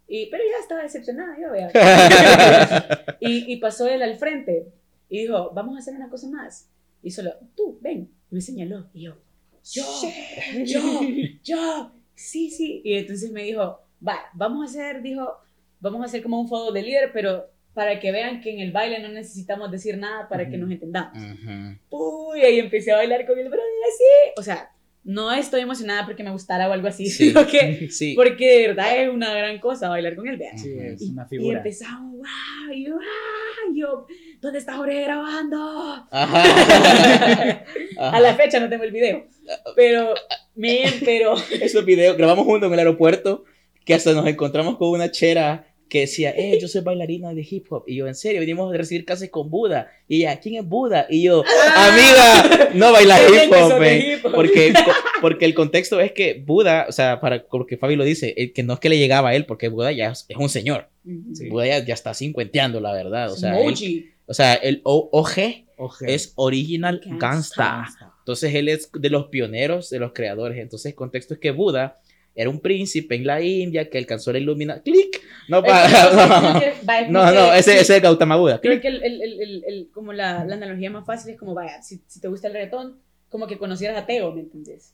Y, 0.07 0.27
pero 0.27 0.41
ya 0.43 0.59
estaba 0.61 0.83
decepcionada, 0.83 1.35
yo 1.41 1.51
vea. 1.51 1.69
y, 3.19 3.51
y 3.51 3.57
pasó 3.57 3.87
él 3.89 4.01
al 4.03 4.15
frente 4.15 4.67
y 5.09 5.19
dijo, 5.23 5.51
vamos 5.53 5.75
a 5.75 5.79
hacer 5.79 5.95
una 5.95 6.09
cosa 6.09 6.29
más. 6.29 6.69
Y 7.05 7.11
solo, 7.11 7.35
tú, 7.55 7.77
ven. 7.81 8.09
Y 8.31 8.35
me 8.35 8.41
señaló. 8.41 8.89
Y 8.91 9.03
yo, 9.03 9.15
yo, 9.71 9.83
yo, 10.65 10.81
yo, 11.43 11.91
sí, 12.15 12.49
sí. 12.49 12.81
Y 12.83 12.95
entonces 12.95 13.31
me 13.31 13.43
dijo, 13.43 13.79
va, 14.05 14.21
vamos 14.33 14.65
a 14.65 14.69
hacer, 14.71 15.03
dijo, 15.03 15.31
vamos 15.79 16.01
a 16.01 16.05
hacer 16.05 16.23
como 16.23 16.41
un 16.41 16.47
fuego 16.47 16.71
de 16.71 16.81
líder, 16.81 17.11
pero 17.13 17.45
para 17.75 17.99
que 17.99 18.11
vean 18.11 18.41
que 18.41 18.51
en 18.51 18.59
el 18.59 18.71
baile 18.71 18.99
no 19.03 19.09
necesitamos 19.09 19.69
decir 19.69 19.99
nada 19.99 20.27
para 20.27 20.49
que 20.49 20.57
nos 20.57 20.71
entendamos. 20.71 21.15
Uy, 21.91 22.41
ahí 22.41 22.57
empecé 22.57 22.91
a 22.91 22.97
bailar 22.97 23.27
con 23.27 23.37
el 23.37 23.49
brother 23.49 23.63
así. 23.87 24.39
O 24.39 24.41
sea, 24.41 24.71
no 25.05 25.31
estoy 25.31 25.61
emocionada 25.61 26.03
porque 26.05 26.23
me 26.23 26.31
gustara 26.31 26.67
o 26.67 26.73
algo 26.73 26.87
así, 26.87 27.05
Sí. 27.07 27.27
sino 27.27 27.45
que 27.47 27.87
Sí. 27.91 28.13
porque 28.15 28.59
de 28.59 28.67
verdad 28.69 28.97
es 29.01 29.09
una 29.09 29.33
gran 29.33 29.59
cosa 29.59 29.87
bailar 29.87 30.15
con 30.15 30.27
él, 30.27 30.35
vean. 30.37 30.57
Sí, 30.57 30.73
es 30.77 31.01
Y, 31.01 31.11
una 31.11 31.23
y 31.23 31.27
figura. 31.29 31.57
empezamos, 31.59 32.11
wow, 32.17 32.73
y 32.73 32.85
yo, 32.87 32.95
ah, 32.97 33.71
y 33.73 33.79
yo, 33.79 34.07
¿dónde 34.41 34.59
está 34.59 34.75
Jorge 34.75 35.03
grabando? 35.03 36.07
Ajá. 36.11 36.43
A 37.99 38.19
la 38.19 38.33
fecha 38.35 38.59
no 38.59 38.67
tengo 38.67 38.83
el 38.83 38.91
video, 38.91 39.27
pero, 39.75 40.13
men, 40.55 40.91
pero, 41.03 41.35
Esos 41.61 41.85
videos, 41.85 42.17
grabamos 42.17 42.45
juntos 42.45 42.67
en 42.67 42.73
el 42.73 42.79
aeropuerto, 42.79 43.45
que 43.85 43.93
hasta 43.93 44.11
nos 44.13 44.25
encontramos 44.27 44.77
con 44.77 44.89
una 44.89 45.11
chera 45.11 45.67
que 45.89 46.01
decía, 46.01 46.31
eh, 46.35 46.57
yo 46.59 46.67
soy 46.67 46.81
bailarina 46.81 47.33
de 47.33 47.45
hip 47.49 47.65
hop. 47.71 47.83
Y 47.87 47.95
yo, 47.97 48.07
en 48.07 48.15
serio, 48.15 48.39
venimos 48.39 48.73
a 48.73 48.77
recibir 48.77 49.05
clases 49.05 49.29
con 49.29 49.49
Buda. 49.49 49.89
Y 50.07 50.17
ella, 50.17 50.39
¿quién 50.39 50.55
es 50.55 50.67
Buda? 50.67 51.05
Y 51.09 51.23
yo, 51.23 51.43
amiga, 51.75 52.69
no 52.73 52.91
baila 52.91 53.19
hip 53.21 53.51
hop, 53.51 53.57
son 53.59 53.69
de 53.73 53.79
men". 53.79 54.01
hip 54.01 54.25
hop. 54.25 54.31
Porque, 54.33 54.73
porque 55.21 55.45
el 55.45 55.53
contexto 55.53 55.99
es 55.99 56.11
que 56.11 56.41
Buda, 56.45 56.85
o 56.89 56.91
sea, 56.91 57.19
para, 57.19 57.43
porque 57.45 57.77
Fabi 57.77 57.95
lo 57.95 58.03
dice, 58.03 58.33
eh, 58.37 58.51
que 58.51 58.63
no 58.63 58.73
es 58.73 58.79
que 58.79 58.89
le 58.89 58.97
llegaba 58.97 59.29
a 59.29 59.35
él, 59.35 59.45
porque 59.45 59.67
Buda 59.69 59.91
ya 59.91 60.11
es, 60.11 60.25
es 60.27 60.37
un 60.37 60.49
señor. 60.49 60.89
Sí. 61.33 61.49
Buda 61.49 61.67
ya, 61.67 61.85
ya 61.85 61.93
está 61.93 62.13
cincuenteando, 62.13 62.79
la 62.81 62.91
verdad. 62.93 63.31
O 63.31 63.35
sea, 63.35 63.59
él- 63.59 64.11
o 64.27 64.33
sea 64.33 64.55
el 64.55 64.81
O- 64.83 65.09
OG 65.11 65.65
es 66.07 66.33
Original 66.35 66.99
Gangsta. 67.05 67.63
Gangsta. 67.63 68.11
Entonces 68.19 68.55
él 68.55 68.69
es 68.69 68.89
de 68.91 69.09
los 69.11 69.27
pioneros, 69.27 69.91
de 69.91 69.99
los 69.99 70.13
creadores. 70.13 70.57
Entonces 70.57 70.87
el 70.93 70.95
contexto 70.95 71.35
es 71.35 71.39
que 71.39 71.51
Buda 71.51 71.99
era 72.35 72.49
un 72.49 72.59
príncipe 72.59 73.15
en 73.15 73.25
la 73.25 73.41
India 73.41 73.89
que 73.89 73.97
alcanzó 73.97 74.31
la 74.33 74.39
iluminación. 74.39 74.83
¡Clic! 74.83 75.21
No, 75.47 75.63
pa- 75.63 75.87
Va, 76.87 77.01
no, 77.09 77.31
no, 77.31 77.53
ese, 77.53 77.79
ese 77.79 77.95
es 77.97 78.01
Gautama 78.03 78.35
Buda. 78.35 78.59
Creo 78.61 78.81
que 78.81 78.89
el, 78.89 79.01
el, 79.03 79.63
el, 79.65 79.89
como 79.93 80.11
la, 80.13 80.43
la 80.45 80.55
analogía 80.55 80.89
más 80.91 81.05
fácil 81.05 81.31
es 81.33 81.39
como, 81.39 81.53
vaya, 81.53 81.81
si, 81.81 82.01
si 82.07 82.19
te 82.19 82.27
gusta 82.27 82.47
el 82.47 82.53
reggaetón, 82.53 82.99
como 83.29 83.47
que 83.47 83.57
conocieras 83.57 83.97
a 83.97 84.05
Teo, 84.05 84.31
¿me 84.33 84.41
entiendes? 84.41 84.93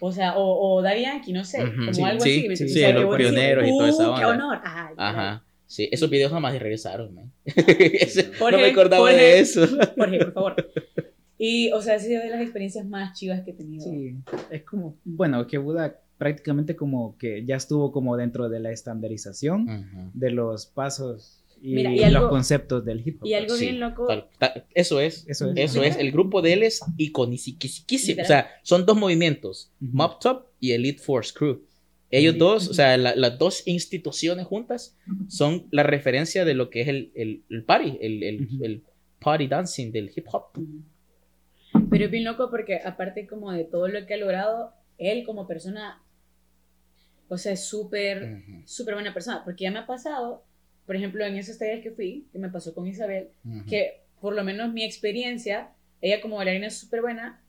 O 0.00 0.10
sea, 0.12 0.36
o, 0.36 0.76
o 0.76 0.82
Daddy 0.82 1.02
Yankee, 1.02 1.32
no 1.32 1.44
sé, 1.44 1.62
Ujú, 1.62 1.70
como 1.76 1.92
sí, 1.94 2.02
algo 2.02 2.24
sí, 2.24 2.38
así. 2.40 2.48
¿me 2.48 2.56
sí, 2.56 2.68
sí, 2.68 2.74
sea, 2.74 2.92
los 2.92 3.16
pioneros 3.16 3.64
y 3.66 3.70
toda 3.70 3.88
esa 3.88 4.10
"Uh, 4.10 4.14
¡Qué 4.18 4.24
onda". 4.24 4.46
honor! 4.46 4.60
Ajá. 4.96 5.44
Sí, 5.66 5.88
esos 5.90 6.10
videos 6.10 6.30
jamás 6.30 6.52
regresaron, 6.58 7.14
man. 7.14 7.32
Ese- 7.46 8.24
no 8.28 8.38
Jorge, 8.38 8.56
me 8.60 8.66
acordaba 8.66 9.02
Jorge. 9.08 9.16
de 9.16 9.38
eso. 9.40 9.66
Jorge, 9.96 10.18
por 10.18 10.32
favor. 10.34 10.56
Y, 11.44 11.72
o 11.72 11.82
sea, 11.82 11.96
ha 11.96 11.98
sido 11.98 12.22
de 12.22 12.30
las 12.30 12.40
experiencias 12.40 12.86
más 12.86 13.18
chivas 13.18 13.40
que 13.40 13.50
he 13.50 13.54
tenido. 13.54 13.82
Sí, 13.84 14.14
es 14.50 14.62
como, 14.62 14.96
bueno, 15.04 15.44
que 15.48 15.58
Buda 15.58 15.98
prácticamente 16.22 16.76
como 16.76 17.16
que 17.18 17.44
ya 17.44 17.56
estuvo 17.56 17.90
como 17.90 18.16
dentro 18.16 18.48
de 18.48 18.60
la 18.60 18.70
estandarización 18.70 20.10
de 20.14 20.30
los 20.30 20.66
pasos 20.66 21.42
y, 21.60 21.74
Mira, 21.74 21.90
y 21.92 21.96
los 21.98 22.14
algo- 22.16 22.28
conceptos 22.30 22.84
del 22.84 23.02
hip 23.06 23.20
hop. 23.22 23.26
Y 23.26 23.34
algo 23.34 23.54
Sí, 23.56 23.64
bien 23.66 23.80
loco. 23.80 24.06
Tal- 24.06 24.28
tal- 24.38 24.64
eso 24.74 25.00
es. 25.00 25.24
Eso 25.28 25.50
es. 25.50 25.56
Eso 25.56 25.82
es. 25.82 25.96
El 25.96 26.10
grupo 26.12 26.42
de 26.42 26.52
él 26.54 26.62
es 26.62 26.80
iconiquísimo. 26.96 28.22
O 28.22 28.24
sea, 28.24 28.50
son 28.62 28.84
dos 28.86 28.96
movimientos. 28.96 29.70
Mob 29.80 30.18
Top 30.20 30.46
y 30.60 30.72
Elite 30.72 31.00
Force 31.02 31.32
Crew. 31.36 31.60
Ellos 32.10 32.36
dos, 32.38 32.68
o 32.68 32.74
sea, 32.74 32.96
la- 32.98 33.14
las 33.16 33.38
dos 33.38 33.66
instituciones 33.66 34.46
juntas 34.46 34.96
son 35.28 35.66
la 35.70 35.82
referencia 35.82 36.44
de 36.44 36.54
lo 36.54 36.68
que 36.68 36.82
es 36.82 36.88
el, 36.88 37.10
el, 37.14 37.42
el 37.48 37.64
party, 37.64 37.98
el, 38.00 38.22
el, 38.22 38.48
el 38.62 38.82
party 39.18 39.46
dancing 39.48 39.90
del 39.92 40.10
hip 40.14 40.26
hop. 40.32 40.46
Pero 41.90 42.04
es 42.04 42.10
bien 42.10 42.24
loco 42.24 42.50
porque 42.50 42.80
aparte 42.84 43.26
como 43.26 43.50
de 43.52 43.64
todo 43.64 43.88
lo 43.88 44.04
que 44.06 44.14
ha 44.14 44.16
logrado, 44.18 44.72
él 44.98 45.24
como 45.24 45.46
persona, 45.46 46.01
o 47.32 47.38
sea, 47.38 47.52
es 47.52 47.64
súper, 47.64 48.42
Ujú, 48.46 48.62
súper 48.66 48.92
buena 48.92 49.14
persona. 49.14 49.42
Porque 49.42 49.64
ya 49.64 49.70
me 49.70 49.78
ha 49.78 49.86
pasado, 49.86 50.44
por 50.84 50.96
ejemplo, 50.96 51.24
en 51.24 51.36
esos 51.36 51.56
talleres 51.56 51.82
que 51.82 51.90
fui, 51.90 52.28
que 52.30 52.38
me 52.38 52.50
pasó 52.50 52.74
con 52.74 52.86
Isabel, 52.86 53.30
que 53.66 54.02
por 54.20 54.34
lo 54.34 54.44
menos 54.44 54.70
mi 54.70 54.84
experiencia, 54.84 55.70
ella 56.02 56.20
como 56.20 56.36
bailarina 56.36 56.66
es 56.66 56.76
súper 56.76 57.00
buena 57.00 57.42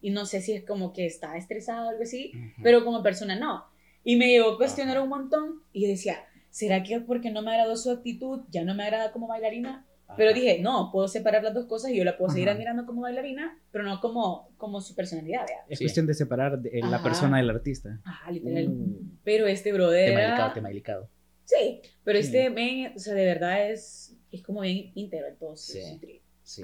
y 0.00 0.08
no 0.10 0.24
sé 0.24 0.40
si 0.40 0.52
es 0.52 0.64
como 0.64 0.94
que 0.94 1.04
está 1.04 1.36
estresada 1.36 1.84
o 1.84 1.90
algo 1.90 2.04
así, 2.04 2.32
pero 2.62 2.84
como 2.86 3.02
persona 3.02 3.38
no. 3.38 3.66
Y 4.02 4.16
me 4.16 4.28
llegó 4.28 4.52
a 4.52 4.56
cuestionar 4.56 4.98
un 4.98 5.10
montón 5.10 5.62
y 5.74 5.86
decía, 5.86 6.24
¿será 6.48 6.82
que 6.82 6.98
porque 7.00 7.30
no 7.30 7.42
me 7.42 7.50
agradó 7.50 7.76
su 7.76 7.90
actitud, 7.90 8.44
ya 8.48 8.64
no 8.64 8.74
me 8.74 8.84
agrada 8.84 9.12
como 9.12 9.26
bailarina? 9.26 9.84
Pero 10.16 10.32
dije, 10.32 10.58
no, 10.60 10.90
puedo 10.92 11.06
separar 11.08 11.42
las 11.44 11.54
dos 11.54 11.66
cosas 11.66 11.90
y 11.90 11.96
yo 11.96 12.04
la 12.04 12.16
puedo 12.16 12.30
seguir 12.32 12.48
Ajá. 12.48 12.54
admirando 12.56 12.86
como 12.86 13.02
bailarina, 13.02 13.58
pero 13.70 13.84
no 13.84 14.00
como, 14.00 14.50
como 14.56 14.80
su 14.80 14.94
personalidad, 14.94 15.46
¿vea? 15.46 15.58
Es 15.68 15.78
Sí. 15.78 15.84
cuestión 15.84 16.06
de 16.06 16.14
separar 16.14 16.58
de- 16.58 16.80
la 16.80 17.02
persona 17.02 17.36
del 17.38 17.50
artista. 17.50 18.00
Ajá, 18.04 18.30
literal. 18.30 18.68
Mm. 18.68 19.18
Pero 19.22 19.46
este 19.46 19.72
brother 19.72 20.08
Tema 20.10 20.20
delicado, 20.22 20.52
tema 20.54 20.68
delicado. 20.68 21.08
Sí, 21.44 21.80
pero 22.04 22.18
Sí. 22.20 22.26
este 22.26 22.50
men, 22.50 22.92
o 22.96 22.98
sea, 22.98 23.14
de 23.14 23.24
verdad 23.24 23.70
es 23.70 24.14
es 24.30 24.42
como 24.42 24.60
bien 24.60 24.92
íntegro 24.94 25.26
todo. 25.38 25.56
Sí. 25.56 25.80
Sí. 26.00 26.20
Sí. 26.42 26.62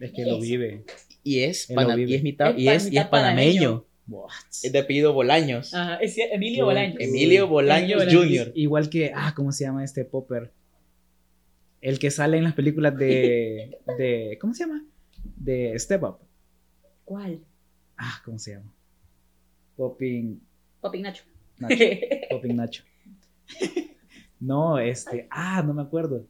Es 0.00 0.12
que 0.12 0.24
lo 0.24 0.40
vive. 0.40 0.84
Y 1.22 1.40
es, 1.40 1.66
pana- 1.66 1.94
vive. 1.96 2.12
y 2.12 2.14
es 2.14 2.22
mitad, 2.22 2.50
Es 2.50 2.58
y 2.58 2.68
es, 2.68 2.86
y 2.86 2.90
mitad 2.90 3.02
es 3.04 3.08
panameño. 3.10 3.84
What? 4.06 4.30
Es 4.62 4.72
de 4.72 4.78
apellido 4.78 5.12
Bolaños. 5.12 5.74
Ajá, 5.74 5.96
es 5.96 6.16
Emilio 6.16 6.64
Bolaños. 6.64 6.96
Emilio 6.98 7.46
Bolaños 7.48 8.02
Emilio 8.04 8.20
Jr. 8.44 8.52
Igual 8.54 8.88
que, 8.88 9.12
ah, 9.14 9.34
¿cómo 9.36 9.52
se 9.52 9.64
llama 9.64 9.84
este 9.84 10.04
popper? 10.06 10.52
El 11.80 11.98
que 11.98 12.10
sale 12.10 12.38
en 12.38 12.44
las 12.44 12.54
películas 12.54 12.96
de, 12.96 13.78
de 13.98 14.38
¿cómo 14.40 14.54
se 14.54 14.64
llama? 14.66 14.84
De 15.36 15.78
Step 15.78 16.02
Up. 16.02 16.18
¿Cuál? 17.04 17.40
Ah, 17.96 18.20
¿cómo 18.24 18.38
se 18.38 18.52
llama? 18.52 18.72
Popping 19.76 20.40
Papi 20.80 21.00
Nacho. 21.00 21.24
Nacho. 21.58 21.76
Popping 22.30 22.56
Nacho. 22.56 22.82
No, 24.40 24.78
este, 24.78 25.26
ah, 25.30 25.62
no 25.66 25.74
me 25.74 25.82
acuerdo. 25.82 26.26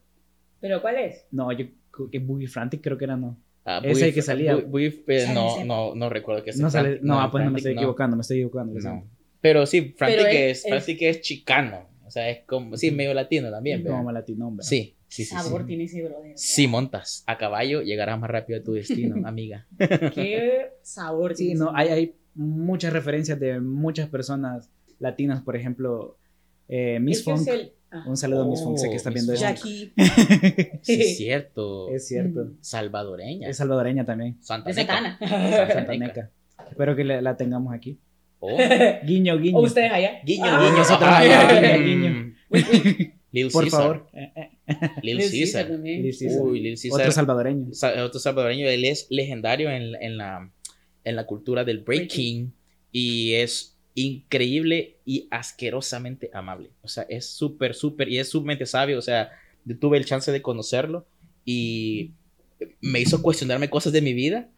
¿Pero 0.60 0.80
cuál 0.80 0.96
es? 0.96 1.26
No, 1.30 1.52
yo 1.52 1.66
creo 1.90 2.10
que 2.10 2.18
Boogie 2.18 2.48
Frantic 2.48 2.82
creo 2.82 2.96
que 2.96 3.04
era 3.04 3.16
no. 3.16 3.36
Ah, 3.64 3.80
Ese 3.84 4.06
Bui- 4.08 4.14
que 4.14 4.22
salía. 4.22 4.56
Bui- 4.56 5.04
eh, 5.08 5.26
no, 5.34 5.64
no, 5.64 5.94
no 5.94 6.08
recuerdo 6.08 6.42
que 6.42 6.52
sea 6.52 6.62
No 6.62 6.70
sale, 6.70 7.00
no, 7.02 7.20
ah, 7.20 7.30
pues 7.30 7.44
no 7.44 7.50
me 7.50 7.58
estoy 7.58 7.74
no. 7.74 7.80
equivocando, 7.82 8.16
me 8.16 8.22
estoy 8.22 8.38
equivocando. 8.38 8.78
No. 8.80 9.06
Pero 9.40 9.66
sí, 9.66 9.94
Frantic 9.96 10.18
Pero 10.20 10.28
es, 10.30 10.34
es- 10.36 10.64
es- 10.64 10.68
Frantic 10.70 11.02
es 11.02 11.20
chicano. 11.20 11.86
O 12.06 12.10
sea, 12.10 12.30
es 12.30 12.40
como, 12.46 12.74
sí, 12.78 12.90
medio 12.90 13.12
latino 13.12 13.50
también. 13.50 13.84
Como 13.84 14.10
latino, 14.10 14.48
hombre. 14.48 14.64
Sí, 14.64 14.96
sí, 15.08 15.24
sí. 15.24 15.34
Sabor 15.34 15.62
sí. 15.62 15.66
tiene 15.68 15.84
ese 15.84 16.02
brother. 16.04 16.32
Si 16.36 16.66
montas 16.68 17.24
a 17.26 17.36
caballo, 17.38 17.82
llegarás 17.82 18.18
más 18.20 18.30
rápido 18.30 18.60
a 18.60 18.62
tu 18.62 18.74
destino, 18.74 19.16
amiga. 19.28 19.66
Qué 20.14 20.70
sabor 20.82 21.34
Sí, 21.36 21.46
tiene 21.46 21.60
no, 21.60 21.68
ese 21.70 21.76
hay, 21.76 21.88
hay 21.88 22.14
muchas 22.34 22.92
referencias 22.92 23.40
de 23.40 23.58
muchas 23.60 24.08
personas 24.08 24.70
latinas, 25.00 25.42
por 25.42 25.56
ejemplo, 25.56 26.16
eh, 26.68 26.98
Miss 27.00 27.22
que 27.24 27.30
Funk. 27.34 27.48
el- 27.48 27.72
ajá. 27.90 28.08
Un 28.08 28.16
saludo 28.16 28.42
a 28.42 28.46
Miss 28.48 28.60
Oh, 28.60 28.64
Funk, 28.64 28.78
sé 28.78 28.90
que 28.90 28.96
está 28.96 29.10
Miss 29.10 29.26
viendo. 29.26 29.34
Jackie 29.40 29.92
Sí, 30.82 31.00
es 31.00 31.16
cierto. 31.16 31.88
Es 31.90 32.06
cierto. 32.06 32.44
Mm. 32.44 32.56
Salvadoreña. 32.60 33.48
Es 33.48 33.56
salvadoreña 33.56 34.04
también. 34.04 34.36
Santa 34.42 34.70
de 34.70 34.76
Neca. 34.76 34.94
Santana. 35.18 35.68
Santaneca. 35.72 36.30
Espero 36.70 36.94
que 36.94 37.04
la, 37.04 37.22
la 37.22 37.36
tengamos 37.36 37.72
aquí. 37.72 37.98
Oh, 38.40 38.56
Guiño, 39.04 39.38
guiño. 39.38 39.58
o 39.58 39.62
ustedes 39.62 39.90
allá. 39.90 40.20
Guiño, 40.24 40.44
Ah. 40.46 41.18
guiño. 41.78 42.34
Por 42.50 43.62
Caesar. 43.64 43.80
favor. 43.80 44.06
Eh, 44.12 44.32
eh, 44.36 44.50
Lil 45.02 45.18
también. 45.52 46.02
Lil. 46.02 46.14
Uy. 46.42 46.60
Otro 46.90 47.12
salvadoreño. 47.12 47.72
sa- 47.72 48.04
otro 48.04 48.20
salvadoreño, 48.20 48.68
él 48.68 48.84
es 48.84 49.06
legendario 49.10 49.70
en, 49.70 49.94
en 50.00 50.16
la, 50.16 50.50
en 51.04 51.16
la 51.16 51.26
cultura 51.26 51.64
del 51.64 51.80
breaking 51.80 52.52
y 52.92 53.34
es 53.34 53.76
increíble 53.94 54.96
y 55.04 55.26
asquerosamente 55.30 56.30
amable. 56.32 56.70
O 56.82 56.88
sea, 56.88 57.04
es 57.08 57.26
súper, 57.26 57.74
súper 57.74 58.08
y 58.08 58.18
es 58.18 58.28
sumamente 58.30 58.66
sabio. 58.66 58.98
O 58.98 59.02
sea, 59.02 59.30
tuve 59.80 59.98
el 59.98 60.04
chance 60.04 60.30
de 60.32 60.42
conocerlo 60.42 61.06
y 61.44 62.12
me 62.80 63.00
hizo 63.00 63.22
cuestionarme 63.22 63.70
cosas 63.70 63.92
de 63.92 64.02
mi 64.02 64.12
vida 64.12 64.48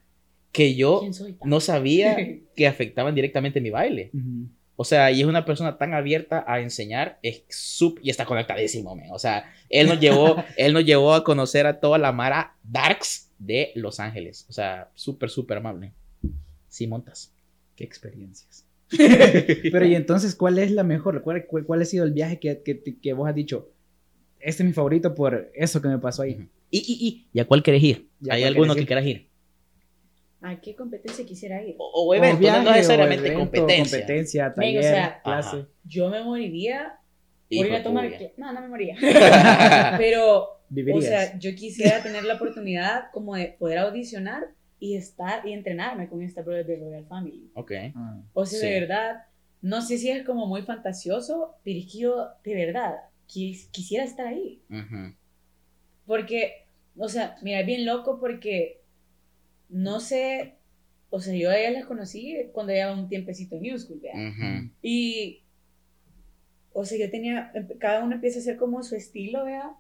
que 0.53 0.75
yo 0.75 1.03
no 1.45 1.61
sabía 1.61 2.17
que 2.57 2.67
afectaban 2.67 3.15
directamente 3.15 3.61
mi 3.61 3.71
baile. 3.71 4.11
Ujú. 4.13 4.49
O 4.81 4.85
sea, 4.85 5.13
y 5.13 5.21
es 5.21 5.27
una 5.27 5.45
persona 5.45 5.77
tan 5.77 5.93
abierta 5.93 6.43
a 6.49 6.59
enseñar, 6.59 7.19
es 7.23 7.43
sup 7.51 7.99
y 8.03 8.09
está 8.09 8.25
conectadísimo, 8.25 8.97
man. 8.97 9.09
O 9.13 9.19
sea, 9.19 9.53
él 9.69 9.87
nos 9.87 10.01
llevó, 10.01 10.43
él 10.57 10.73
nos 10.73 10.87
llevó 10.87 11.13
a 11.13 11.23
conocer 11.23 11.67
a 11.67 11.81
toda 11.81 11.99
la 11.99 12.13
Mara 12.13 12.57
Darks 12.63 13.29
de 13.39 13.73
Los 13.75 14.01
Ángeles. 14.01 14.47
O 14.49 14.55
sea, 14.55 14.89
súper, 14.95 15.29
súper 15.29 15.59
amable. 15.59 15.93
Sí, 16.69 16.87
montas. 16.87 17.31
Qué 17.77 17.85
experiencias. 17.85 18.65
Pero 18.97 19.85
y 19.85 19.95
entonces, 19.95 20.35
¿cuál 20.35 20.59
es 20.59 20.71
la 20.71 20.83
mejor? 20.83 21.21
¿Cuál, 21.21 21.45
cuál, 21.45 21.67
cuál 21.67 21.83
ha 21.83 21.85
sido 21.85 22.07
el 22.07 22.13
viaje 22.13 22.41
que, 22.41 22.63
que, 22.63 22.81
que 22.83 23.13
vos 23.13 23.29
has 23.29 23.35
dicho? 23.35 23.71
Este 24.39 24.63
es 24.63 24.67
mi 24.67 24.73
favorito 24.73 25.15
por 25.15 25.53
eso 25.55 25.83
que 25.83 25.89
me 25.89 25.99
pasó 25.99 26.23
ahí. 26.23 26.49
Y, 26.71 26.79
y, 26.79 27.07
y, 27.07 27.27
¿y 27.35 27.41
a 27.41 27.45
cuál 27.45 27.63
querés 27.63 27.83
ir? 27.83 28.09
¿Y 28.23 28.31
a 28.31 28.33
¿Hay 28.33 28.45
alguno 28.45 28.73
querés 28.73 28.77
que 28.77 28.81
ir? 28.81 28.87
quieras 28.87 29.05
ir? 29.05 29.30
¿A 30.43 30.61
qué 30.61 30.75
competencia 30.75 31.25
quisiera 31.27 31.63
ir? 31.63 31.75
O, 31.79 32.07
o 32.07 32.15
evento, 32.15 32.37
O 32.37 32.41
viaje, 32.41 32.65
no 32.65 32.73
necesariamente 32.73 33.27
evento, 33.27 33.41
competencia. 33.41 33.99
competencia, 33.99 34.49
Ven, 34.49 34.55
taller, 34.57 34.79
o 34.79 34.83
sea, 34.83 35.23
clase. 35.23 35.57
Ajá. 35.59 35.69
Yo 35.85 36.09
me 36.11 36.25
moriría 36.25 36.99
por 37.55 37.67
ir 37.67 37.75
a 37.75 37.83
tomar... 37.83 38.11
No, 38.39 38.53
no 38.53 38.61
me 38.63 38.69
moría. 38.69 38.97
Pero, 39.99 40.61
Vivirías. 40.69 40.99
o 41.05 41.07
sea, 41.09 41.39
yo 41.39 41.55
quisiera 41.55 42.03
tener 42.03 42.25
la 42.25 42.35
oportunidad 42.35 43.11
como 43.13 43.35
de 43.35 43.57
poder 43.59 43.79
audicionar 43.79 44.45
y 44.79 44.97
estar 44.97 45.47
y 45.47 45.53
entrenarme 45.53 46.09
con 46.09 46.23
esta 46.23 46.43
prueba 46.43 46.63
de 46.63 46.77
Royal 46.77 47.05
Family. 47.07 47.51
Ok. 47.55 47.73
Ah. 47.95 48.23
O 48.33 48.47
sea, 48.47 48.61
Sí. 48.61 48.67
de 48.67 48.81
verdad, 48.81 49.25
no 49.61 49.83
sé 49.83 49.99
si 49.99 50.09
es 50.11 50.25
como 50.25 50.47
muy 50.47 50.63
fantasioso, 50.63 51.55
pero 51.65 51.79
es 51.79 51.93
que 51.93 51.99
yo, 51.99 52.29
de 52.45 52.55
verdad, 52.55 52.95
quis- 53.29 53.69
quisiera 53.73 54.05
estar 54.05 54.27
ahí. 54.27 54.63
Ujú. 54.71 55.15
Porque, 56.07 56.67
o 56.97 57.09
sea, 57.09 57.37
mira, 57.43 57.61
es 57.61 57.67
bien 57.67 57.85
loco 57.85 58.19
porque 58.19 58.80
no 59.71 60.01
sé, 60.01 60.55
o 61.11 61.21
sea, 61.21 61.35
yo 61.35 61.51
a 61.51 61.59
ellas 61.59 61.73
las 61.73 61.87
conocí 61.87 62.37
cuando 62.53 62.73
llevaba 62.73 62.95
un 63.01 63.09
tiempecito 63.09 63.57
en 63.57 63.63
New 63.63 63.79
School, 63.79 64.01
¿vea? 64.01 64.15
Ujú. 64.15 64.71
Y, 64.83 65.43
o 66.73 66.85
sea, 66.85 66.99
yo 66.99 67.11
tenía, 67.11 67.53
cada 67.79 68.05
uno 68.05 68.15
empieza 68.17 68.39
a 68.39 68.43
hacer 68.43 68.57
como 68.57 68.83
su 68.83 68.95
estilo, 68.97 69.45
¿vea? 69.45 69.73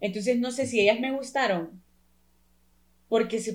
Entonces, 0.00 0.38
no 0.38 0.50
sé 0.50 0.66
si 0.66 0.80
ellas 0.80 0.98
me 1.00 1.12
gustaron 1.12 1.82
porque, 3.08 3.38
se, 3.38 3.54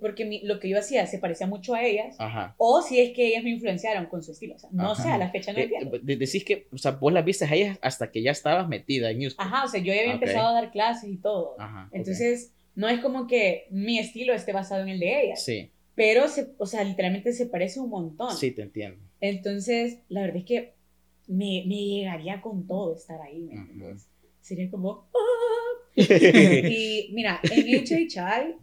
porque 0.00 0.24
mi- 0.24 0.42
lo 0.44 0.60
que 0.60 0.68
yo 0.68 0.78
hacía 0.78 1.04
se 1.06 1.18
parecía 1.18 1.46
mucho 1.46 1.74
a 1.74 1.82
ellas, 1.82 2.14
Ajá. 2.20 2.54
o 2.58 2.80
si 2.82 3.00
es 3.00 3.12
que 3.12 3.26
ellas 3.28 3.42
me 3.42 3.50
influenciaron 3.50 4.06
con 4.06 4.22
su 4.22 4.30
estilo. 4.30 4.54
O 4.54 4.58
sea, 4.58 4.70
no 4.72 4.92
Ajá. 4.92 5.02
sé, 5.02 5.08
a 5.10 5.18
la 5.18 5.30
fecha 5.30 5.52
no 5.52 5.58
Eh, 5.58 5.62
entiendo. 5.64 5.98
de- 5.98 6.16
decís 6.16 6.44
que, 6.44 6.68
o 6.70 6.78
sea, 6.78 6.92
vos 6.92 7.12
las 7.12 7.24
viste 7.24 7.44
a 7.44 7.52
ellas 7.52 7.78
hasta 7.82 8.10
que 8.12 8.22
ya 8.22 8.30
estabas 8.30 8.68
metida 8.68 9.10
en 9.10 9.18
News. 9.18 9.34
Ajá, 9.38 9.64
o 9.64 9.68
sea, 9.68 9.80
yo 9.80 9.92
ya 9.92 10.00
había 10.02 10.12
empezado 10.12 10.48
a 10.48 10.52
dar 10.52 10.70
clases 10.70 11.10
y 11.10 11.16
todo. 11.16 11.56
Ajá. 11.58 11.88
Entonces, 11.92 12.52
no 12.80 12.88
es 12.88 13.00
como 13.00 13.26
que 13.26 13.66
mi 13.70 13.98
estilo 13.98 14.32
esté 14.34 14.52
basado 14.52 14.82
en 14.82 14.88
el 14.88 14.98
de 15.00 15.22
ellas, 15.24 15.44
Sí, 15.44 15.70
pero, 15.94 16.28
se, 16.28 16.54
o 16.58 16.66
sea, 16.66 16.82
literalmente 16.84 17.32
se 17.32 17.46
parece 17.46 17.78
un 17.80 17.90
montón. 17.90 18.34
sí, 18.36 18.50
te 18.52 18.62
entiendo. 18.62 19.02
Entonces, 19.20 19.98
la 20.08 20.22
verdad 20.22 20.38
es 20.38 20.44
que 20.44 20.74
me, 21.26 21.64
me 21.66 21.76
llegaría 21.84 22.40
con 22.40 22.66
todo 22.66 22.96
estar 22.96 23.20
ahí. 23.20 23.50
Sería 24.40 24.70
como... 24.70 25.08
"Ah". 25.14 25.96
Y 25.96 27.10
mira, 27.12 27.40
en 27.50 27.84
HHI, 27.84 28.54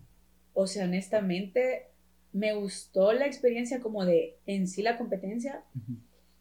o 0.53 0.65
sea, 0.65 0.85
honestamente, 0.85 1.87
me 2.33 2.53
gustó 2.53 3.13
la 3.13 3.27
experiencia 3.27 3.79
como 3.79 4.05
de 4.05 4.37
en 4.45 4.67
sí 4.67 4.81
la 4.81 4.97
competencia, 4.97 5.63
Ujú. 5.75 5.97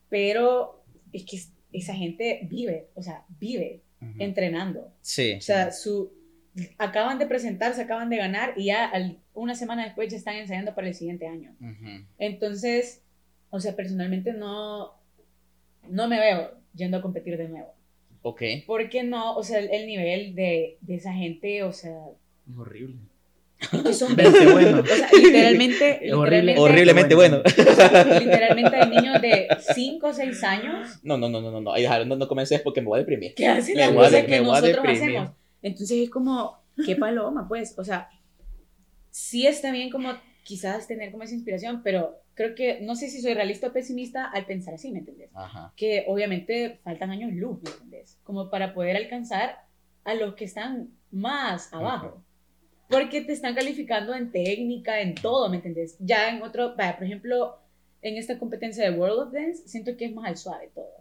pero 0.08 0.84
es 1.12 1.24
que 1.24 1.38
esa 1.72 1.94
gente 1.94 2.40
vive, 2.50 2.88
o 2.94 3.02
sea, 3.02 3.24
vive 3.38 3.82
entrenando. 4.18 4.92
Sí. 5.02 5.34
O 5.34 5.40
sea, 5.40 5.72
su, 5.72 6.12
acaban 6.78 7.18
de 7.18 7.26
presentarse, 7.26 7.82
acaban 7.82 8.08
de 8.10 8.16
ganar 8.16 8.54
y 8.56 8.66
ya 8.66 8.86
al- 8.86 9.18
una 9.34 9.54
semana 9.54 9.84
después 9.84 10.10
ya 10.10 10.16
están 10.16 10.36
ensayando 10.36 10.74
para 10.74 10.88
el 10.88 10.94
siguiente 10.94 11.26
año. 11.26 11.54
Entonces, 12.18 13.02
o 13.50 13.60
sea, 13.60 13.76
personalmente 13.76 14.32
no, 14.32 14.92
no 15.88 16.08
me 16.08 16.18
veo 16.18 16.52
yendo 16.74 16.96
a 16.98 17.02
competir 17.02 17.36
de 17.36 17.48
nuevo. 17.48 17.74
Ok. 18.22 18.42
Porque 18.66 19.02
no, 19.04 19.36
o 19.36 19.42
sea, 19.44 19.58
el, 19.58 19.70
el 19.70 19.86
nivel 19.86 20.34
de, 20.34 20.78
de 20.80 20.94
esa 20.96 21.12
gente, 21.12 21.62
o 21.62 21.72
sea, 21.72 21.92
Es 22.50 22.56
horrible. 22.58 22.96
es 23.60 23.68
que 23.82 23.92
son 23.94 24.16
bueno. 24.52 24.80
O 24.80 24.86
sea, 24.86 25.08
literalmente, 25.12 26.00
horrible. 26.14 26.54
Horriblemente 26.58 27.14
bueno. 27.14 27.42
literalmente 28.20 28.76
hay 28.76 28.90
niños 28.90 29.20
de 29.22 29.48
5 29.74 30.06
o 30.08 30.12
6 30.12 30.42
años 30.44 30.98
No, 31.02 31.16
no, 31.18 31.28
no, 31.28 31.40
no, 31.40 31.50
no, 31.50 31.60
no. 31.60 31.74
No, 32.04 32.16
no 32.16 32.28
comences 32.28 32.60
porque 32.62 32.80
me 32.80 32.88
voy 32.88 32.96
a 32.96 33.00
deprimir. 33.00 33.34
que 33.34 33.46
hacen 33.46 33.76
las 33.76 33.90
cosas 33.92 34.24
que 34.24 34.30
me 34.30 34.40
voy 34.40 34.48
a 34.56 34.60
nosotros 34.60 34.76
deprimir. 34.86 35.02
hacemos. 35.18 35.30
Entonces 35.66 35.98
es 35.98 36.10
como, 36.10 36.58
qué 36.84 36.94
paloma, 37.06 37.48
pues. 37.48 37.74
O 37.78 37.84
sea, 37.84 38.08
sí 39.10 39.46
está 39.46 39.72
bien 39.72 39.90
como 39.90 40.12
quizás 40.44 40.86
tener 40.86 41.10
como 41.10 41.24
esa 41.24 41.34
inspiración, 41.34 41.82
pero 41.82 42.20
creo 42.34 42.54
que, 42.54 42.80
no 42.82 42.94
sé 42.94 43.08
si 43.08 43.20
soy 43.20 43.34
realista 43.34 43.66
o 43.68 43.72
pesimista 43.72 44.26
al 44.26 44.46
pensar 44.46 44.74
así, 44.74 44.92
¿me 44.92 45.00
entiendes? 45.00 45.30
Ajá. 45.34 45.72
Que 45.76 46.04
obviamente 46.06 46.78
faltan 46.84 47.10
años 47.10 47.32
luz, 47.32 47.60
¿me 47.62 47.70
entiendes? 47.70 48.18
Como 48.22 48.48
para 48.48 48.74
poder 48.74 48.96
alcanzar 48.96 49.64
a 50.04 50.14
los 50.14 50.34
que 50.34 50.44
están 50.44 50.90
más 51.10 51.72
abajo. 51.72 52.22
Porque 52.88 53.22
te 53.22 53.32
están 53.32 53.56
calificando 53.56 54.14
en 54.14 54.30
técnica, 54.30 55.00
en 55.00 55.16
todo, 55.16 55.48
¿me 55.48 55.56
entiendes? 55.56 55.96
Ya 55.98 56.28
en 56.30 56.40
otro, 56.42 56.76
vaya, 56.76 56.96
por 56.96 57.06
ejemplo, 57.06 57.58
en 58.02 58.16
esta 58.16 58.38
competencia 58.38 58.88
de 58.88 58.96
World 58.96 59.18
of 59.26 59.32
Dance, 59.32 59.66
siento 59.66 59.96
que 59.96 60.04
es 60.04 60.14
más 60.14 60.26
al 60.28 60.36
suave 60.36 60.70
todo. 60.72 60.92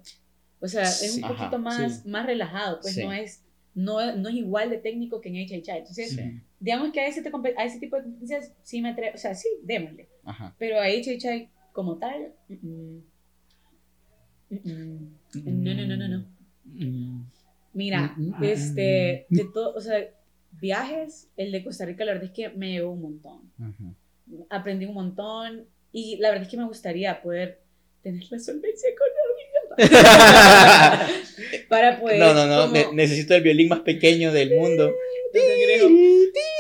O 0.60 0.68
sea, 0.68 0.82
es 0.82 1.18
un 1.18 1.24
ajá, 1.26 1.36
poquito 1.36 1.60
más, 1.60 2.02
sí. 2.02 2.10
más 2.10 2.26
relajado, 2.26 2.80
pues 2.82 2.96
Sí. 2.96 3.04
no 3.04 3.14
es 3.14 3.45
no, 3.76 4.16
no 4.16 4.30
es 4.30 4.36
igual 4.36 4.70
de 4.70 4.78
técnico 4.78 5.22
que 5.22 5.30
en 5.30 5.36
HHI. 5.36 5.72
Entonces, 5.80 6.12
Sí. 6.12 6.42
digamos 6.60 6.92
que 6.92 7.02
a 7.02 7.08
ese, 7.08 7.22
a 7.58 7.66
ese 7.66 7.80
tipo 7.80 7.98
de 7.98 8.04
competencias 8.04 8.54
sí 8.64 8.82
me 8.82 8.90
atrevo, 8.90 9.14
o 9.16 9.18
sea, 9.18 9.36
sí, 9.36 9.50
démosle. 9.64 10.08
Ajá. 10.24 10.56
Pero 10.58 10.80
a 10.80 10.88
HHI 10.88 11.50
como 11.74 11.98
tal, 11.98 12.34
mm, 12.48 12.54
mm, 14.50 14.58
mm, 14.58 14.60
mm. 15.34 15.64
no, 15.64 15.74
no, 15.74 15.86
no, 15.88 15.98
no, 15.98 16.08
no. 16.08 16.26
Mm. 16.66 17.26
Mira, 17.74 18.16
este, 18.42 19.26
de 19.30 19.46
todo, 19.54 19.76
o 19.76 19.82
sea, 19.82 19.98
viajes, 20.54 21.30
el 21.36 21.52
de 21.52 21.62
Costa 21.64 21.86
Rica, 21.86 22.06
la 22.06 22.14
verdad 22.14 22.30
es 22.30 22.32
que 22.34 22.50
me 22.50 22.72
llevó 22.72 22.92
un 22.92 23.02
montón. 23.02 23.52
Aprendí 24.50 24.86
un 24.86 24.94
montón 24.94 25.66
y 25.92 26.16
la 26.18 26.30
verdad 26.30 26.44
es 26.44 26.50
que 26.50 26.58
me 26.58 26.66
gustaría 26.66 27.22
poder 27.22 27.62
tener 28.02 28.24
la 28.32 28.40
solvencia 28.40 28.90
económica 28.90 29.25
para 31.70 32.00
poder. 32.00 32.20
No, 32.20 32.34
no, 32.34 32.46
no. 32.48 32.62
como- 32.62 32.74
ne- 32.74 32.94
necesito 32.94 33.36
el 33.36 33.44
violín 33.44 33.70
más 33.70 33.80
pequeño 33.82 34.32
del 34.32 34.56
mundo. 34.58 34.94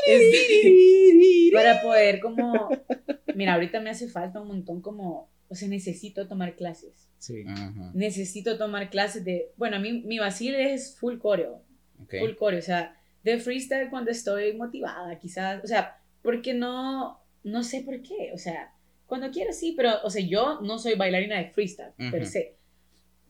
Este, 0.07 1.49
para 1.53 1.81
poder 1.81 2.19
como 2.19 2.69
mira 3.33 3.53
ahorita 3.53 3.79
me 3.79 3.89
hace 3.89 4.07
falta 4.09 4.41
un 4.41 4.47
montón 4.49 4.81
como 4.81 5.29
o 5.47 5.55
sea 5.55 5.67
necesito 5.67 6.27
tomar 6.27 6.55
clases 6.55 7.07
Sí. 7.19 7.43
Ajá, 7.47 7.71
necesito 7.95 8.57
tomar 8.57 8.89
clases 8.89 9.23
de 9.25 9.51
bueno 9.57 9.77
a 9.77 9.79
mí 9.79 10.03
mi 10.05 10.19
vacile 10.19 10.73
es 10.73 10.95
full 10.99 11.17
coreo 11.17 11.63
ok. 12.03 12.15
full 12.19 12.35
coreo 12.35 12.59
o 12.59 12.61
sea 12.63 12.95
de 13.23 13.39
freestyle 13.39 13.89
cuando 13.89 14.11
estoy 14.11 14.53
motivada 14.53 15.17
quizás 15.17 15.63
o 15.63 15.67
sea 15.67 15.97
porque 16.21 16.53
no 16.53 17.19
no 17.43 17.63
sé 17.63 17.81
por 17.81 18.01
qué 18.01 18.31
o 18.33 18.37
sea 18.37 18.73
cuando 19.07 19.31
quiero 19.31 19.53
sí 19.53 19.73
pero 19.77 19.91
o 20.03 20.09
sea 20.09 20.23
yo 20.25 20.59
no 20.61 20.77
soy 20.77 20.95
bailarina 20.95 21.37
de 21.37 21.49
freestyle 21.49 21.93
per 22.11 22.23
Ujú. 22.23 22.31
se 22.31 22.57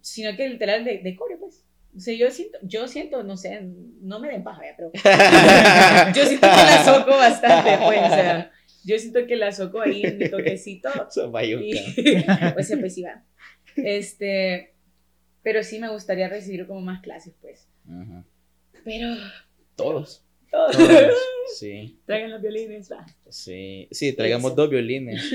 sino 0.06 0.36
que 0.38 0.48
literal 0.48 0.86
de, 0.86 1.00
de 1.00 1.16
coreo 1.16 1.40
pues 1.40 1.66
o 1.96 2.00
sea, 2.00 2.14
yo 2.14 2.30
siento, 2.30 2.58
yo 2.62 2.88
siento, 2.90 3.24
no 3.24 3.38
sé, 3.38 3.62
no 4.02 4.20
me 4.20 4.28
den 4.28 4.44
paja, 4.44 4.62
pero 4.76 4.92
yo 6.14 6.26
siento 6.26 6.48
que 6.48 6.58
la 6.58 6.84
soco 6.84 7.12
bastante, 7.12 7.78
pues, 7.86 8.02
o 8.02 8.08
sea, 8.10 8.52
yo 8.84 9.00
siento 9.00 9.26
que 9.26 9.38
la 9.38 9.54
soco 9.54 9.80
ahí 9.80 10.04
en 10.04 10.18
mi 10.18 10.30
toquecito 10.30 10.90
y 11.62 11.74
pues 12.54 12.74
pues 12.78 12.98
iba. 12.98 13.24
Este, 13.78 14.74
pero 15.42 15.64
sí 15.64 15.80
me 15.80 15.90
gustaría 15.90 16.28
recibir 16.28 16.68
como 16.68 16.82
más 16.82 17.02
clases, 17.02 17.34
pues. 17.40 17.70
Ajá. 17.88 18.26
Pero 18.84 19.16
Todos. 19.78 20.26
todos 20.52 20.76
Todos. 20.78 21.18
Sí, 21.58 21.98
traigan 22.06 22.32
los 22.32 22.42
violines, 22.42 22.92
va. 22.92 23.06
sí. 23.30 23.88
Sí, 23.92 24.12
traigamos 24.12 24.54
dos 24.54 24.70
violines. 24.70 25.30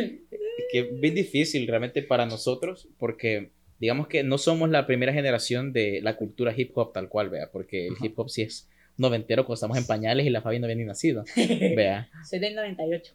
que 0.70 0.78
es 0.78 1.00
bien 1.00 1.14
difícil 1.14 1.66
realmente 1.66 2.02
para 2.02 2.26
nosotros 2.26 2.86
porque 2.98 3.52
digamos 3.80 4.06
que 4.08 4.22
no 4.22 4.38
somos 4.38 4.68
la 4.70 4.86
primera 4.86 5.12
generación 5.12 5.72
de 5.72 6.00
la 6.02 6.16
cultura 6.16 6.52
hip 6.56 6.76
hop 6.76 6.92
tal 6.92 7.08
cual, 7.08 7.30
vea, 7.30 7.50
porque 7.50 7.86
el 7.88 7.94
hip 8.02 8.18
hop 8.18 8.28
sí 8.28 8.42
es 8.42 8.68
noventero 8.96 9.44
cuando 9.46 9.54
estamos 9.54 9.78
en 9.78 9.86
pañales 9.86 10.26
y 10.26 10.30
la 10.30 10.42
Fabi 10.42 10.58
no 10.58 10.66
había 10.66 10.76
ni 10.76 10.84
nacido, 10.84 11.24
vea. 11.36 12.08
Soy 12.28 12.38
del 12.38 12.54
98. 12.54 13.14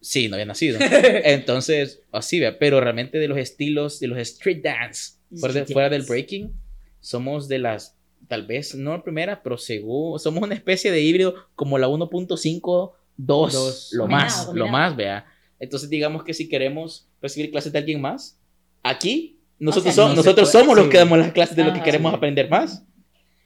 Sí, 0.00 0.28
no 0.28 0.34
había 0.36 0.46
nacido. 0.46 0.78
Entonces, 1.24 2.02
así, 2.12 2.40
vea, 2.40 2.58
pero 2.58 2.80
realmente 2.80 3.18
de 3.18 3.28
los 3.28 3.38
estilos, 3.38 4.00
de 4.00 4.06
los 4.08 4.18
street 4.18 4.62
dance, 4.62 5.14
fuera, 5.38 5.54
de- 5.54 5.66
fuera 5.66 5.88
del 5.90 6.02
breaking, 6.02 6.52
somos 7.00 7.48
de 7.48 7.58
las, 7.58 7.96
tal 8.28 8.46
vez 8.46 8.74
no 8.74 8.92
la 8.96 9.02
primera, 9.02 9.42
pero 9.42 9.58
según, 9.58 10.18
somos 10.18 10.42
una 10.42 10.54
especie 10.54 10.90
de 10.90 11.00
híbrido 11.00 11.34
como 11.54 11.78
la 11.78 11.88
1.5, 11.88 12.92
2, 13.18 13.52
Dos. 13.52 13.90
lo 13.92 14.06
más, 14.06 14.48
lo 14.54 14.68
más, 14.68 14.96
vea. 14.96 15.26
Entonces, 15.58 15.88
digamos 15.88 16.22
que 16.24 16.34
si 16.34 16.48
queremos 16.48 17.08
recibir 17.22 17.50
clases 17.50 17.72
de 17.72 17.78
alguien 17.78 18.00
más, 18.00 18.38
aquí, 18.82 19.35
nosotros, 19.58 19.94
sea, 19.94 20.04
som- 20.04 20.08
no 20.08 20.14
se 20.14 20.16
nosotros 20.16 20.50
puede, 20.52 20.64
somos 20.64 20.76
los 20.78 20.88
que 20.88 20.98
damos 20.98 21.18
las 21.18 21.32
clases 21.32 21.56
de 21.56 21.64
lo 21.64 21.70
que 21.72 21.76
Ajá. 21.78 21.84
queremos 21.84 22.12
Sí. 22.12 22.16
aprender 22.16 22.50
más. 22.50 22.84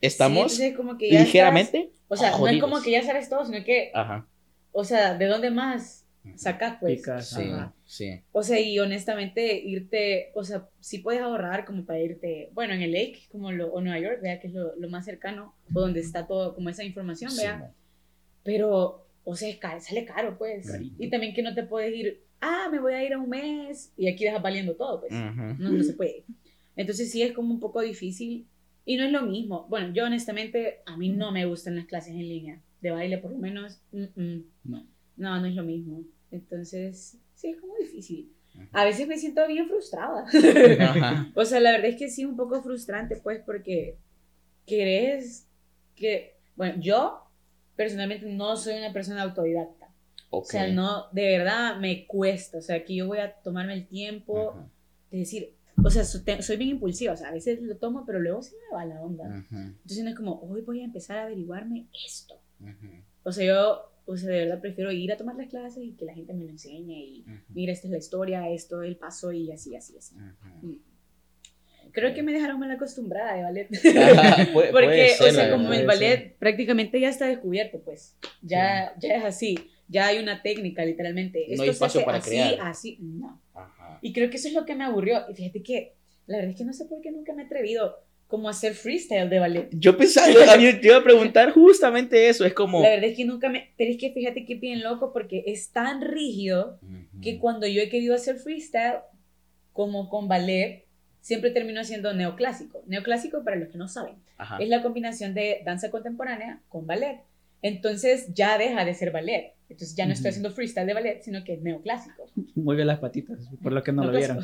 Estamos 0.01 0.55
Sí, 0.57 0.73
como 0.75 0.97
que 0.99 1.11
ya 1.11 1.21
ligeramente. 1.21 1.79
estás- 1.79 1.95
o 2.09 2.17
sea, 2.17 2.31
no 2.31 2.35
es 2.37 2.41
jodidos. 2.41 2.71
como 2.71 2.83
que 2.83 2.91
ya 2.91 3.03
sabes 3.03 3.29
todo, 3.29 3.45
sino 3.45 3.63
que, 3.65 3.91
Ajá. 3.95 4.27
o 4.73 4.85
sea, 4.85 5.15
¿de 5.15 5.27
dónde 5.27 5.51
más 5.51 6.07
sacas, 6.37 6.77
pues? 6.81 6.99
Picas, 6.99 7.29
Sí, 7.31 7.43
ajá. 7.51 7.75
sí. 7.85 8.21
O 8.33 8.43
sea, 8.43 8.59
y 8.61 8.79
honestamente, 8.79 9.55
irte, 9.65 10.31
o 10.35 10.45
sea, 10.45 10.69
sí 10.81 10.99
puedes 10.99 11.21
ahorrar 11.23 11.65
como 11.65 11.85
para 11.85 12.01
irte, 12.01 12.51
bueno, 12.53 12.75
en 12.75 12.83
el 12.83 12.93
Lake, 12.93 13.21
como 13.31 13.53
lo, 13.53 13.73
o 13.73 13.81
Nueva 13.81 13.99
York, 14.01 14.19
vea 14.23 14.41
que 14.41 14.49
es 14.49 14.53
lo, 14.55 14.75
lo 14.77 14.89
más 14.91 15.05
cercano, 15.05 15.55
o 15.75 15.81
donde 15.81 16.01
está 16.01 16.27
todo, 16.27 16.55
como 16.55 16.69
esa 16.69 16.85
información, 16.85 17.31
vea. 17.37 17.73
Pero, 18.43 19.07
o 19.25 19.37
sea, 19.37 19.55
sale 19.81 20.05
caro, 20.05 20.37
pues. 20.39 20.71
Carito. 20.71 20.95
Y 20.99 21.11
también 21.11 21.35
que 21.35 21.43
no 21.43 21.55
te 21.55 21.63
puedes 21.63 21.95
ir, 21.95 22.23
ah, 22.41 22.69
me 22.71 22.79
voy 22.81 22.95
a 22.95 23.05
ir 23.05 23.13
a 23.13 23.19
un 23.19 23.29
mes, 23.29 23.93
y 23.97 24.09
aquí 24.09 24.25
dejas 24.25 24.43
valiendo 24.43 24.75
todo, 24.75 25.01
pues. 25.01 25.13
Ujú. 25.13 25.55
No, 25.59 25.71
no 25.71 25.83
se 25.83 25.93
puede. 25.95 26.25
Entonces 26.77 27.11
sí 27.11 27.23
es 27.23 27.33
como 27.33 27.53
un 27.53 27.61
poco 27.61 27.81
difícil 27.81 28.47
y 28.85 28.97
no 28.97 29.05
es 29.05 29.13
lo 29.13 29.23
mismo. 29.23 29.67
Bueno, 29.69 29.93
yo 29.93 30.07
honestamente, 30.07 30.81
a 30.87 30.97
mí 30.97 31.11
no 31.11 31.33
me 31.33 31.45
gustan 31.47 31.77
las 31.77 31.87
clases 31.87 32.15
en 32.15 32.29
línea 32.29 32.61
de 32.81 32.91
baile, 32.91 33.19
por 33.19 33.31
lo 33.33 33.39
menos. 33.39 33.81
mm, 33.93 34.05
mm. 34.17 34.45
No. 34.65 34.87
No, 35.17 35.39
no 35.41 35.47
es 35.47 35.55
lo 35.55 35.63
mismo. 35.63 36.03
Entonces, 36.31 37.19
sí 37.35 37.49
es 37.51 37.61
como 37.61 37.75
difícil. 37.77 38.33
A 38.73 38.85
veces 38.85 39.07
me 39.07 39.17
siento 39.19 39.47
bien 39.47 39.69
frustrada. 39.69 40.25
O 41.35 41.45
sea, 41.45 41.61
la 41.61 41.73
verdad 41.73 41.91
es 41.91 41.97
que 41.97 42.09
sí 42.09 42.25
un 42.25 42.37
poco 42.37 42.63
frustrante, 42.63 43.17
pues, 43.17 43.41
porque 43.45 43.97
querés 44.67 45.47
que, 45.95 46.35
bueno, 46.57 46.81
yo 46.81 47.23
personalmente 47.77 48.27
no 48.27 48.57
soy 48.57 48.79
una 48.79 48.93
persona 48.93 49.23
autodidacta. 49.23 49.80
O 50.31 50.39
Ok. 50.39 50.47
sea, 50.51 50.69
no, 50.69 51.07
de 51.13 51.39
verdad 51.39 51.77
me 51.79 52.07
cuesta. 52.07 52.59
O 52.59 52.63
sea, 52.63 52.85
que 52.85 52.95
yo 52.95 53.07
voy 53.09 53.19
a 53.19 53.33
tomarme 53.43 53.75
el 53.75 53.87
tiempo 53.89 54.51
Ajá. 54.51 54.69
de 55.11 55.19
decir, 55.19 55.55
o 55.83 55.91
sea, 55.91 56.05
soy 56.05 56.57
bien 56.57 56.71
impulsiva, 56.71 57.13
o 57.15 57.17
sea, 57.17 57.29
a 57.29 57.33
veces 57.33 57.61
lo 57.63 57.77
tomo, 57.77 58.05
pero 58.07 58.19
luego 58.21 58.43
se 58.43 58.53
me 58.55 58.77
va 58.77 58.85
la 58.85 59.01
onda. 59.01 59.25
Ujú. 59.25 59.57
Entonces 59.57 60.05
no 60.05 60.11
es 60.11 60.17
como, 60.17 60.41
hoy 60.41 60.61
voy 60.63 60.81
a 60.83 60.85
empezar 60.85 61.19
a 61.19 61.23
averiguarme 61.25 61.87
esto. 62.07 62.35
Ujú. 62.61 62.89
O 63.25 63.33
sea, 63.33 63.45
yo, 63.47 63.93
o 64.07 64.17
sea, 64.17 64.29
de 64.31 64.45
verdad 64.45 64.61
prefiero 64.61 64.93
ir 64.93 65.11
a 65.13 65.17
tomar 65.17 65.37
las 65.37 65.49
clases 65.49 65.83
y 65.83 65.93
que 65.93 66.05
la 66.05 66.15
gente 66.15 66.33
me 66.35 66.45
lo 66.45 66.51
enseñe 66.51 66.93
y 67.03 67.25
mira, 67.49 67.73
esta 67.73 67.87
es 67.87 67.91
la 67.93 67.99
historia, 67.99 68.49
esto 68.51 68.83
es 68.83 68.89
el 68.89 68.97
paso 68.97 69.33
y 69.33 69.51
así, 69.53 69.75
así, 69.75 69.97
así. 69.97 70.15
Ujú. 70.17 70.79
Creo 71.93 72.15
que 72.15 72.23
me 72.23 72.33
dejaron 72.33 72.61
mal 72.61 72.71
acostumbrada 72.71 73.35
de 73.35 73.43
ballet. 73.43 73.69
Puede- 74.53 74.71
Porque, 74.71 74.87
puede 74.87 75.09
ser, 75.17 75.29
o 75.31 75.33
sea, 75.33 75.51
como 75.51 75.73
el 75.73 75.87
ballet 75.87 76.37
prácticamente 76.39 77.01
ya 77.01 77.09
está 77.09 77.27
descubierto, 77.27 77.81
pues. 77.81 78.17
Ya, 78.43 78.95
ya 79.01 79.17
es 79.17 79.25
así. 79.25 79.57
Ya 79.91 80.07
hay 80.07 80.19
una 80.19 80.41
técnica, 80.41 80.85
literalmente. 80.85 81.45
No 81.49 81.53
Esto 81.53 81.63
hay 81.63 81.69
se 81.69 81.73
espacio 81.73 82.01
hace 82.01 82.07
para 82.07 82.19
así, 82.19 82.31
crear. 82.31 82.57
así. 82.63 82.99
No. 83.01 83.41
Ajá. 83.55 83.99
Y 84.01 84.13
creo 84.13 84.31
que 84.31 84.37
eso 84.37 84.49
es 84.49 84.55
lo 84.55 84.65
que 84.65 84.75
me 84.75 84.85
aburrió. 84.85 85.25
Y 85.29 85.35
fíjate 85.35 85.63
que 85.63 85.95
la 86.27 86.37
verdad 86.37 86.53
es 86.53 86.57
que 86.59 86.65
no 86.65 86.73
sé 86.73 86.85
por 86.85 87.01
qué 87.01 87.11
nunca 87.11 87.33
me 87.35 87.43
he 87.43 87.47
atrevido 87.47 87.97
como 88.29 88.47
a 88.47 88.53
hacer 88.53 88.75
freestyle 88.75 89.29
de 89.29 89.41
ballet. 89.41 89.69
Yo 89.73 89.97
pensaba, 89.97 90.31
yo, 90.31 90.41
a 90.51 90.57
mí 90.57 90.73
te 90.81 90.87
iba 90.87 90.99
a 90.99 91.03
preguntar 91.03 91.51
justamente 91.51 92.29
eso, 92.29 92.45
es 92.47 92.55
como... 92.55 92.81
La 92.81 92.91
verdad 92.91 93.07
es 93.11 93.17
que 93.17 93.25
nunca 93.25 93.49
me... 93.49 93.73
Pero 93.77 93.91
es 93.91 93.97
que 93.99 94.13
fíjate 94.13 94.45
que 94.45 94.55
bien 94.55 94.83
loco 94.85 95.13
porque 95.13 95.43
es 95.47 95.73
tan 95.73 96.01
rígido 96.01 96.79
Ujú. 96.83 97.21
que 97.21 97.41
cuando 97.41 97.67
yo 97.67 97.83
he 97.83 97.89
querido 97.89 98.15
hacer 98.15 98.37
freestyle 98.37 99.01
como 99.73 100.09
con 100.09 100.29
ballet, 100.29 100.85
siempre 101.21 101.51
termino 101.51 101.81
haciendo 101.81 102.15
neoclásico. 102.15 102.85
Neoclásico, 102.87 103.43
para 103.43 103.57
los 103.57 103.69
que 103.69 103.79
no 103.79 103.89
saben, 103.89 104.15
Ajá. 104.39 104.59
es 104.61 104.69
la 104.69 104.83
combinación 104.83 105.35
de 105.35 105.63
danza 105.65 105.91
contemporánea 105.91 106.61
con 106.69 106.87
ballet. 106.87 107.23
Entonces 107.63 108.33
ya 108.33 108.57
deja 108.59 108.85
de 108.85 108.95
ser 108.95 109.11
ballet. 109.11 109.55
Entonces 109.71 109.95
ya 109.97 110.05
no 110.05 110.13
estoy 110.13 110.31
haciendo 110.31 110.51
freestyle 110.51 110.87
de 110.87 110.95
ballet, 110.95 111.23
sino 111.23 111.45
que 111.45 111.55
es 111.55 111.63
neoclásico. 111.63 112.27
Mueve 112.57 112.85
las 112.85 112.99
patitas, 112.99 113.39
por 113.63 113.73
lo 113.73 113.83
que 113.83 113.93
no, 113.93 114.05
lo 114.05 114.17
vieron. 114.17 114.43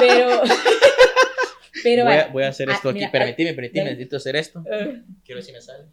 Pero... 0.00 0.42
pero 1.82 2.04
voy, 2.04 2.14
a, 2.14 2.26
voy 2.28 2.42
a 2.42 2.48
hacer 2.48 2.68
Ah, 2.68 2.74
esto 2.74 2.88
aquí, 2.88 2.98
mira, 2.98 3.12
permitime, 3.12 3.54
permitime, 3.54 3.84
necesito 3.84 4.16
hacer 4.16 4.36
esto. 4.36 4.64
eh, 4.70 5.02
Quiero 5.24 5.38
ver 5.38 5.44
si 5.44 5.52
me 5.52 5.60
sale. 5.60 5.84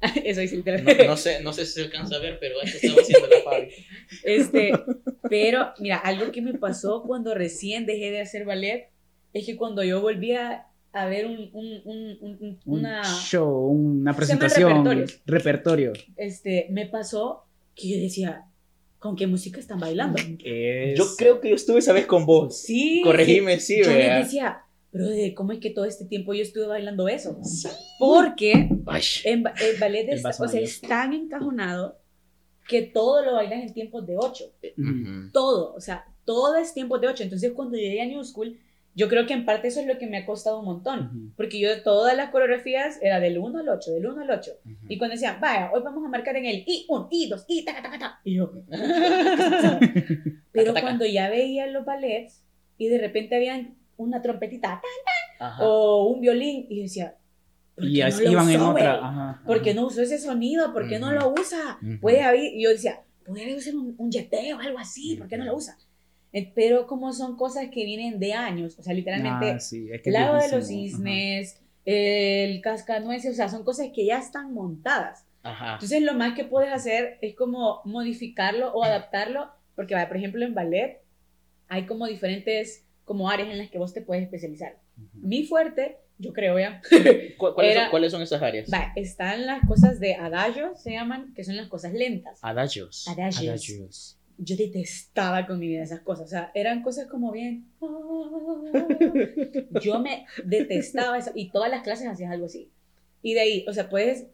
eso 0.24 0.40
es 0.40 0.52
No, 0.52 1.04
no 1.06 1.16
sé, 1.16 1.42
no 1.42 1.52
sé 1.52 1.66
si 1.66 1.72
se 1.72 1.82
alcanza 1.82 2.16
a 2.16 2.18
ver, 2.20 2.38
pero 2.38 2.60
esto 2.62 2.78
estaba 2.80 3.02
haciendo 3.02 3.26
la 3.26 3.42
Fabi. 3.42 3.68
Este, 4.22 4.72
pero 5.28 5.72
mira, 5.78 5.96
algo 5.96 6.30
que 6.30 6.40
me 6.42 6.54
pasó 6.54 7.02
cuando 7.02 7.34
recién 7.34 7.86
dejé 7.86 8.10
de 8.10 8.20
hacer 8.20 8.44
ballet 8.44 8.90
es 9.32 9.46
que 9.46 9.56
cuando 9.56 9.82
yo 9.82 10.00
volví 10.00 10.34
a, 10.92 11.06
ver 11.06 11.26
un, 11.26 11.50
un, 11.52 11.80
un- 11.84 12.18
un- 12.20 12.38
un- 12.40 12.60
Un 12.64 12.78
una, 12.80 13.02
show, 13.04 13.66
una 13.68 14.14
presentación, 14.14 15.06
repertorio. 15.26 15.92
este, 16.16 16.66
me 16.70 16.86
pasó 16.86 17.44
que 17.74 17.88
yo 17.90 17.96
decía, 18.00 18.44
¿con 18.98 19.14
qué 19.16 19.26
música 19.26 19.60
están 19.60 19.78
bailando? 19.78 20.18
Es- 20.44 20.98
Yo 20.98 21.04
creo 21.16 21.40
que 21.40 21.50
yo 21.50 21.54
estuve 21.54 21.78
esa 21.78 21.92
vez 21.92 22.06
con 22.06 22.26
vos. 22.26 22.58
Sí. 22.62 23.00
Corregime, 23.04 23.60
sí, 23.60 23.82
Yo 23.82 23.90
les 23.90 24.24
decía, 24.24 24.62
brother, 24.92 25.34
¿cómo 25.34 25.52
es 25.52 25.60
que 25.60 25.70
todo 25.70 25.84
este 25.84 26.04
tiempo 26.06 26.34
yo 26.34 26.42
estuve 26.42 26.66
bailando 26.66 27.06
eso? 27.08 27.38
Porque 27.98 28.68
Ay, 28.86 29.02
en, 29.24 29.44
el 29.46 29.78
ballet 29.80 30.08
El 30.08 30.14
es, 30.18 30.22
vaso 30.22 30.44
o 30.44 30.48
sea, 30.48 30.60
es 30.60 30.80
tan 30.80 31.12
encajonado 31.12 31.98
que 32.66 32.82
todo 32.82 33.24
lo 33.24 33.34
bailan 33.34 33.60
en 33.60 33.72
tiempos 33.72 34.06
de 34.06 34.16
ocho. 34.16 34.44
Ujú. 34.76 34.90
ujú. 34.90 35.30
todo, 35.32 35.74
o 35.74 35.80
sea, 35.80 36.04
todo 36.24 36.56
es 36.56 36.74
tiempo 36.74 36.98
de 36.98 37.08
8. 37.08 37.22
Entonces, 37.22 37.52
cuando 37.52 37.76
llegué 37.78 38.02
a 38.02 38.06
New 38.06 38.22
School, 38.24 38.58
yo 38.94 39.08
creo 39.08 39.26
que 39.26 39.32
en 39.34 39.44
parte 39.44 39.68
eso 39.68 39.80
es 39.80 39.86
lo 39.86 39.96
que 39.98 40.06
me 40.08 40.18
ha 40.18 40.26
costado 40.26 40.58
un 40.58 40.64
montón. 40.64 41.00
Ujú. 41.06 41.32
Porque 41.36 41.60
yo 41.60 41.82
todas 41.82 42.16
las 42.16 42.30
coreografías 42.30 42.98
era 43.00 43.20
del 43.20 43.38
1 43.38 43.58
al 43.60 43.68
8, 43.68 43.92
del 43.92 44.06
1 44.06 44.22
al 44.22 44.30
8. 44.30 44.50
Ujú. 44.64 44.74
Y 44.88 44.98
cuando 44.98 45.14
decían, 45.14 45.40
vaya, 45.40 45.70
hoy 45.72 45.82
vamos 45.84 46.04
a 46.04 46.08
marcar 46.08 46.36
en 46.36 46.46
el 46.46 46.64
I1, 46.64 47.08
I2, 47.10 47.44
I, 47.48 47.64
ta, 47.64 47.74
ta, 47.82 47.90
ta, 47.90 47.98
ta. 47.98 48.20
Y 48.24 48.34
yo, 48.36 48.50
pero 50.52 50.72
Taca, 50.72 50.74
taca. 50.74 50.80
cuando 50.80 51.06
ya 51.06 51.28
veía 51.30 51.66
los 51.68 51.84
ballets 51.84 52.42
y 52.76 52.88
de 52.88 52.98
repente 52.98 53.36
habían 53.36 53.76
una 53.96 54.22
trompetita 54.22 54.80
ta, 54.80 55.44
Ajá. 55.46 55.64
o 55.64 56.06
un 56.08 56.20
violín, 56.20 56.66
y 56.68 56.76
yo 56.76 56.82
decía, 56.82 57.14
¿por 57.74 57.84
Y 57.84 58.00
no 58.00 58.30
iban 58.32 58.48
en 58.50 58.60
usó, 58.60 58.70
otra. 58.70 58.96
güey? 58.96 59.04
Ajá, 59.04 59.42
¿Por 59.46 59.62
qué 59.62 59.70
ajá. 59.70 59.80
no 59.80 59.86
usó 59.86 60.02
ese 60.02 60.18
sonido? 60.18 60.72
¿Por 60.72 60.88
qué 60.88 60.98
no 60.98 61.08
Ujú. 61.08 61.16
lo 61.16 61.34
usa? 61.40 61.78
Puede 62.00 62.22
haber, 62.22 62.42
y 62.54 62.62
yo 62.62 62.70
decía, 62.70 63.00
puede 63.26 63.42
haber 63.44 63.74
un, 63.74 63.94
un 63.98 64.10
yeteo 64.10 64.56
o 64.56 64.60
algo 64.60 64.78
así, 64.78 65.16
¿por 65.16 65.28
qué 65.28 65.36
no 65.36 65.44
lo 65.44 65.56
usa? 65.56 65.76
Eh, 66.32 66.52
Pero 66.54 66.86
como 66.86 67.12
son 67.12 67.36
cosas 67.36 67.68
que 67.72 67.84
vienen 67.84 68.18
de 68.20 68.34
años, 68.34 68.78
o 68.78 68.82
sea, 68.82 68.92
literalmente, 68.94 69.52
Ah, 69.52 69.60
sí, 69.60 69.88
es 69.90 70.02
que 70.02 70.10
lago 70.10 70.36
de 70.38 70.50
los 70.50 70.68
viejísimo, 70.68 71.02
ajá. 71.04 71.10
cisnes, 71.14 71.60
el 71.84 72.60
cascanueces, 72.60 73.32
o 73.32 73.34
sea, 73.34 73.48
son 73.48 73.64
cosas 73.64 73.88
que 73.94 74.04
ya 74.04 74.18
están 74.18 74.52
montadas. 74.52 75.24
Ajá. 75.42 75.74
Entonces, 75.74 76.02
lo 76.02 76.12
más 76.14 76.34
que 76.34 76.44
puedes 76.44 76.70
hacer 76.72 77.16
es 77.22 77.34
como 77.34 77.80
modificarlo 77.84 78.72
o 78.74 78.84
adaptarlo, 78.84 79.48
porque, 79.74 79.96
por 80.06 80.16
ejemplo, 80.16 80.44
en 80.44 80.54
ballet 80.54 81.00
hay 81.68 81.86
como 81.86 82.06
diferentes 82.06 82.84
como 83.04 83.30
áreas 83.30 83.48
en 83.48 83.56
las 83.58 83.70
que 83.70 83.78
vos 83.78 83.94
te 83.94 84.02
puedes 84.02 84.24
especializar. 84.24 84.76
Mi 85.14 85.44
fuerte, 85.44 85.96
yo 86.18 86.32
creo 86.34 86.58
ya, 86.58 86.82
¿Cu- 87.38 87.54
¿Cuáles, 87.54 87.72
Era- 87.72 87.82
son, 87.84 87.90
cuáles 87.90 88.12
son 88.12 88.20
esas 88.22 88.42
áreas? 88.42 88.68
va, 88.70 88.92
están 88.96 89.46
las 89.46 89.66
cosas 89.66 89.98
de 90.00 90.14
adagio, 90.16 90.72
se 90.76 90.90
llaman, 90.92 91.32
que 91.34 91.42
son 91.44 91.56
las 91.56 91.68
cosas 91.68 91.94
lentas. 91.94 92.38
Adagios. 92.42 93.06
Adagios. 93.08 94.17
Yo 94.38 94.56
detestaba 94.56 95.46
con 95.46 95.58
mi 95.58 95.68
vida 95.68 95.82
esas 95.82 96.00
cosas, 96.00 96.26
o 96.26 96.28
sea, 96.28 96.50
eran 96.54 96.82
cosas 96.82 97.06
como 97.06 97.32
bien... 97.32 97.66
Yo 99.82 99.98
me 100.00 100.26
detestaba 100.44 101.18
eso 101.18 101.32
y 101.34 101.50
todas 101.50 101.70
las 101.70 101.82
clases 101.82 102.06
hacías 102.06 102.30
algo 102.30 102.46
así. 102.46 102.70
Y 103.22 103.34
de 103.34 103.40
ahí, 103.40 103.64
o 103.68 103.72
sea, 103.72 103.88
puedes, 103.88 104.26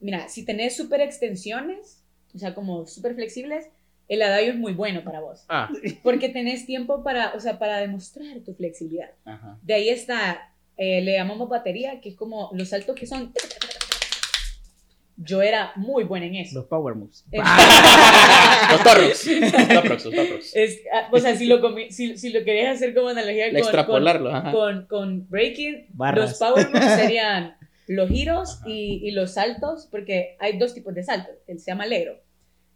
mira, 0.00 0.28
si 0.28 0.44
tenés 0.44 0.76
súper 0.76 1.00
extensiones, 1.00 2.02
o 2.34 2.38
sea, 2.38 2.54
como 2.54 2.86
súper 2.86 3.14
flexibles, 3.14 3.68
el 4.08 4.22
adagio 4.22 4.52
es 4.52 4.58
muy 4.58 4.72
bueno 4.72 5.04
para 5.04 5.20
vos. 5.20 5.44
Ah, 5.48 5.70
Porque 6.02 6.28
tenés 6.28 6.64
tiempo 6.64 7.02
para, 7.02 7.34
o 7.34 7.40
sea, 7.40 7.58
para 7.58 7.78
demostrar 7.78 8.38
tu 8.40 8.54
flexibilidad. 8.54 9.10
ajá. 9.24 9.58
De 9.62 9.74
ahí 9.74 9.88
está, 9.88 10.52
eh, 10.76 11.02
le 11.02 11.12
llamamos 11.12 11.48
batería, 11.48 12.00
que 12.00 12.10
es 12.10 12.14
como 12.14 12.50
los 12.54 12.68
saltos 12.68 12.94
que 12.94 13.06
son... 13.06 13.32
Yo 15.20 15.42
era 15.42 15.72
muy 15.74 16.04
buena 16.04 16.26
en 16.26 16.36
eso. 16.36 16.54
Los 16.60 16.66
power 16.68 16.94
moves. 16.94 17.24
Es- 17.32 17.40
Los 18.70 18.82
torros. 18.84 19.26
Los 19.52 19.68
torros, 19.68 20.04
los 20.04 20.14
torros. 20.14 20.50
es- 20.54 20.80
ah, 20.92 21.08
o 21.10 21.18
sea, 21.18 21.34
si 21.36 21.46
lo, 21.46 21.60
comi- 21.60 21.90
si, 21.90 22.16
si 22.16 22.30
lo 22.30 22.44
querías 22.44 22.76
hacer 22.76 22.94
como 22.94 23.08
analogía 23.08 23.48
con, 23.48 23.56
Extrapolarlo, 23.58 24.30
con, 24.30 24.36
ajá. 24.36 24.52
con, 24.52 24.86
con 24.86 25.28
breaking, 25.28 25.86
Barras. 25.90 26.30
los 26.30 26.38
power 26.38 26.68
moves 26.70 26.94
serían 27.00 27.56
los 27.88 28.08
giros 28.10 28.60
y, 28.66 29.00
y 29.02 29.10
los 29.12 29.32
saltos, 29.34 29.88
porque 29.90 30.36
hay 30.38 30.56
dos 30.58 30.72
tipos 30.74 30.94
de 30.94 31.02
saltos. 31.02 31.34
El 31.46 31.58
se 31.58 31.70
llama 31.70 31.84
alegro. 31.84 32.20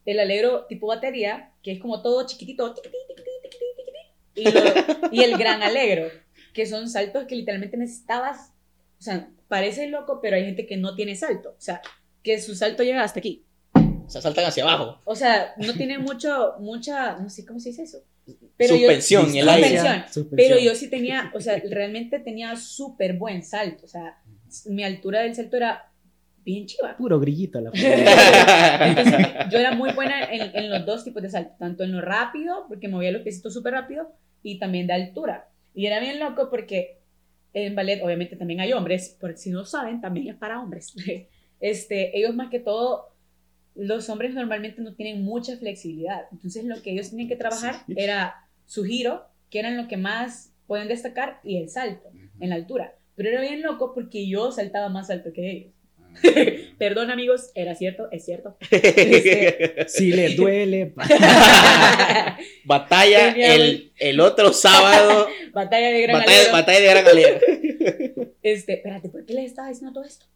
El 0.05 0.19
alegro 0.19 0.65
tipo 0.69 0.87
batería, 0.89 1.51
que 1.63 1.73
es 1.73 1.79
como 1.79 2.03
todo 2.03 2.27
chiquitito, 2.27 2.75
y, 4.35 4.45
lo- 4.51 4.61
y 5.13 5.23
el 5.23 5.37
gran 5.37 5.63
alegro, 5.63 6.09
que 6.55 6.67
son 6.67 6.89
saltos 6.89 7.25
que 7.27 7.37
literalmente 7.37 7.77
necesitabas, 7.77 8.53
o 8.99 9.03
sea, 9.03 9.29
parece 9.49 9.89
loco, 9.89 10.21
pero 10.23 10.37
hay 10.37 10.45
gente 10.47 10.67
que 10.67 10.77
no 10.77 10.95
tiene 10.95 11.15
salto, 11.15 11.51
o 11.51 11.61
sea, 11.61 11.83
que 12.23 12.41
su 12.41 12.55
salto 12.55 12.83
llega 12.83 13.03
hasta 13.03 13.21
aquí. 13.21 13.45
O 13.75 14.11
sea, 14.11 14.21
saltan 14.21 14.45
hacia 14.45 14.65
abajo. 14.65 15.01
O 15.05 15.15
sea, 15.17 15.55
no 15.57 15.73
tiene 15.75 15.99
mucho, 15.99 16.55
mucha, 16.61 17.19
no 17.19 17.29
sé 17.31 17.47
cómo 17.47 17.59
se 17.61 17.71
dice 17.71 17.83
eso. 17.85 17.99
Pero 18.57 18.75
yo- 18.75 18.81
Suspensión 18.83 19.31
en 19.31 19.37
el 19.37 19.49
aire. 19.49 19.69
Suspensión. 19.69 20.05
Suspensión. 20.13 20.37
Pero 20.37 20.59
yo 20.61 20.75
sí 20.75 20.91
tenía, 20.91 21.33
o 21.35 21.41
sea, 21.41 21.61
realmente 21.71 22.19
tenía 22.19 22.55
súper 22.57 23.15
buen 23.17 23.43
salto. 23.43 23.85
O 23.85 23.89
sea, 23.89 24.19
mi 24.67 24.85
altura 24.85 25.21
del 25.23 25.35
salto 25.35 25.57
era 25.57 25.91
bien 26.45 26.67
chiva. 26.67 26.97
Puro 26.97 27.19
grillito 27.21 27.61
la 27.61 27.71
Entonces, 28.87 29.27
yo 29.51 29.59
era 29.59 29.73
muy 29.75 29.93
buena 29.93 30.25
en, 30.25 30.55
en 30.57 30.71
los 30.71 30.85
dos 30.85 31.05
tipos 31.05 31.23
de 31.23 31.31
salto, 31.31 31.55
tanto 31.59 31.85
en 31.85 31.93
lo 31.93 32.01
rápido, 32.01 32.67
porque 32.69 32.89
movía 32.89 33.13
los 33.13 33.23
piecitos 33.23 33.55
súper 33.55 33.73
rápido, 33.75 34.13
y 34.43 34.59
también 34.59 34.87
de 34.87 34.93
altura. 34.95 35.49
Y 35.75 35.87
era 35.87 36.01
bien 36.01 36.19
loco 36.21 36.51
porque 36.51 36.99
en 37.55 37.75
ballet, 37.75 38.03
obviamente, 38.03 38.37
también 38.37 38.61
hay 38.61 38.73
hombres, 38.73 39.17
porque 39.21 39.37
si 39.37 39.51
no 39.51 39.65
saben, 39.65 40.01
también 40.01 40.29
es 40.29 40.37
para 40.37 40.61
hombres. 40.61 40.93
Este, 41.63 42.19
ellos 42.19 42.35
más 42.35 42.51
que 42.51 42.61
todo, 42.61 43.09
los 43.75 44.11
hombres 44.11 44.35
normalmente 44.35 44.83
no 44.83 44.95
tienen 44.95 45.23
mucha 45.25 45.57
flexibilidad. 45.57 46.25
Entonces, 46.33 46.65
lo 46.65 46.83
que 46.83 46.91
ellos 46.91 47.09
tenían 47.11 47.29
que 47.29 47.37
trabajar 47.37 47.85
Sí. 47.87 47.95
era 47.97 48.35
su 48.67 48.85
giro, 48.85 49.25
que 49.49 49.61
eran 49.61 49.77
lo 49.79 49.89
que 49.89 49.97
más 49.97 50.53
pueden 50.67 50.89
destacar, 50.89 51.41
y 51.45 51.57
el 51.59 51.71
salto 51.71 52.11
en 52.41 52.49
la 52.51 52.57
altura. 52.57 52.95
Pero 53.15 53.29
era 53.31 53.41
bien 53.41 53.63
loco 53.63 53.95
porque 53.95 54.27
yo 54.29 54.53
saltaba 54.53 54.89
más 54.91 55.09
alto 55.11 55.33
que 55.33 55.51
ellos. 55.51 55.73
Perdón, 56.79 57.11
amigos, 57.11 57.51
era 57.55 57.75
cierto, 57.75 58.09
es 58.11 58.25
cierto. 58.25 58.57
Este, 58.71 59.87
Si 59.89 60.13
le 60.13 60.35
duele. 60.35 60.93
Batalla 62.65 63.31
el, 63.55 63.93
el 63.99 64.21
otro 64.21 64.53
sábado. 64.53 65.29
batalla 65.53 65.89
de 65.91 66.03
gran 66.03 66.19
batalla, 66.21 66.53
batalla 66.53 66.81
de 66.81 66.87
Gran 66.87 67.07
Alero. 67.07 67.41
Este, 68.43 68.75
espérate, 68.75 69.09
¿por 69.09 69.25
qué 69.25 69.35
les 69.35 69.47
estaba 69.47 69.69
diciendo 69.69 69.93
todo 69.93 70.05
esto? 70.05 70.27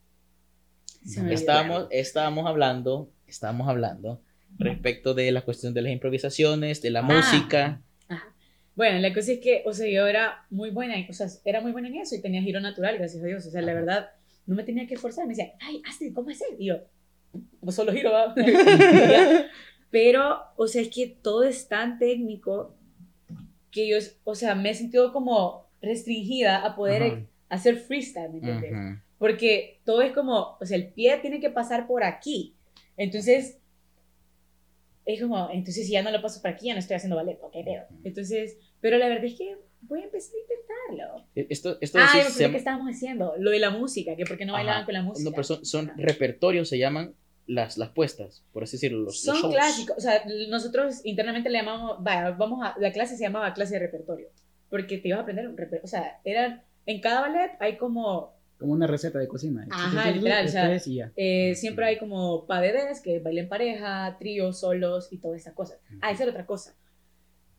Estábamos, 1.31 1.87
estábamos 1.91 2.47
hablando, 2.47 3.11
estábamos 3.27 3.69
hablando 3.69 4.21
respecto 4.59 5.15
de 5.15 5.31
la 5.33 5.43
cuestión 5.43 5.73
de 5.75 5.83
las 5.83 5.93
improvisaciones, 5.93 6.83
de 6.83 6.91
la 6.91 7.01
Ah. 7.01 7.03
música. 7.03 7.81
Ajá. 8.09 8.35
Bueno, 8.75 8.99
la 9.01 9.13
cosa 9.15 9.33
es 9.33 9.39
que, 9.41 9.63
o 9.67 9.73
sea, 9.73 9.89
yo 9.89 10.07
era 10.07 10.45
muy 10.51 10.71
buena, 10.71 10.97
en- 10.97 11.09
o 11.09 11.13
sea, 11.13 11.27
era 11.45 11.61
muy 11.61 11.73
buena 11.73 11.89
en 11.89 11.97
eso 11.97 12.15
y 12.15 12.21
tenía 12.21 12.43
giro 12.43 12.61
natural, 12.61 12.99
gracias 12.99 13.23
a 13.23 13.27
Dios. 13.27 13.47
O 13.47 13.51
sea, 13.51 13.63
la 13.63 13.73
Ajá. 13.73 13.81
verdad, 13.81 14.11
no 14.47 14.55
me 14.55 14.65
tenía 14.65 14.87
que 14.87 14.95
esforzar. 14.95 15.27
Me 15.27 15.35
decía, 15.35 15.53
ay, 15.61 15.83
hazte, 15.89 16.13
¿cómo 16.13 16.31
hacer? 16.31 16.49
Y 16.59 16.67
yo, 16.67 16.77
pues 17.61 17.77
solo 17.77 17.93
giro. 17.93 18.13
Pero, 19.91 20.39
o 20.57 20.67
sea, 20.67 20.83
es 20.83 20.89
que 20.89 21.07
todo 21.07 21.45
es 21.45 21.69
tan 21.69 21.99
técnico 21.99 22.75
que 23.71 23.89
yo, 23.89 23.99
o 24.25 24.35
sea, 24.35 24.55
me 24.55 24.71
he 24.71 24.75
sentido 24.75 25.13
como 25.13 25.67
restringida 25.81 26.65
a 26.65 26.75
poder 26.75 27.03
Ajá. 27.03 27.21
hacer 27.51 27.77
freestyle, 27.77 28.31
¿me 28.31 28.37
entiendes? 28.39 28.73
Ujú. 28.73 29.01
Porque 29.19 29.81
todo 29.85 30.03
es 30.03 30.13
como, 30.13 30.57
o 30.61 30.67
sea, 30.67 30.77
el 30.77 30.89
pie 30.93 31.17
tiene 31.19 31.41
que 31.41 31.51
pasar 31.51 31.87
por 31.87 32.05
aquí. 32.05 32.55
Entonces, 32.97 33.59
es 35.05 35.23
como, 35.23 35.49
entonces 35.51 35.87
si 35.87 35.93
ya 35.93 36.03
no 36.03 36.11
lo 36.11 36.21
paso 36.21 36.43
por 36.43 36.51
aquí, 36.51 36.67
ya 36.67 36.75
no 36.75 36.81
estoy 36.81 36.97
haciendo 36.97 37.17
ballet, 37.17 37.39
ok, 37.41 37.53
pero. 37.65 37.85
Entonces, 38.05 38.59
pero 38.81 38.99
la 38.99 39.09
verdad 39.09 39.25
es 39.27 39.35
que 39.39 39.57
voy 39.83 40.01
a 40.01 40.05
empezar 40.05 40.33
a 40.35 40.41
intentarlo. 40.43 41.27
Esto, 41.35 41.79
esto 41.81 41.99
Ah, 42.01 42.11
me 42.15 42.25
se 42.25 42.51
que 42.51 42.57
estábamos 42.57 42.91
haciendo, 42.95 43.35
lo 43.39 43.51
de 43.51 43.61
la 43.61 43.71
música, 43.71 44.17
que 44.17 44.25
por 44.25 44.37
qué 44.37 44.45
no 44.45 44.53
Ajá. 44.55 44.63
bailaban 44.63 44.85
con 44.85 44.95
la 44.95 45.03
música. 45.03 45.25
No, 45.31 45.31
pero 45.31 45.45
son, 45.45 45.65
son 45.65 45.93
repertorios, 45.97 46.69
se 46.69 46.79
llaman 46.79 47.15
las, 47.47 47.79
las 47.79 47.91
puestas, 47.91 48.45
por 48.53 48.65
así 48.65 48.77
decirlo. 48.77 48.99
Los, 48.99 49.07
los 49.07 49.21
Son 49.23 49.37
shows. 49.37 49.55
clásicos, 49.55 49.97
o 49.97 50.01
sea, 50.01 50.25
nosotros 50.49 51.01
internamente 51.05 51.49
le 51.51 51.59
llamamos, 51.59 52.03
vaya, 52.03 52.31
vamos 52.33 52.67
a, 52.67 52.75
la 52.79 52.93
clase 52.93 53.17
se 53.17 53.23
llamaba 53.23 53.55
clase 53.55 53.75
de 53.75 53.81
repertorio, 53.81 54.29
porque 54.69 54.99
te 54.99 55.09
ibas 55.09 55.21
a 55.21 55.23
aprender 55.23 55.47
un 55.47 55.57
repertorio, 55.57 55.85
o 55.85 55.89
sea, 55.89 56.21
eran, 56.25 56.63
en 56.87 57.01
cada 57.01 57.21
ballet 57.21 57.53
hay 57.61 57.77
como 57.77 58.35
Como 58.59 58.73
una 58.73 58.87
receta 58.87 59.19
de 59.19 59.29
cocina. 59.29 59.67
Ajá, 59.71 60.11
literal, 60.11 60.47
o 60.47 60.49
sea. 60.49 61.13
Eh, 61.17 61.55
siempre 61.55 61.87
hay 61.87 61.99
como 61.99 62.47
padedes, 62.47 63.01
que 63.03 63.23
en 63.25 63.49
pareja, 63.49 64.17
tríos, 64.19 64.61
solos 64.61 65.13
y 65.13 65.19
todas 65.19 65.39
estas 65.39 65.55
cosas. 65.55 65.79
Ah, 66.01 66.11
esa 66.11 66.23
era 66.23 66.33
otra 66.33 66.47
cosa. 66.47 66.75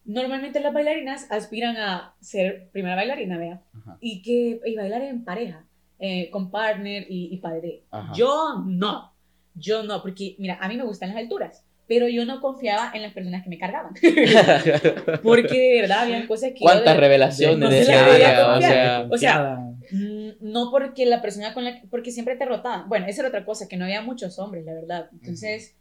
Normalmente 0.05 0.59
las 0.59 0.73
bailarinas 0.73 1.27
aspiran 1.29 1.77
a 1.77 2.15
ser 2.21 2.69
primera 2.71 2.95
bailarina, 2.95 3.37
vea, 3.37 3.61
Ajá. 3.73 3.97
y 3.99 4.21
que 4.21 4.59
y 4.65 4.75
bailar 4.75 5.01
en 5.01 5.25
pareja, 5.25 5.67
eh, 5.99 6.29
con 6.31 6.49
partner 6.49 7.05
y, 7.09 7.33
y 7.33 7.37
padre. 7.37 7.83
Ajá. 7.91 8.13
Yo 8.15 8.63
no, 8.65 9.13
yo 9.53 9.83
no, 9.83 10.01
porque 10.01 10.35
mira, 10.39 10.57
a 10.61 10.67
mí 10.69 10.77
me 10.77 10.85
gustan 10.85 11.09
las 11.09 11.17
alturas, 11.17 11.66
pero 11.87 12.07
yo 12.09 12.25
no 12.25 12.41
confiaba 12.41 12.91
en 12.93 13.01
las 13.01 13.13
personas 13.13 13.43
que 13.43 13.49
me 13.49 13.57
cargaban, 13.57 13.93
porque 15.23 15.57
de 15.75 15.81
verdad 15.81 15.99
habían 16.03 16.27
cosas 16.27 16.51
que 16.51 16.59
¿Cuántas 16.59 16.95
de- 16.95 16.99
revelaciones 16.99 17.57
no 17.59 17.69
de 17.69 17.83
se 17.83 17.91
ese 17.93 18.15
día? 18.17 18.47
O 18.55 18.61
sea, 18.61 19.07
O 19.09 19.17
sea. 19.17 19.57
Mm, 19.91 20.31
No 20.41 20.69
porque 20.69 21.05
la 21.05 21.21
persona 21.21 21.53
con 21.53 21.63
la 21.63 21.81
porque 21.89 22.11
siempre 22.11 22.35
te 22.35 22.43
rotaban. 22.45 22.89
Bueno, 22.89 23.05
esa 23.07 23.21
era 23.21 23.29
otra 23.29 23.45
cosa, 23.45 23.67
que 23.69 23.77
no 23.77 23.85
había 23.85 24.01
muchos 24.01 24.37
hombres, 24.37 24.65
la 24.65 24.73
verdad. 24.73 25.09
Entonces, 25.13 25.75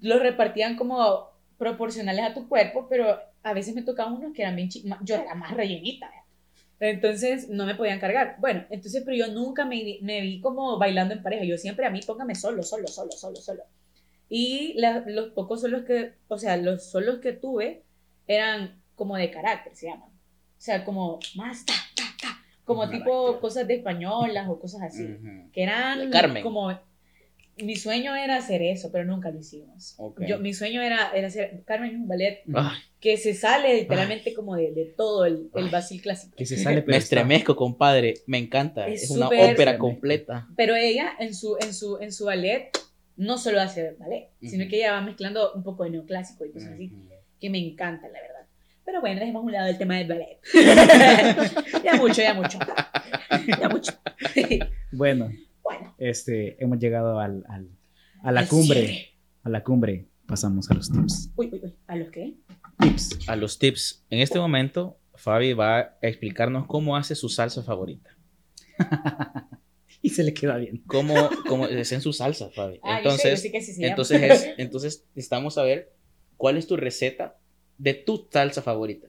los 0.00 0.20
repartían 0.20 0.76
como 0.76 1.28
proporcionales 1.58 2.24
a 2.24 2.34
tu 2.34 2.48
cuerpo, 2.48 2.86
pero 2.88 3.18
a 3.42 3.52
veces 3.52 3.74
me 3.74 3.82
tocaban 3.82 4.14
unos 4.14 4.32
que 4.32 4.40
eran 4.42 4.56
bien 4.56 4.68
chicos. 4.70 4.90
Yo 5.02 5.16
era 5.16 5.34
más 5.34 5.52
rellenita. 5.54 6.10
Entonces, 6.80 7.48
no 7.50 7.66
me 7.66 7.74
podían 7.74 8.00
cargar. 8.00 8.36
Bueno, 8.40 8.64
entonces, 8.70 9.02
pero 9.04 9.16
yo 9.16 9.28
nunca 9.28 9.64
me, 9.64 9.98
me 10.02 10.20
vi 10.22 10.40
como 10.40 10.78
bailando 10.78 11.14
en 11.14 11.22
pareja. 11.22 11.44
Yo 11.44 11.56
siempre 11.58 11.86
a 11.86 11.90
mí, 11.90 12.00
póngame 12.06 12.34
solo, 12.34 12.62
solo, 12.62 12.88
solo, 12.88 13.12
solo, 13.12 13.36
solo. 13.36 13.62
Y 14.28 14.74
la- 14.76 15.04
los 15.06 15.30
pocos 15.30 15.60
solos 15.60 15.82
que, 15.84 16.12
o 16.28 16.38
sea, 16.38 16.56
los 16.56 16.90
solos 16.90 17.18
que 17.20 17.32
tuve 17.32 17.82
eran 18.26 18.80
como 18.94 19.16
de 19.16 19.30
carácter, 19.30 19.74
se 19.74 19.86
llaman. 19.86 20.08
O 20.08 20.60
sea, 20.64 20.84
como 20.84 21.18
más 21.34 21.64
ta, 21.66 21.74
ta, 21.96 22.04
ta. 22.20 22.38
Como 22.64 22.80
Carácter. 22.80 23.00
tipo 23.02 23.40
cosas 23.40 23.66
de 23.68 23.74
españolas 23.74 24.48
o 24.48 24.58
cosas 24.58 24.82
así. 24.82 25.06
Que 25.52 25.62
eran 25.62 26.06
La 26.06 26.10
Carmen. 26.10 26.42
como... 26.42 26.78
Mi 27.56 27.76
sueño 27.76 28.16
era 28.16 28.36
hacer 28.38 28.62
eso, 28.62 28.90
pero 28.90 29.04
nunca 29.04 29.30
lo 29.30 29.38
hicimos. 29.38 29.94
Ok. 29.98 30.22
Yo, 30.26 30.40
mi 30.40 30.52
sueño 30.54 30.82
era, 30.82 31.12
era 31.14 31.28
hacer... 31.28 31.62
Carmen 31.64 31.90
es 31.90 31.96
un 31.96 32.08
ballet 32.08 32.42
Ay, 32.52 32.78
que 32.98 33.16
se 33.16 33.32
sale 33.32 33.74
literalmente 33.76 34.34
como 34.34 34.56
de, 34.56 34.72
de 34.72 34.86
todo 34.86 35.24
el, 35.24 35.50
el 35.54 35.68
Basil 35.68 36.02
clásico. 36.02 36.34
Que 36.36 36.46
se 36.46 36.56
sale, 36.56 36.76
pero 36.82 36.86
me 36.94 36.96
está- 36.96 37.04
estremezco, 37.16 37.54
compadre. 37.54 38.14
Me 38.26 38.38
encanta. 38.38 38.88
Es 38.88 39.04
Es, 39.04 39.10
una 39.10 39.28
ópera 39.28 39.78
completa. 39.78 40.48
Pero 40.56 40.74
ella 40.74 41.12
en 41.20 41.32
su, 41.32 41.56
en 41.60 41.72
su, 41.74 41.98
en 41.98 42.10
su 42.10 42.24
ballet 42.24 42.70
no 43.16 43.38
solo 43.38 43.60
hace 43.60 43.92
ballet, 43.98 44.30
sino 44.42 44.68
que 44.68 44.76
ella 44.76 44.92
va 44.92 45.00
mezclando 45.00 45.52
un 45.54 45.62
poco 45.62 45.84
de 45.84 45.90
neoclásico 45.90 46.44
y 46.44 46.52
cosas 46.52 46.72
así, 46.72 46.92
que 47.40 47.50
me 47.50 47.58
encanta, 47.58 48.08
la 48.08 48.20
verdad. 48.20 48.46
Pero 48.84 49.00
bueno, 49.00 49.20
dejemos 49.20 49.40
a 49.40 49.44
un 49.46 49.52
lado 49.52 49.68
el 49.68 49.78
tema 49.78 49.96
del 49.96 50.08
ballet. 50.08 50.38
ya 51.84 51.94
mucho, 51.96 52.20
ya 52.22 52.34
mucho. 52.34 52.58
Ya 53.60 53.68
mucho. 53.68 53.92
Bueno, 54.92 55.28
bueno, 55.62 55.94
este, 55.98 56.62
hemos 56.62 56.78
llegado 56.78 57.18
al, 57.18 57.44
al- 57.48 57.68
a 58.22 58.30
la 58.30 58.40
al 58.40 58.48
cumbre. 58.48 58.86
cierre. 58.86 59.08
A 59.42 59.48
la 59.48 59.62
cumbre. 59.64 60.06
Pasamos 60.26 60.70
a 60.70 60.74
los 60.74 60.90
tips. 60.90 61.30
Uy, 61.36 61.50
uy, 61.52 61.60
uy. 61.64 61.74
¿A 61.88 61.96
los 61.96 62.10
qué? 62.10 62.34
Tips. 62.78 63.28
A 63.28 63.34
los 63.36 63.58
tips. 63.58 64.04
En 64.08 64.20
este 64.20 64.38
momento, 64.38 64.96
Fabi 65.16 65.52
va 65.52 65.78
a 65.78 65.96
explicarnos 66.02 66.66
cómo 66.66 66.96
hace 66.96 67.14
su 67.16 67.28
salsa 67.28 67.62
favorita. 67.62 68.10
Y 70.04 70.10
se 70.10 70.22
le 70.22 70.34
queda 70.34 70.58
bien. 70.58 70.82
Cómo, 70.86 71.30
cómo 71.48 71.66
es 71.66 71.90
en 71.90 72.02
su 72.02 72.12
salsa, 72.12 72.50
Fabi. 72.50 72.78
Ah, 72.82 73.00
yo 73.02 73.12
sé, 73.12 73.22
yo 73.22 73.30
entonces, 73.30 73.40
sé 73.40 73.50
que 73.50 73.86
entonces, 73.86 74.22
es, 74.22 74.54
entonces 74.58 75.04
necesitamos 75.14 75.54
saber 75.54 75.94
cuál 76.36 76.58
es 76.58 76.66
tu 76.66 76.76
receta 76.76 77.38
de 77.78 77.94
tu 77.94 78.28
salsa 78.30 78.60
favorita. 78.60 79.08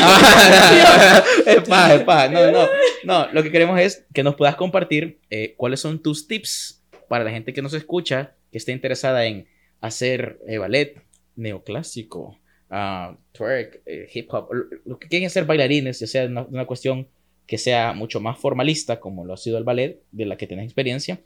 Ah, 0.00 1.24
epa, 1.46 1.94
epa, 1.96 2.28
no, 2.28 2.52
no, 2.52 2.68
no. 3.02 3.32
Lo 3.32 3.42
que 3.42 3.50
queremos 3.50 3.80
es 3.80 4.06
que 4.14 4.22
nos 4.22 4.36
puedas 4.36 4.54
compartir 4.54 5.18
eh, 5.28 5.54
cuáles 5.56 5.80
son 5.80 6.00
tus 6.00 6.28
tips 6.28 6.84
para 7.08 7.24
la 7.24 7.32
gente 7.32 7.52
que 7.52 7.62
nos 7.62 7.74
escucha, 7.74 8.36
que 8.52 8.58
esté 8.58 8.70
interesada 8.70 9.26
en 9.26 9.48
hacer 9.80 10.38
eh, 10.46 10.58
ballet 10.58 11.02
neoclásico, 11.34 12.38
uh, 12.70 13.16
twerk, 13.32 13.82
eh, 13.86 14.08
hip 14.14 14.32
hop, 14.32 14.50
lo 14.84 15.00
que 15.00 15.08
quieren 15.08 15.26
hacer 15.26 15.46
bailarines, 15.46 15.98
ya 15.98 16.06
sea 16.06 16.26
una, 16.26 16.42
una, 16.42 16.64
cuestión 16.64 17.08
que 17.46 17.58
sea 17.58 17.92
mucho 17.92 18.20
más 18.20 18.38
formalista, 18.38 19.00
como 19.00 19.24
lo 19.24 19.34
ha 19.34 19.36
sido 19.36 19.58
el 19.58 19.64
ballet, 19.64 20.02
de 20.12 20.26
la 20.26 20.36
que 20.36 20.46
tienes 20.46 20.64
experiencia, 20.64 21.20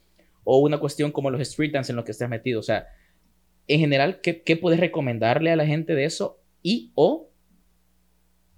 o 0.45 0.59
una 0.59 0.79
cuestión 0.79 1.13
como 1.13 1.31
los 1.31 1.41
street 1.41 1.73
dance 1.73 1.93
en 1.93 1.97
lo 1.97 2.05
que 2.05 2.13
estás 2.13 2.29
metido. 2.29 2.61
O 2.61 2.63
sea, 2.63 2.87
en 3.69 3.81
general, 3.81 4.21
¿qué, 4.21 4.43
qué 4.43 4.57
puedes 4.57 4.81
recomendarle 4.81 5.51
a 5.51 5.57
la 5.57 5.67
gente 5.67 5.95
de 5.95 6.05
eso? 6.05 6.41
Y 6.63 6.93
o 6.95 7.31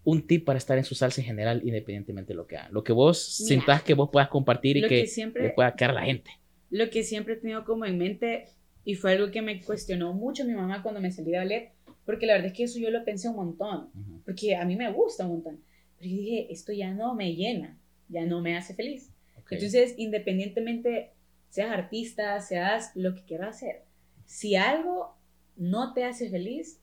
un 0.04 0.26
tip 0.26 0.46
para 0.46 0.56
estar 0.56 0.78
en 0.78 0.84
su 0.84 0.94
salsa 0.94 1.20
en 1.20 1.26
general, 1.26 1.60
independientemente 1.64 2.32
de 2.32 2.36
lo 2.36 2.46
que 2.46 2.56
hagan. 2.56 2.72
Lo 2.72 2.82
que 2.82 2.92
vos 2.92 3.36
Mira, 3.40 3.48
sintas 3.48 3.82
que 3.82 3.92
vos 3.92 4.08
puedas 4.10 4.28
compartir 4.28 4.78
y 4.78 4.82
que, 4.82 4.88
que 4.88 5.06
siempre, 5.06 5.42
le 5.42 5.50
pueda 5.50 5.74
quedar 5.74 5.90
a 5.90 5.94
la 5.94 6.02
gente. 6.04 6.30
Lo 6.70 6.88
que 6.88 7.02
siempre 7.02 7.34
he 7.34 7.36
tenido 7.36 7.64
como 7.64 7.84
en 7.84 7.98
mente, 7.98 8.46
y 8.84 8.94
fue 8.94 9.12
algo 9.12 9.30
que 9.30 9.42
me 9.42 9.60
cuestionó 9.60 10.14
mucho 10.14 10.46
mi 10.46 10.54
mamá 10.54 10.82
cuando 10.82 11.00
me 11.00 11.10
salí 11.10 11.32
de 11.32 11.38
ballet, 11.38 11.72
porque 12.06 12.24
la 12.24 12.34
verdad 12.34 12.48
es 12.48 12.56
que 12.56 12.64
eso 12.64 12.78
yo 12.78 12.90
lo 12.90 13.04
pensé 13.04 13.28
un 13.28 13.36
montón, 13.36 13.90
uh 13.94 13.98
-huh. 13.98 14.22
porque 14.24 14.56
a 14.56 14.64
mí 14.64 14.76
me 14.76 14.90
gusta 14.90 15.26
un 15.26 15.32
montón. 15.32 15.60
Pero 15.98 16.10
yo 16.10 16.16
dije, 16.16 16.52
esto 16.52 16.72
ya 16.72 16.92
no 16.92 17.14
me 17.14 17.34
llena, 17.34 17.78
ya 18.08 18.24
no 18.24 18.40
me 18.40 18.56
hace 18.56 18.74
feliz. 18.74 19.10
Okay. 19.42 19.56
Entonces, 19.58 19.94
independientemente 19.98 21.12
seas 21.48 21.70
artista, 21.70 22.40
seas 22.40 22.92
lo 22.94 23.14
que 23.14 23.24
quieras 23.24 23.56
hacer, 23.56 23.82
si 24.24 24.56
algo 24.56 25.16
no 25.56 25.92
te 25.94 26.04
hace 26.04 26.30
feliz, 26.30 26.80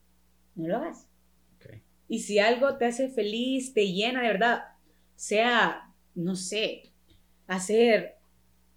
no 0.54 0.68
lo 0.68 0.76
hagas. 0.78 1.08
Okay. 1.56 1.82
Y 2.08 2.20
si 2.20 2.38
algo 2.38 2.76
te 2.76 2.86
hace 2.86 3.08
feliz, 3.08 3.72
te 3.72 3.92
llena 3.92 4.22
de 4.22 4.28
verdad, 4.28 4.62
sea, 5.14 5.94
no 6.14 6.34
sé, 6.34 6.92
hacer 7.46 8.16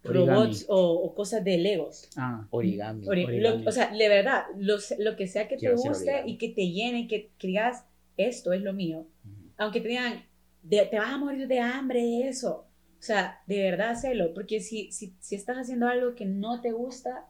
origami. 0.04 0.28
robots 0.28 0.66
o, 0.68 0.92
o, 0.92 1.14
cosas 1.14 1.44
de 1.44 1.58
Legos. 1.58 2.08
Ah, 2.16 2.46
origami. 2.50 3.06
Ori 3.06 3.24
origami. 3.24 3.62
Lo, 3.62 3.68
o 3.68 3.72
sea, 3.72 3.90
de 3.94 4.08
verdad, 4.08 4.44
lo, 4.56 4.76
lo 4.98 5.16
que 5.16 5.26
sea 5.26 5.48
que 5.48 5.56
Quiero 5.56 5.76
te 5.76 5.88
guste 5.88 6.22
y 6.26 6.38
que 6.38 6.48
te 6.48 6.70
llene, 6.70 7.06
que, 7.08 7.30
que 7.38 7.48
digas, 7.48 7.84
esto 8.16 8.52
es 8.52 8.62
lo 8.62 8.72
mío. 8.72 9.06
Uh 9.24 9.28
-huh. 9.28 9.52
Aunque 9.58 9.80
te 9.80 9.88
digan, 9.88 10.24
de, 10.62 10.86
te 10.86 10.98
vas 10.98 11.10
a 11.10 11.18
morir 11.18 11.48
de 11.48 11.60
hambre, 11.60 12.28
eso. 12.28 12.66
O 12.98 13.02
sea, 13.02 13.40
de 13.46 13.62
verdad, 13.62 13.90
hazlo. 13.90 14.34
Porque 14.34 14.60
si, 14.60 14.92
si, 14.92 15.14
si 15.20 15.34
estás 15.34 15.56
haciendo 15.56 15.88
algo 15.88 16.14
que 16.14 16.26
no 16.26 16.60
te 16.60 16.72
gusta, 16.72 17.26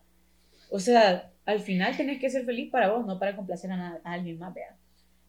o 0.69 0.81
sea, 0.81 1.33
al 1.45 1.61
final 1.61 1.97
tenés 1.97 2.21
que 2.21 2.31
ser 2.31 2.45
feliz 2.45 2.71
para 2.71 2.91
vos, 2.91 3.07
no 3.07 3.19
para 3.19 3.37
complacer 3.37 3.71
a, 3.73 4.01
a 4.03 4.13
alguien 4.13 4.39
más, 4.39 4.53
vea. 4.55 4.77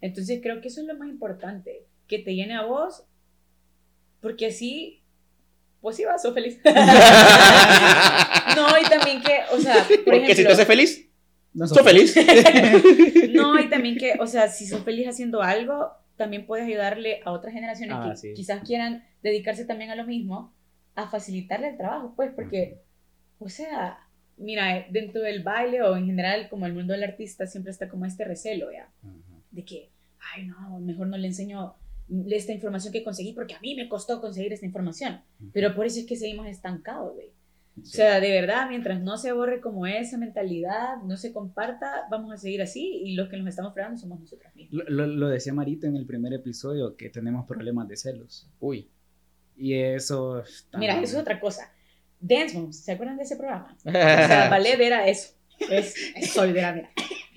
Entonces 0.02 0.40
creo 0.42 0.62
que 0.62 0.70
eso 0.70 0.82
es 0.82 0.88
lo 0.88 0.98
más 0.98 1.10
importante, 1.10 1.86
que 2.08 2.20
te 2.20 2.34
llene 2.34 2.56
a 2.56 2.64
vos, 2.64 3.06
porque 4.20 4.48
así, 4.48 5.04
pues 5.80 5.96
sí 5.96 6.06
vas, 6.06 6.22
sos 6.22 6.34
feliz. 6.34 6.60
no, 8.56 8.80
y 8.80 8.84
también 8.90 9.22
que, 9.22 9.42
o 9.52 9.60
sea, 9.60 9.84
por 9.88 10.04
porque 10.04 10.18
ejemplo, 10.18 10.36
si 10.36 10.44
te 10.44 10.52
hace 10.52 10.66
feliz, 10.66 11.08
no 11.54 11.68
sos, 11.68 11.78
sos 11.78 11.86
feliz. 11.86 12.16
no, 13.34 13.60
y 13.60 13.70
también 13.70 13.98
que, 13.98 14.16
o 14.20 14.26
sea, 14.28 14.48
si 14.48 14.66
sos 14.66 14.84
feliz 14.84 15.08
haciendo 15.08 15.42
algo, 15.42 15.92
también 16.22 16.46
puedes 16.46 16.68
ayudarle 16.68 17.20
a 17.26 17.32
otras 17.32 17.52
generaciones 17.52 17.98
ah, 18.00 18.10
que 18.12 18.16
sí. 18.16 18.34
quizás 18.36 18.62
quieran 18.64 19.04
dedicarse 19.24 19.66
también 19.66 19.90
a 19.90 19.96
lo 19.96 20.06
mismo, 20.06 20.54
a 20.94 21.10
facilitarle 21.10 21.70
el 21.70 21.78
trabajo, 21.78 22.14
pues, 22.16 22.32
porque, 22.36 22.80
o 23.40 23.50
sea, 23.50 23.98
mira, 24.38 24.86
dentro 24.92 25.20
del 25.20 25.42
baile 25.42 25.82
o 25.82 25.98
en 25.98 26.06
general, 26.06 26.48
como 26.48 26.68
el 26.68 26.74
mundo 26.74 26.94
del 26.94 27.04
artista, 27.04 27.48
siempre 27.48 27.72
está 27.72 27.90
como 27.90 28.06
este 28.06 28.24
recelo, 28.24 28.72
¿ya? 28.72 28.88
Uh 29.02 29.08
-huh. 29.08 29.42
De 29.50 29.66
que, 29.66 29.90
ay, 30.36 30.46
no, 30.46 30.80
mejor 30.80 31.08
no 31.08 31.18
le 31.18 31.26
enseño 31.26 31.74
esta 32.30 32.54
información 32.54 32.94
que 32.94 33.04
conseguí 33.04 33.34
porque 33.34 33.56
a 33.56 33.60
mí 33.60 33.74
me 33.74 33.90
costó 33.90 34.22
conseguir 34.22 34.54
esta 34.54 34.68
información. 34.68 35.24
Uh 35.40 35.46
-huh. 35.46 35.52
Pero 35.54 35.74
por 35.74 35.88
eso 35.88 36.00
es 36.00 36.06
que 36.06 36.16
seguimos 36.16 36.46
estancados, 36.46 37.16
güey. 37.16 37.32
Sí. 37.76 37.82
O 37.82 37.86
sea, 37.86 38.20
de 38.20 38.30
verdad, 38.30 38.68
mientras 38.70 39.02
no 39.02 39.18
se 39.18 39.32
borre 39.32 39.62
como 39.62 39.88
esa 39.88 40.18
mentalidad, 40.18 40.98
no 41.06 41.18
se 41.18 41.32
comparta, 41.32 42.06
vamos 42.12 42.34
a 42.34 42.38
seguir 42.38 42.62
así 42.62 43.02
y 43.04 43.16
los 43.16 43.30
que 43.30 43.38
nos 43.38 43.48
estamos 43.48 43.74
fregando 43.74 43.98
somos 43.98 44.20
nosotros 44.20 44.54
mismos. 44.56 44.84
Lo, 44.88 45.08
lo, 45.08 45.08
lo 45.08 45.28
decía 45.30 45.54
Marito 45.54 45.88
en 45.88 45.96
el 45.96 46.06
primer 46.06 46.34
episodio, 46.34 46.96
que 46.96 47.10
tenemos 47.10 47.48
problemas 47.48 47.88
de 47.88 47.98
celos. 47.98 48.50
Uy. 48.60 48.90
Y 49.56 49.74
eso... 49.76 50.44
Mira, 50.78 50.96
eso 50.96 51.16
es 51.16 51.22
otra 51.22 51.40
cosa. 51.40 51.72
Dance 52.20 52.58
Moms, 52.58 52.84
¿se 52.84 52.92
acuerdan 52.92 53.18
de 53.18 53.24
ese 53.24 53.36
programa? 53.36 53.76
O 53.86 53.92
sea, 53.92 54.48
ballet 54.50 54.80
era 54.80 55.08
eso. 55.08 55.34
Es, 55.60 55.96
es 56.16 56.32
solidera, 56.32 56.74
mira. 56.74 56.92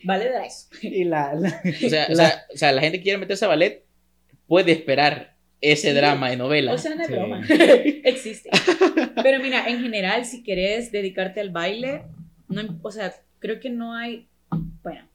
Ballet 0.04 0.28
era 0.28 0.44
eso. 0.44 0.68
Y 0.82 1.04
la, 1.04 1.34
la, 1.34 1.48
o, 1.64 1.88
sea, 1.88 2.08
la, 2.08 2.12
o, 2.12 2.16
sea, 2.16 2.44
o 2.52 2.56
sea, 2.56 2.72
la 2.72 2.80
gente 2.80 2.98
que 2.98 3.04
quiere 3.04 3.18
meterse 3.18 3.44
a 3.44 3.48
ballet 3.48 3.84
puede 4.46 4.72
esperar 4.72 5.33
ese 5.72 5.88
sí. 5.88 5.94
drama 5.94 6.30
de 6.30 6.36
novela. 6.36 6.72
O 6.72 6.78
sea, 6.78 6.94
no 6.94 7.00
es 7.00 7.06
sí. 7.06 7.12
broma. 7.12 7.44
Existe. 7.48 8.50
Pero 9.22 9.42
mira, 9.42 9.68
en 9.68 9.80
general, 9.80 10.24
si 10.24 10.42
quieres 10.42 10.92
dedicarte 10.92 11.40
al 11.40 11.50
baile, 11.50 12.02
no, 12.48 12.78
o 12.82 12.90
sea, 12.90 13.14
creo 13.38 13.60
que 13.60 13.70
no 13.70 13.94
hay. 13.94 14.28
Bueno, 14.82 15.08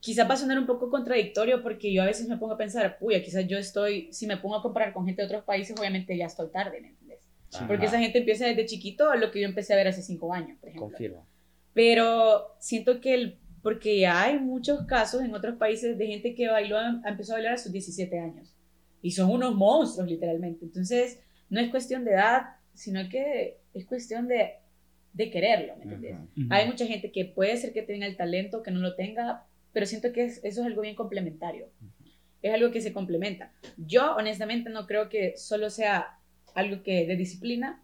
quizás 0.00 0.28
va 0.28 0.34
a 0.34 0.36
sonar 0.36 0.58
un 0.58 0.66
poco 0.66 0.90
contradictorio 0.90 1.62
porque 1.62 1.92
yo 1.92 2.02
a 2.02 2.06
veces 2.06 2.28
me 2.28 2.36
pongo 2.36 2.54
a 2.54 2.58
pensar, 2.58 2.98
puya, 2.98 3.22
quizás 3.22 3.46
yo 3.48 3.58
estoy, 3.58 4.08
si 4.12 4.26
me 4.26 4.36
pongo 4.36 4.56
a 4.56 4.62
comparar 4.62 4.92
con 4.92 5.04
gente 5.04 5.22
de 5.22 5.26
otros 5.26 5.44
países, 5.44 5.78
obviamente 5.78 6.16
ya 6.16 6.26
estoy 6.26 6.48
tarde, 6.48 6.80
¿me 6.80 6.88
entiendes? 6.88 7.20
Ajá. 7.52 7.66
Porque 7.66 7.86
esa 7.86 7.98
gente 7.98 8.18
empieza 8.18 8.46
desde 8.46 8.66
chiquito 8.66 9.10
a 9.10 9.16
lo 9.16 9.30
que 9.30 9.40
yo 9.40 9.48
empecé 9.48 9.72
a 9.72 9.76
ver 9.76 9.88
hace 9.88 10.02
cinco 10.02 10.32
años, 10.32 10.58
por 10.60 10.68
ejemplo. 10.68 10.88
Confirmo. 10.88 11.26
Pero 11.74 12.54
siento 12.58 13.00
que 13.00 13.14
el, 13.14 13.38
porque 13.62 13.98
ya 13.98 14.22
hay 14.22 14.38
muchos 14.38 14.86
casos 14.86 15.22
en 15.22 15.34
otros 15.34 15.56
países 15.56 15.98
de 15.98 16.06
gente 16.06 16.34
que 16.34 16.48
bailó, 16.48 16.78
empezó 17.04 17.32
a 17.32 17.36
bailar 17.36 17.54
a 17.54 17.58
sus 17.58 17.72
17 17.72 18.18
años. 18.18 18.55
Y 19.06 19.12
son 19.12 19.30
unos 19.30 19.54
monstruos, 19.54 20.08
literalmente. 20.08 20.64
Entonces, 20.64 21.20
no 21.48 21.60
es 21.60 21.70
cuestión 21.70 22.04
de 22.04 22.10
edad, 22.12 22.42
sino 22.74 23.08
que 23.08 23.58
es 23.72 23.86
cuestión 23.86 24.26
de, 24.26 24.54
de 25.12 25.30
quererlo, 25.30 25.76
¿me 25.76 25.84
entiendes? 25.84 26.16
Uh 26.36 26.40
-huh. 26.40 26.46
Hay 26.50 26.66
mucha 26.66 26.86
gente 26.86 27.12
que 27.12 27.24
puede 27.24 27.56
ser 27.56 27.72
que 27.72 27.82
tenga 27.82 28.06
el 28.06 28.16
talento, 28.16 28.62
que 28.64 28.72
no 28.72 28.80
lo 28.80 28.96
tenga, 28.96 29.46
pero 29.72 29.86
siento 29.86 30.12
que 30.12 30.24
es, 30.24 30.38
eso 30.44 30.60
es 30.60 30.66
algo 30.66 30.82
bien 30.82 30.96
complementario. 30.96 31.66
Uh 31.80 31.84
-huh. 31.84 32.12
Es 32.42 32.52
algo 32.52 32.72
que 32.72 32.80
se 32.80 32.92
complementa. 32.92 33.52
Yo, 33.76 34.16
honestamente, 34.16 34.70
no 34.70 34.86
creo 34.88 35.08
que 35.08 35.36
solo 35.36 35.70
sea 35.70 36.18
algo 36.54 36.82
que 36.82 37.06
de 37.06 37.14
disciplina 37.16 37.80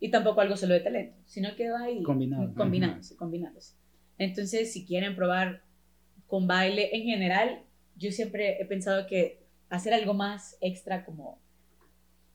y 0.00 0.10
tampoco 0.10 0.40
algo 0.40 0.56
solo 0.56 0.74
de 0.74 0.80
talento, 0.80 1.14
sino 1.24 1.54
que 1.54 1.70
va 1.70 1.82
ahí 1.84 2.02
Combinado. 2.02 2.52
combinándose, 2.54 3.14
uh 3.14 3.16
-huh. 3.16 3.18
combinándose. 3.18 3.74
Entonces, 4.18 4.72
si 4.72 4.84
quieren 4.84 5.14
probar 5.14 5.62
con 6.26 6.48
baile 6.48 6.90
en 6.96 7.04
general, 7.04 7.62
yo 7.96 8.10
siempre 8.10 8.60
he 8.60 8.64
pensado 8.64 9.06
que 9.06 9.41
hacer 9.72 9.94
algo 9.94 10.12
más 10.12 10.58
extra 10.60 11.04
como 11.04 11.40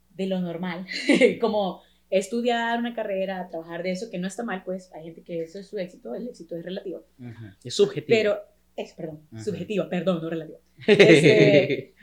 de 0.09 0.25
lo 0.25 0.39
normal, 0.41 0.87
como 1.39 1.81
estudiar 2.09 2.79
una 2.79 2.95
carrera, 2.95 3.47
trabajar 3.49 3.83
de 3.83 3.91
eso, 3.91 4.09
que 4.09 4.17
no 4.17 4.27
está 4.27 4.43
mal, 4.43 4.63
pues 4.63 4.91
hay 4.93 5.03
gente 5.05 5.21
que 5.21 5.43
eso 5.43 5.59
es 5.59 5.67
su 5.67 5.77
éxito, 5.77 6.15
el 6.15 6.27
éxito 6.27 6.55
es 6.55 6.65
relativo. 6.65 7.05
Uh 7.19 7.25
-huh. 7.25 7.55
Es 7.63 7.75
subjetivo. 7.75 8.07
Pero, 8.17 8.39
es, 8.75 8.93
perdón, 8.93 9.21
uh 9.31 9.35
-huh. 9.35 9.43
subjetivo, 9.43 9.87
perdón, 9.87 10.21
no 10.21 10.29
relativo. 10.29 10.59
Este, 10.87 11.93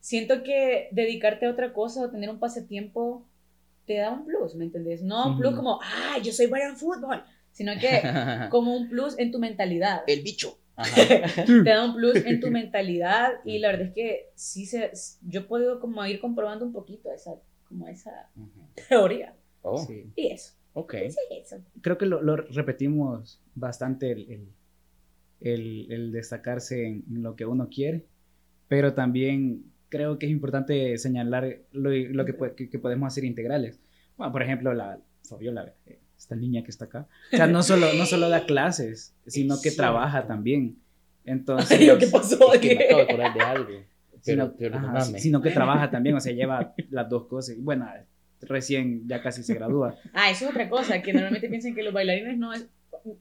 siento 0.00 0.42
que 0.42 0.88
dedicarte 0.90 1.46
a 1.46 1.50
otra 1.50 1.72
cosa 1.72 2.02
o 2.02 2.10
tener 2.10 2.28
un 2.28 2.40
pasatiempo 2.40 3.28
te 3.86 3.98
da 3.98 4.10
un 4.10 4.24
plus, 4.24 4.56
¿me 4.56 4.64
entendés? 4.64 5.02
No 5.02 5.28
un 5.28 5.38
plus 5.38 5.54
como, 5.54 5.78
ah, 5.82 6.18
yo 6.22 6.32
soy 6.32 6.46
bueno 6.46 6.70
en 6.70 6.76
fútbol, 6.76 7.22
sino 7.52 7.72
que 7.78 8.00
como 8.50 8.76
un 8.76 8.88
plus 8.88 9.16
en 9.18 9.30
tu 9.30 9.38
mentalidad. 9.38 10.02
El 10.08 10.22
bicho. 10.22 10.58
te 11.46 11.70
da 11.70 11.84
un 11.84 11.94
plus 11.94 12.16
en 12.16 12.40
tu 12.40 12.50
mentalidad 12.50 13.32
y 13.44 13.58
la 13.58 13.68
verdad 13.68 13.88
es 13.88 13.94
que 13.94 14.30
sí 14.34 14.66
se, 14.66 14.90
yo 15.22 15.46
puedo 15.46 15.80
como 15.80 16.04
ir 16.06 16.20
comprobando 16.20 16.64
un 16.64 16.72
poquito 16.72 17.12
esa, 17.12 17.32
como 17.64 17.88
esa 17.88 18.30
uh 18.36 18.40
-huh. 18.40 18.88
teoría. 18.88 19.34
Oh. 19.62 19.78
Sí. 19.78 20.10
Y 20.16 20.28
eso. 20.28 20.54
Ok. 20.72 20.94
Sí, 21.08 21.18
eso. 21.30 21.56
Creo 21.80 21.98
que 21.98 22.06
lo, 22.06 22.22
lo 22.22 22.36
repetimos 22.36 23.42
bastante 23.54 24.12
el, 24.12 24.30
el, 24.30 24.48
el, 25.40 25.92
el 25.92 26.12
destacarse 26.12 26.86
en, 26.86 27.04
en, 27.10 27.22
lo 27.22 27.34
que 27.36 27.46
uno 27.46 27.68
quiere, 27.68 28.06
pero 28.68 28.94
también 28.94 29.64
creo 29.88 30.18
que 30.18 30.26
es 30.26 30.32
importante 30.32 30.96
señalar 30.98 31.58
lo, 31.72 31.90
lo 31.90 32.24
que, 32.24 32.36
que, 32.56 32.70
que, 32.70 32.78
podemos 32.78 33.08
hacer 33.08 33.24
integrales. 33.24 33.80
Bueno, 34.16 34.32
por 34.32 34.42
ejemplo, 34.42 34.72
la 34.72 35.00
Fabiola, 35.28 35.74
eh, 35.86 35.98
esta 36.20 36.36
niña 36.36 36.62
que 36.62 36.70
está 36.70 36.84
acá, 36.84 37.08
o 37.32 37.36
sea, 37.36 37.46
no 37.46 37.62
solo, 37.62 37.94
no 37.94 38.04
solo 38.04 38.28
da 38.28 38.44
clases, 38.46 39.14
sino 39.26 39.60
que 39.60 39.70
trabaja 39.70 40.26
también. 40.26 40.76
Entonces, 41.24 41.80
Ay, 41.80 41.98
¿qué 41.98 42.06
pasó? 42.08 42.52
Es 42.52 42.60
que 42.60 42.76
me 42.76 42.84
acabo 42.84 42.98
de 42.98 43.04
acordar 43.04 43.34
de 43.34 43.40
algo. 43.40 43.70
Pero, 44.22 44.44
sino, 44.44 44.56
pero 44.58 44.76
ajá, 44.76 45.00
sino 45.00 45.40
que 45.40 45.50
trabaja 45.50 45.90
también, 45.90 46.14
o 46.14 46.20
sea, 46.20 46.34
lleva 46.34 46.74
las 46.90 47.08
dos 47.08 47.26
cosas. 47.26 47.56
Bueno, 47.58 47.88
recién 48.42 49.08
ya 49.08 49.22
casi 49.22 49.42
se 49.42 49.54
gradúa. 49.54 49.96
Ah, 50.12 50.28
eso 50.28 50.44
es 50.44 50.50
otra 50.50 50.68
cosa, 50.68 51.00
que 51.00 51.14
normalmente 51.14 51.48
piensan 51.48 51.74
que 51.74 51.82
los 51.82 51.94
bailarines 51.94 52.36
no 52.36 52.52
es... 52.52 52.66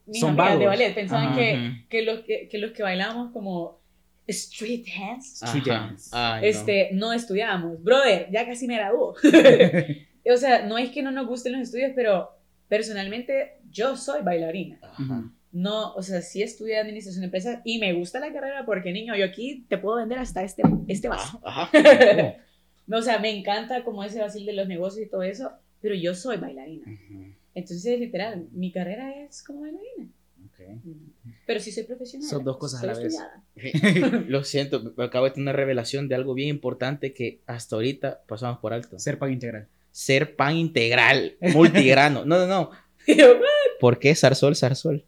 Mis 0.06 0.20
Son 0.20 0.36
de 0.36 0.66
ballet 0.66 0.94
pensaban 0.94 1.38
que, 1.38 1.86
que, 1.88 2.02
los 2.02 2.20
que, 2.26 2.50
que 2.50 2.58
los 2.58 2.72
que 2.72 2.84
bailamos 2.84 3.32
como 3.32 3.80
street 4.28 4.88
dance, 4.88 5.46
street 5.46 5.64
dance. 5.66 6.10
Ay, 6.12 6.50
este, 6.50 6.90
no. 6.92 7.08
no 7.08 7.14
estudiábamos. 7.14 7.82
Brother, 7.82 8.28
ya 8.30 8.46
casi 8.46 8.68
me 8.68 8.76
graduó. 8.76 9.16
o 10.26 10.38
sea, 10.38 10.66
no 10.68 10.78
es 10.78 10.90
que 10.90 11.02
no 11.02 11.12
nos 11.12 11.28
gusten 11.28 11.54
los 11.54 11.62
estudios, 11.62 11.94
pero 11.96 12.30
personalmente 12.70 13.60
yo 13.70 13.98
soy 13.98 14.22
bailarina. 14.22 14.80
Ajá. 14.82 15.30
no, 15.52 15.94
o 15.96 16.02
sea, 16.02 16.22
sí 16.22 16.42
estudié 16.42 16.80
administración 16.80 17.22
de 17.22 17.26
empresas 17.26 17.60
y 17.66 17.80
me 17.80 17.92
gusta 17.94 18.20
la 18.20 18.32
carrera 18.32 18.66
porque, 18.66 18.94
niño, 18.94 19.16
yo 19.18 19.26
aquí 19.26 19.66
te 19.68 19.78
puedo 19.78 19.98
vender 19.98 20.20
hasta 20.20 20.44
este, 20.44 20.64
este 20.88 21.10
vaso. 21.10 21.42
Ajá. 21.44 21.70
No, 22.90 22.98
o 22.98 23.02
sea, 23.04 23.20
me 23.20 23.30
encanta 23.30 23.84
como 23.84 24.04
ese 24.04 24.20
vacil 24.20 24.48
de 24.48 24.54
los 24.54 24.68
negocios 24.68 25.06
y 25.06 25.10
todo 25.12 25.22
eso, 25.22 25.52
pero 25.80 25.94
yo 25.94 26.16
soy 26.16 26.38
bailarina. 26.38 26.86
Entonces, 27.54 28.00
literal, 28.00 28.48
mi 28.52 28.72
carrera 28.72 29.14
es 29.26 29.44
como 29.44 29.62
bailarina. 29.62 30.10
Pero 31.46 31.60
sí 31.60 31.72
soy 31.72 31.84
profesional. 31.84 32.28
Son 32.28 32.44
dos 32.44 32.58
cosas 32.58 32.84
a 32.84 32.88
la 32.88 32.98
vez. 32.98 33.16
Lo 34.28 34.44
siento, 34.44 34.94
me 34.98 35.04
acabo 35.04 35.26
de 35.26 35.32
tener 35.32 35.44
una 35.44 35.54
revelación 35.54 36.08
de 36.08 36.16
algo 36.16 36.34
bien 36.34 36.50
importante 36.50 37.14
que 37.14 37.42
hasta 37.46 37.76
ahorita 37.76 38.24
pasamos 38.28 38.60
por 38.60 38.74
alto. 38.74 39.00
Ser 39.00 39.20
pago 39.20 39.32
integral. 39.32 39.68
Ser 40.00 40.38
pan 40.38 40.56
integral, 40.56 41.36
multigrano. 41.42 42.24
No, 42.24 42.38
no, 42.38 42.48
no. 42.48 42.72
¿Por 43.82 44.00
qué 44.00 44.16
zarzol, 44.16 44.56
zarzol? 44.56 45.04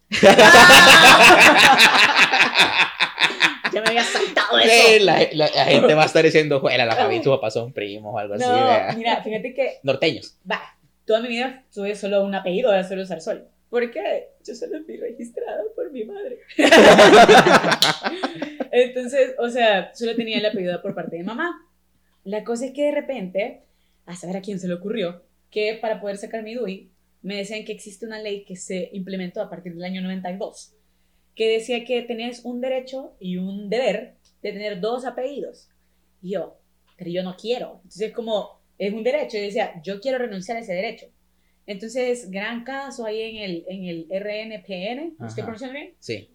ya 3.74 3.82
me 3.82 3.88
había 3.88 4.04
saltado 4.04 4.60
Eh, 4.66 4.96
eso. 4.98 5.06
La, 5.06 5.20
la- 5.32 5.50
la 5.56 5.66
gente 5.66 5.94
va 5.94 6.04
a 6.04 6.08
estar 6.08 6.26
diciendo, 6.26 6.60
juela, 6.60 6.86
la 6.86 6.96
Fabi 6.96 7.16
y 7.18 7.24
su 7.24 7.30
papá 7.30 7.50
son 7.52 7.72
primos 7.72 8.14
o 8.14 8.18
algo 8.20 8.34
así. 8.34 8.44
No, 8.44 8.54
vea. 8.54 8.94
mira, 8.98 9.24
fíjate 9.24 9.54
que 9.54 9.78
Norteños. 9.84 10.36
Va, 10.50 10.62
toda 11.06 11.22
mi 11.22 11.30
vida 11.30 11.64
tuve 11.74 11.96
solo 11.96 12.26
un 12.26 12.36
apellido 12.36 12.70
de 12.72 12.84
solo 12.84 13.04
usar 13.04 13.22
sol. 13.22 13.48
¿Por 13.70 13.90
qué? 13.92 14.28
Yo 14.46 14.54
solo 14.56 14.80
fui 14.86 14.98
registrada 14.98 15.62
por 15.74 15.90
mi 15.94 16.04
madre. 16.04 16.40
Entonces, 18.72 19.36
o 19.40 19.50
sea, 19.50 19.92
solo 19.96 20.16
tenía 20.18 20.38
el 20.40 20.46
apellido 20.46 20.82
por 20.82 20.94
parte 20.94 21.16
de 21.16 21.24
mamá. 21.24 21.66
La 22.26 22.44
cosa 22.44 22.66
es 22.66 22.74
que 22.74 22.84
de 22.84 22.92
repente, 22.92 23.62
a 24.06 24.16
saber 24.16 24.38
a 24.38 24.42
quién 24.42 24.60
se 24.60 24.68
le 24.68 24.74
ocurrió, 24.76 25.24
que 25.50 25.78
para 25.82 26.00
poder 26.00 26.18
sacar 26.18 26.44
mi 26.44 26.56
DUI, 26.56 26.92
me 27.22 27.38
decían 27.38 27.66
que 27.66 27.72
existe 27.72 28.06
una 28.06 28.20
ley 28.20 28.44
que 28.46 28.56
se 28.56 28.90
implementó 28.94 29.42
a 29.42 29.50
partir 29.50 29.74
del 29.74 29.84
año 29.84 30.02
92, 30.02 30.74
que 31.36 31.50
decía 31.50 31.86
que 31.86 32.02
tenías 32.02 32.44
un 32.44 32.62
derecho 32.62 33.16
y 33.20 33.38
un 33.38 33.70
deber 33.70 34.16
de 34.42 34.52
tener 34.52 34.80
dos 34.80 35.06
apellidos. 35.06 35.70
Y 36.22 36.32
yo, 36.32 36.58
pero 36.98 37.10
yo 37.12 37.24
no 37.24 37.36
quiero. 37.36 37.76
Entonces, 37.84 38.12
como 38.14 38.62
es 38.78 38.94
un 38.94 39.04
derecho, 39.04 39.38
y 39.38 39.42
decía, 39.42 39.80
yo 39.84 40.00
quiero 40.00 40.18
renunciar 40.18 40.58
a 40.58 40.62
ese 40.62 40.74
derecho. 40.74 41.08
Entonces, 41.68 42.32
gran 42.32 42.64
caso 42.64 43.06
ahí 43.06 43.22
en 43.22 43.38
el, 43.38 43.66
en 43.68 43.86
el 43.86 44.08
RNPN, 44.10 45.16
¿lo 45.20 45.28
¿estoy 45.28 45.42
Ajá. 45.42 45.52
pronunciando 45.52 45.74
bien? 45.80 45.94
Sí. 46.00 46.30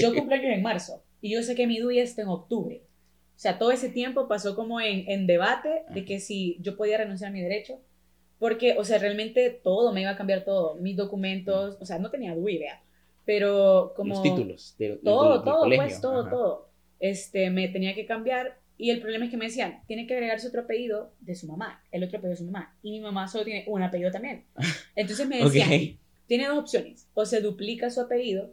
Yo 0.00 0.14
cumpleaños 0.14 0.52
en 0.52 0.62
marzo 0.62 1.04
y 1.20 1.34
yo 1.34 1.42
sé 1.42 1.54
que 1.54 1.66
mi 1.66 1.78
DUI 1.78 2.00
está 2.00 2.22
en 2.22 2.28
octubre. 2.28 2.82
O 3.38 3.40
sea, 3.40 3.56
todo 3.56 3.70
ese 3.70 3.88
tiempo 3.88 4.26
pasó 4.26 4.56
como 4.56 4.80
en, 4.80 5.08
en 5.08 5.28
debate 5.28 5.84
de 5.94 6.04
que 6.04 6.18
si 6.18 6.56
yo 6.60 6.76
podía 6.76 6.98
renunciar 6.98 7.30
a 7.30 7.32
mi 7.32 7.40
derecho, 7.40 7.78
porque, 8.40 8.74
o 8.76 8.84
sea, 8.84 8.98
realmente 8.98 9.48
todo 9.62 9.92
me 9.92 10.00
iba 10.00 10.10
a 10.10 10.16
cambiar 10.16 10.44
todo. 10.44 10.74
Mis 10.74 10.96
documentos, 10.96 11.78
o 11.80 11.86
sea, 11.86 12.00
no 12.00 12.10
tenía 12.10 12.34
DUI, 12.34 12.58
vea, 12.58 12.82
pero 13.24 13.92
como... 13.94 14.14
Los 14.14 14.22
títulos. 14.24 14.74
de- 14.76 14.96
Todo, 15.04 15.44
todo, 15.44 15.60
colegio. 15.60 15.84
pues, 15.84 16.00
todo, 16.00 16.20
Ajá. 16.22 16.30
todo. 16.30 16.68
Este, 16.98 17.48
me 17.50 17.68
tenía 17.68 17.94
que 17.94 18.06
cambiar 18.06 18.58
y 18.76 18.90
el 18.90 19.00
problema 19.00 19.26
es 19.26 19.30
que 19.30 19.36
me 19.36 19.44
decían, 19.44 19.82
tiene 19.86 20.08
que 20.08 20.14
agregarse 20.14 20.48
otro 20.48 20.62
apellido 20.62 21.12
de 21.20 21.36
su 21.36 21.46
mamá, 21.46 21.80
el 21.92 22.02
otro 22.02 22.18
apellido 22.18 22.30
de 22.32 22.36
su 22.38 22.44
mamá. 22.44 22.76
Y 22.82 22.90
mi 22.90 23.00
mamá 23.00 23.28
solo 23.28 23.44
tiene 23.44 23.64
un 23.68 23.82
apellido 23.84 24.10
también. 24.10 24.42
Entonces 24.96 25.28
me 25.28 25.42
decían, 25.44 25.96
tiene 26.26 26.48
dos 26.48 26.58
opciones. 26.58 27.06
O 27.14 27.24
se 27.24 27.40
duplica 27.40 27.88
su 27.90 28.00
apellido, 28.00 28.50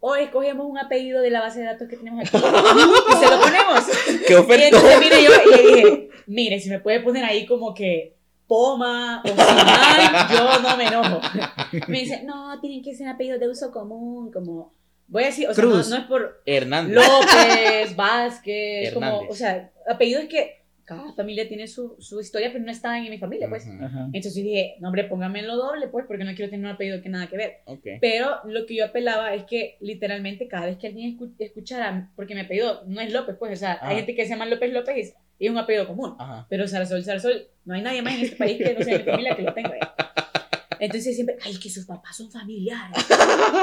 o 0.00 0.14
escogemos 0.14 0.66
un 0.66 0.78
apellido 0.78 1.20
de 1.22 1.30
la 1.30 1.40
base 1.40 1.60
de 1.60 1.66
datos 1.66 1.88
que 1.88 1.96
tenemos 1.96 2.20
aquí 2.20 2.36
y 2.36 3.16
se 3.16 3.30
lo 3.30 3.40
ponemos. 3.40 3.84
¡Qué 4.26 4.32
Y 4.32 4.36
oferta! 4.36 4.64
entonces 4.66 5.00
mire 5.00 5.22
yo 5.22 5.30
y 5.44 5.50
le 5.56 5.62
dije, 5.76 6.08
mire, 6.26 6.60
si 6.60 6.68
me 6.70 6.80
puede 6.80 7.00
poner 7.00 7.24
ahí 7.24 7.46
como 7.46 7.74
que 7.74 8.14
Poma 8.46 9.22
o 9.24 9.28
Simán, 9.28 10.28
yo 10.32 10.60
no 10.60 10.76
me 10.76 10.84
enojo. 10.86 11.20
Me 11.88 12.00
dice, 12.00 12.22
no, 12.24 12.58
tienen 12.60 12.82
que 12.82 12.94
ser 12.94 13.08
apellidos 13.08 13.40
de 13.40 13.48
uso 13.48 13.70
común, 13.70 14.30
como, 14.32 14.72
voy 15.08 15.24
a 15.24 15.26
decir, 15.26 15.48
o 15.48 15.52
sea, 15.54 15.64
no, 15.64 15.70
Cruz. 15.72 15.88
no 15.90 15.96
es 15.96 16.04
por 16.04 16.42
Hernández. 16.46 16.94
López, 16.96 17.96
Vázquez, 17.96 18.94
como, 18.94 19.20
o 19.28 19.34
sea, 19.34 19.70
apellidos 19.90 20.24
que 20.30 20.57
cada 20.88 21.12
familia 21.12 21.46
tiene 21.46 21.68
su, 21.68 21.96
su 21.98 22.18
historia, 22.18 22.50
pero 22.50 22.64
no 22.64 22.72
estaban 22.72 23.04
en 23.04 23.10
mi 23.10 23.18
familia, 23.18 23.46
pues. 23.48 23.66
Ajá. 23.68 24.06
Entonces 24.06 24.34
yo 24.36 24.42
dije, 24.42 24.76
no, 24.80 24.88
hombre, 24.88 25.04
pónganmelo 25.04 25.54
doble, 25.54 25.88
pues, 25.88 26.06
porque 26.06 26.24
no 26.24 26.34
quiero 26.34 26.50
tener 26.50 26.64
un 26.64 26.72
apellido 26.72 27.02
que 27.02 27.10
nada 27.10 27.26
que 27.26 27.36
ver. 27.36 27.58
Ok. 27.66 27.86
Pero 28.00 28.38
lo 28.46 28.64
que 28.64 28.74
yo 28.76 28.86
apelaba 28.86 29.34
es 29.34 29.44
que 29.44 29.76
literalmente 29.80 30.48
cada 30.48 30.64
vez 30.66 30.78
que 30.78 30.86
alguien 30.86 31.18
escu- 31.18 31.34
escuchara, 31.38 32.10
porque 32.16 32.34
mi 32.34 32.40
apellido 32.40 32.82
no 32.86 33.00
es 33.02 33.12
López, 33.12 33.36
pues, 33.38 33.52
o 33.52 33.56
sea, 33.56 33.72
Ajá. 33.74 33.88
hay 33.88 33.96
gente 33.96 34.14
que 34.14 34.24
se 34.24 34.30
llama 34.30 34.46
López 34.46 34.72
López 34.72 34.96
y 34.96 35.00
es, 35.00 35.14
y 35.38 35.44
es 35.46 35.50
un 35.52 35.58
apellido 35.58 35.86
común. 35.86 36.16
Ajá. 36.18 36.46
Pero 36.48 36.66
Sarsol, 36.66 37.04
Sarsol, 37.04 37.46
no 37.66 37.74
hay 37.74 37.82
nadie 37.82 38.00
más 38.00 38.14
en 38.14 38.22
este 38.24 38.36
país 38.36 38.56
que 38.56 38.72
no 38.74 38.82
sea 38.82 38.94
de 38.98 39.04
mi 39.04 39.10
familia 39.10 39.36
que 39.36 39.42
lo 39.42 39.52
tenga. 39.52 39.76
¿eh? 39.76 39.80
Entonces 40.80 41.14
siempre, 41.16 41.36
ay, 41.44 41.56
que 41.58 41.70
sus 41.70 41.84
papás 41.86 42.16
son 42.16 42.30
familiares. 42.30 42.96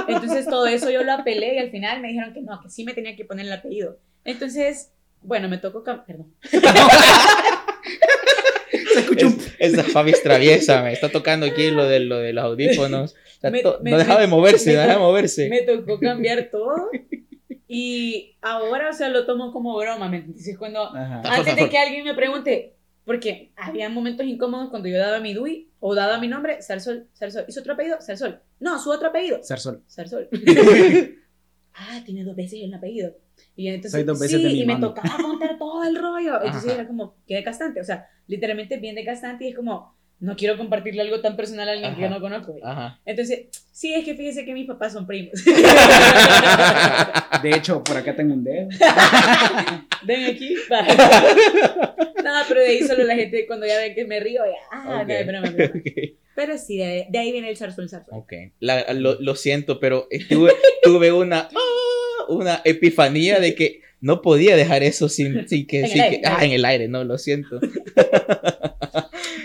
Entonces 0.08 0.46
todo 0.46 0.68
eso 0.68 0.90
yo 0.92 1.04
lo 1.04 1.14
apelé 1.14 1.56
y 1.56 1.58
al 1.60 1.72
final 1.72 2.02
me 2.02 2.10
dijeron 2.10 2.34
que 2.34 2.42
no, 2.42 2.62
que 2.62 2.70
sí 2.70 2.84
me 2.84 2.94
tenía 2.94 3.16
que 3.16 3.26
poner 3.26 3.46
el 3.46 3.54
apellido. 3.54 3.98
Entonces, 4.26 4.92
bueno, 5.26 5.50
me 5.50 5.58
tocó, 5.58 5.84
perdón. 5.84 6.34
Se 8.94 9.00
escucha 9.00 9.28
un... 9.28 9.34
Es- 9.34 9.74
esa 9.74 9.84
Fabi 9.92 10.12
es 10.12 10.22
traviesa, 10.24 10.82
me 10.84 10.94
está 10.94 11.10
tocando 11.10 11.46
aquí 11.46 11.70
lo 11.72 11.86
de, 11.88 12.00
lo 12.02 12.18
de 12.18 12.34
los 12.34 12.44
audífonos. 12.44 13.14
O 13.14 13.42
sea, 13.42 13.52
Me- 13.52 13.62
to- 13.62 13.80
me- 13.82 13.92
no 13.92 13.98
deja 13.98 14.16
me- 14.16 14.22
de 14.22 14.28
moverse, 14.28 14.74
no 14.74 14.80
deja 14.82 14.94
de 14.94 15.00
moverse. 15.00 15.50
Me 15.50 15.62
tocó 15.62 16.00
cambiar 16.00 16.50
todo. 16.52 16.90
Y 17.68 18.38
ahora, 18.42 18.90
o 18.92 18.94
sea, 18.94 19.10
lo 19.10 19.26
tomo 19.26 19.52
como 19.52 19.76
broma, 19.76 20.08
¿me 20.08 20.18
entiendes? 20.18 20.48
Es 20.48 20.58
Cuando, 20.58 20.84
Ajá. 20.96 21.22
Antes 21.26 21.56
de 21.56 21.68
que 21.68 21.78
alguien 21.80 22.04
me 22.06 22.14
pregunte, 22.14 22.76
porque 23.04 23.52
había 23.56 23.90
momentos 23.90 24.26
incómodos 24.28 24.70
cuando 24.70 24.88
yo 24.88 25.00
daba 25.00 25.20
mi 25.20 25.34
DUI 25.34 25.72
o 25.80 25.96
daba 25.96 26.20
mi 26.20 26.28
nombre, 26.28 26.62
Sarsol, 26.62 27.08
Sarsol. 27.14 27.44
¿Y 27.48 27.52
su 27.52 27.62
otro 27.62 27.74
apellido? 27.74 28.00
Sarsol. 28.00 28.40
No, 28.60 28.78
su 28.80 28.92
otro 28.92 29.08
apellido. 29.10 29.40
Sarsol. 29.42 29.82
Sarsol. 29.88 30.30
ah, 31.74 32.02
tiene 32.06 32.24
dos 32.24 32.36
veces 32.36 32.60
el 32.64 32.74
apellido. 32.74 33.18
Y 33.56 33.68
entonces, 33.70 33.92
Soy 33.92 34.04
dos 34.04 34.20
veces 34.20 34.38
sí, 34.42 34.44
de 34.48 34.54
mi 34.54 34.62
y 34.62 34.66
me 34.66 34.74
mano. 34.74 34.94
tocaba 34.94 35.18
contar 35.22 35.58
todo 35.58 35.84
el 35.84 35.96
rollo. 35.96 36.36
Entonces 36.44 36.72
Ajá. 36.72 36.80
era 36.82 36.88
como, 36.88 37.16
qué 37.28 37.36
desgastante. 37.36 37.80
O 37.82 37.84
sea, 37.84 38.08
literalmente 38.28 38.78
bien 38.78 38.96
desgastante 38.96 39.46
y 39.46 39.50
es 39.50 39.56
como, 39.56 39.96
no 40.20 40.36
quiero 40.36 40.58
compartirle 40.58 41.02
algo 41.02 41.20
tan 41.22 41.36
personal 41.36 41.68
a 41.70 41.74
alguien 41.74 41.94
que 41.96 42.02
yo 42.02 42.08
Ajá. 42.08 42.16
no 42.16 42.22
conozco. 42.22 42.56
Ajá. 42.64 43.00
Entonces, 43.06 43.48
sí, 43.72 43.94
es 43.94 44.04
que 44.06 44.16
fíjese 44.16 44.46
que 44.46 44.54
mis 44.54 44.68
papás 44.68 44.94
son 44.94 45.06
primos. 45.06 45.34
De 47.44 47.50
hecho, 47.52 47.84
por 47.84 47.98
acá 47.98 48.16
tengo 48.16 48.34
un 48.34 48.44
dedo. 48.44 48.68
Ven 50.04 50.26
aquí. 50.26 50.56
Nada, 52.24 52.44
pero 52.48 52.62
de 52.62 52.68
ahí 52.68 52.82
solo 52.84 53.04
la 53.04 53.16
gente 53.16 53.46
cuando 53.46 53.66
ya 53.68 53.78
ven 53.78 53.94
que 53.94 54.06
me 54.06 54.20
río, 54.20 54.42
ya, 54.46 54.52
ah, 54.72 55.02
Ok. 55.02 55.08
no, 55.08 55.14
es 55.14 55.28
broma. 55.28 55.54
Pero 56.36 56.58
sí, 56.58 56.78
de, 56.78 57.08
de 57.10 57.20
ahí 57.20 57.32
viene 57.32 57.50
el 57.50 57.58
zarzol, 57.58 57.88
zarzol. 57.90 58.18
Ok, 58.18 58.34
La- 58.60 58.94
lo, 58.94 59.20
lo 59.22 59.36
siento, 59.36 59.80
pero 59.80 60.08
tuve, 60.30 60.52
tuve 60.84 61.12
una, 61.12 61.50
ah, 61.54 61.60
una 62.28 62.62
epifanía 62.66 63.40
de 63.40 63.56
que 63.56 63.82
no 64.02 64.22
podía 64.22 64.56
dejar 64.56 64.84
eso 64.84 65.10
sin, 65.10 65.48
sin 65.48 65.66
que, 65.66 65.80
En 65.80 65.86
el 65.86 65.92
sin 65.92 66.02
aire. 66.02 66.22
que- 66.22 66.28
ah, 66.28 66.46
en 66.46 66.52
el 66.52 66.66
aire, 66.66 66.88
no, 66.88 67.04
lo 67.04 67.18
siento. 67.18 67.60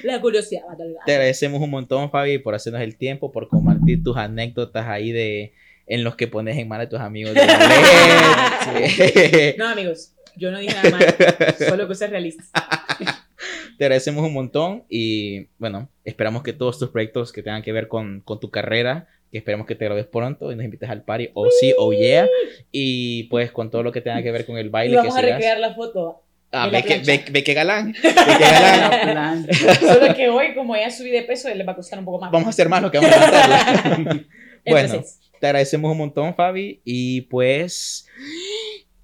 La 0.03 0.21
curiosidad 0.21 0.63
va 0.69 0.77
Te 1.05 1.13
agradecemos 1.13 1.61
un 1.61 1.71
montón, 1.71 2.11
Fabi, 2.11 2.39
por 2.39 2.55
hacernos 2.55 2.83
el 2.83 2.97
tiempo, 2.97 3.33
por 3.33 3.49
compartir 3.49 4.03
tus 4.03 4.17
anécdotas 4.17 4.87
ahí 4.87 5.13
de 5.13 5.53
en 5.87 6.05
los 6.05 6.15
que 6.17 6.27
pones 6.29 6.57
en 6.57 6.69
mal 6.69 6.81
a 6.81 6.89
tus 6.89 7.01
amigos 7.01 7.35
de. 7.35 9.55
No, 9.59 9.69
amigos, 9.69 10.15
yo 10.37 10.51
no 10.51 10.59
dije 10.59 10.75
nada 10.75 10.91
malo, 10.91 11.07
solo 11.69 11.87
cosas 11.89 12.11
realistas. 12.11 12.51
Te 13.79 13.85
agradecemos 13.85 14.25
un 14.27 14.35
montón 14.35 14.85
y 14.89 15.47
bueno, 15.59 15.89
esperamos 16.05 16.43
que 16.43 16.53
todos 16.53 16.79
tus 16.79 16.91
proyectos 16.91 17.33
que 17.33 17.43
tengan 17.43 17.63
que 17.63 17.73
ver 17.73 17.89
con, 17.89 18.21
con 18.21 18.39
tu 18.39 18.51
carrera, 18.51 19.09
que 19.31 19.39
esperemos 19.39 19.67
que 19.67 19.75
te 19.75 19.85
grabes 19.85 20.07
pronto 20.07 20.53
y 20.53 20.57
nos 20.57 20.65
invites 20.65 20.89
al 20.91 21.05
party, 21.05 21.31
o 21.35 21.49
sí, 21.51 21.73
o 21.79 21.93
yeah, 21.93 22.29
y 22.73 23.25
pues 23.25 23.53
con 23.53 23.71
todo 23.71 23.83
lo 23.83 23.93
que 23.93 24.01
tenga 24.01 24.23
que 24.23 24.33
ver 24.33 24.45
con 24.45 24.59
el 24.59 24.67
Y 24.67 24.71
baile 24.71 24.97
vamos 24.97 25.15
que 25.15 25.21
a 25.21 25.23
sigas. 25.23 25.37
recrear 25.37 25.59
la 25.61 25.75
foto. 25.75 26.23
Ah, 26.53 26.69
ve 26.69 26.83
que, 26.83 26.99
ve, 26.99 27.25
ve 27.31 27.45
que 27.45 27.55
galán, 27.55 27.93
ve 28.03 28.03
que 28.03 29.07
galán. 29.07 29.47
Solo 29.79 30.15
que 30.17 30.29
hoy, 30.29 30.53
como 30.55 30.75
ya 30.77 30.91
subí 30.91 31.11
de 31.11 31.23
peso, 31.23 31.49
les 31.55 31.67
va 31.67 31.73
a 31.73 31.77
costar 31.77 32.01
un 32.01 32.05
poco 32.05 32.21
más. 32.21 32.33
Vamos 32.33 32.49
a 32.49 32.51
hacer 32.51 32.69
más 32.69 32.83
lo 32.83 32.91
que 32.91 32.99
vamos 32.99 33.15
a 33.15 33.21
cantar. 33.21 34.25
bueno, 34.67 34.89
Entonces, 34.89 35.21
te 35.39 35.47
agradecemos 35.47 35.93
un 35.93 35.99
montón, 35.99 36.35
Fabi, 36.35 36.81
y 36.85 37.21
pues 37.23 38.09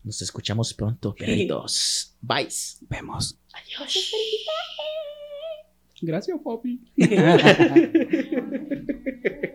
nos 0.03 0.20
escuchamos 0.22 0.74
pronto, 0.74 1.14
perritos. 1.14 2.16
Bye. 2.20 2.49
Vemos. 2.89 3.39
adiós. 3.53 4.12
Gracias, 6.03 6.37
papi. 6.45 6.81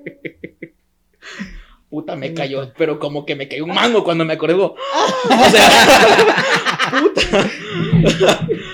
Puta, 1.92 2.16
me 2.16 2.34
cayó, 2.34 2.72
pero 2.78 3.00
como 3.00 3.26
que 3.26 3.36
me 3.36 3.50
cayó 3.50 3.66
un 3.66 3.76
mango 3.76 4.06
cuando 4.06 4.24
me 4.24 4.32
acordó. 4.34 4.76
O 5.30 5.50
sea, 5.50 5.70
puta. 7.02 8.48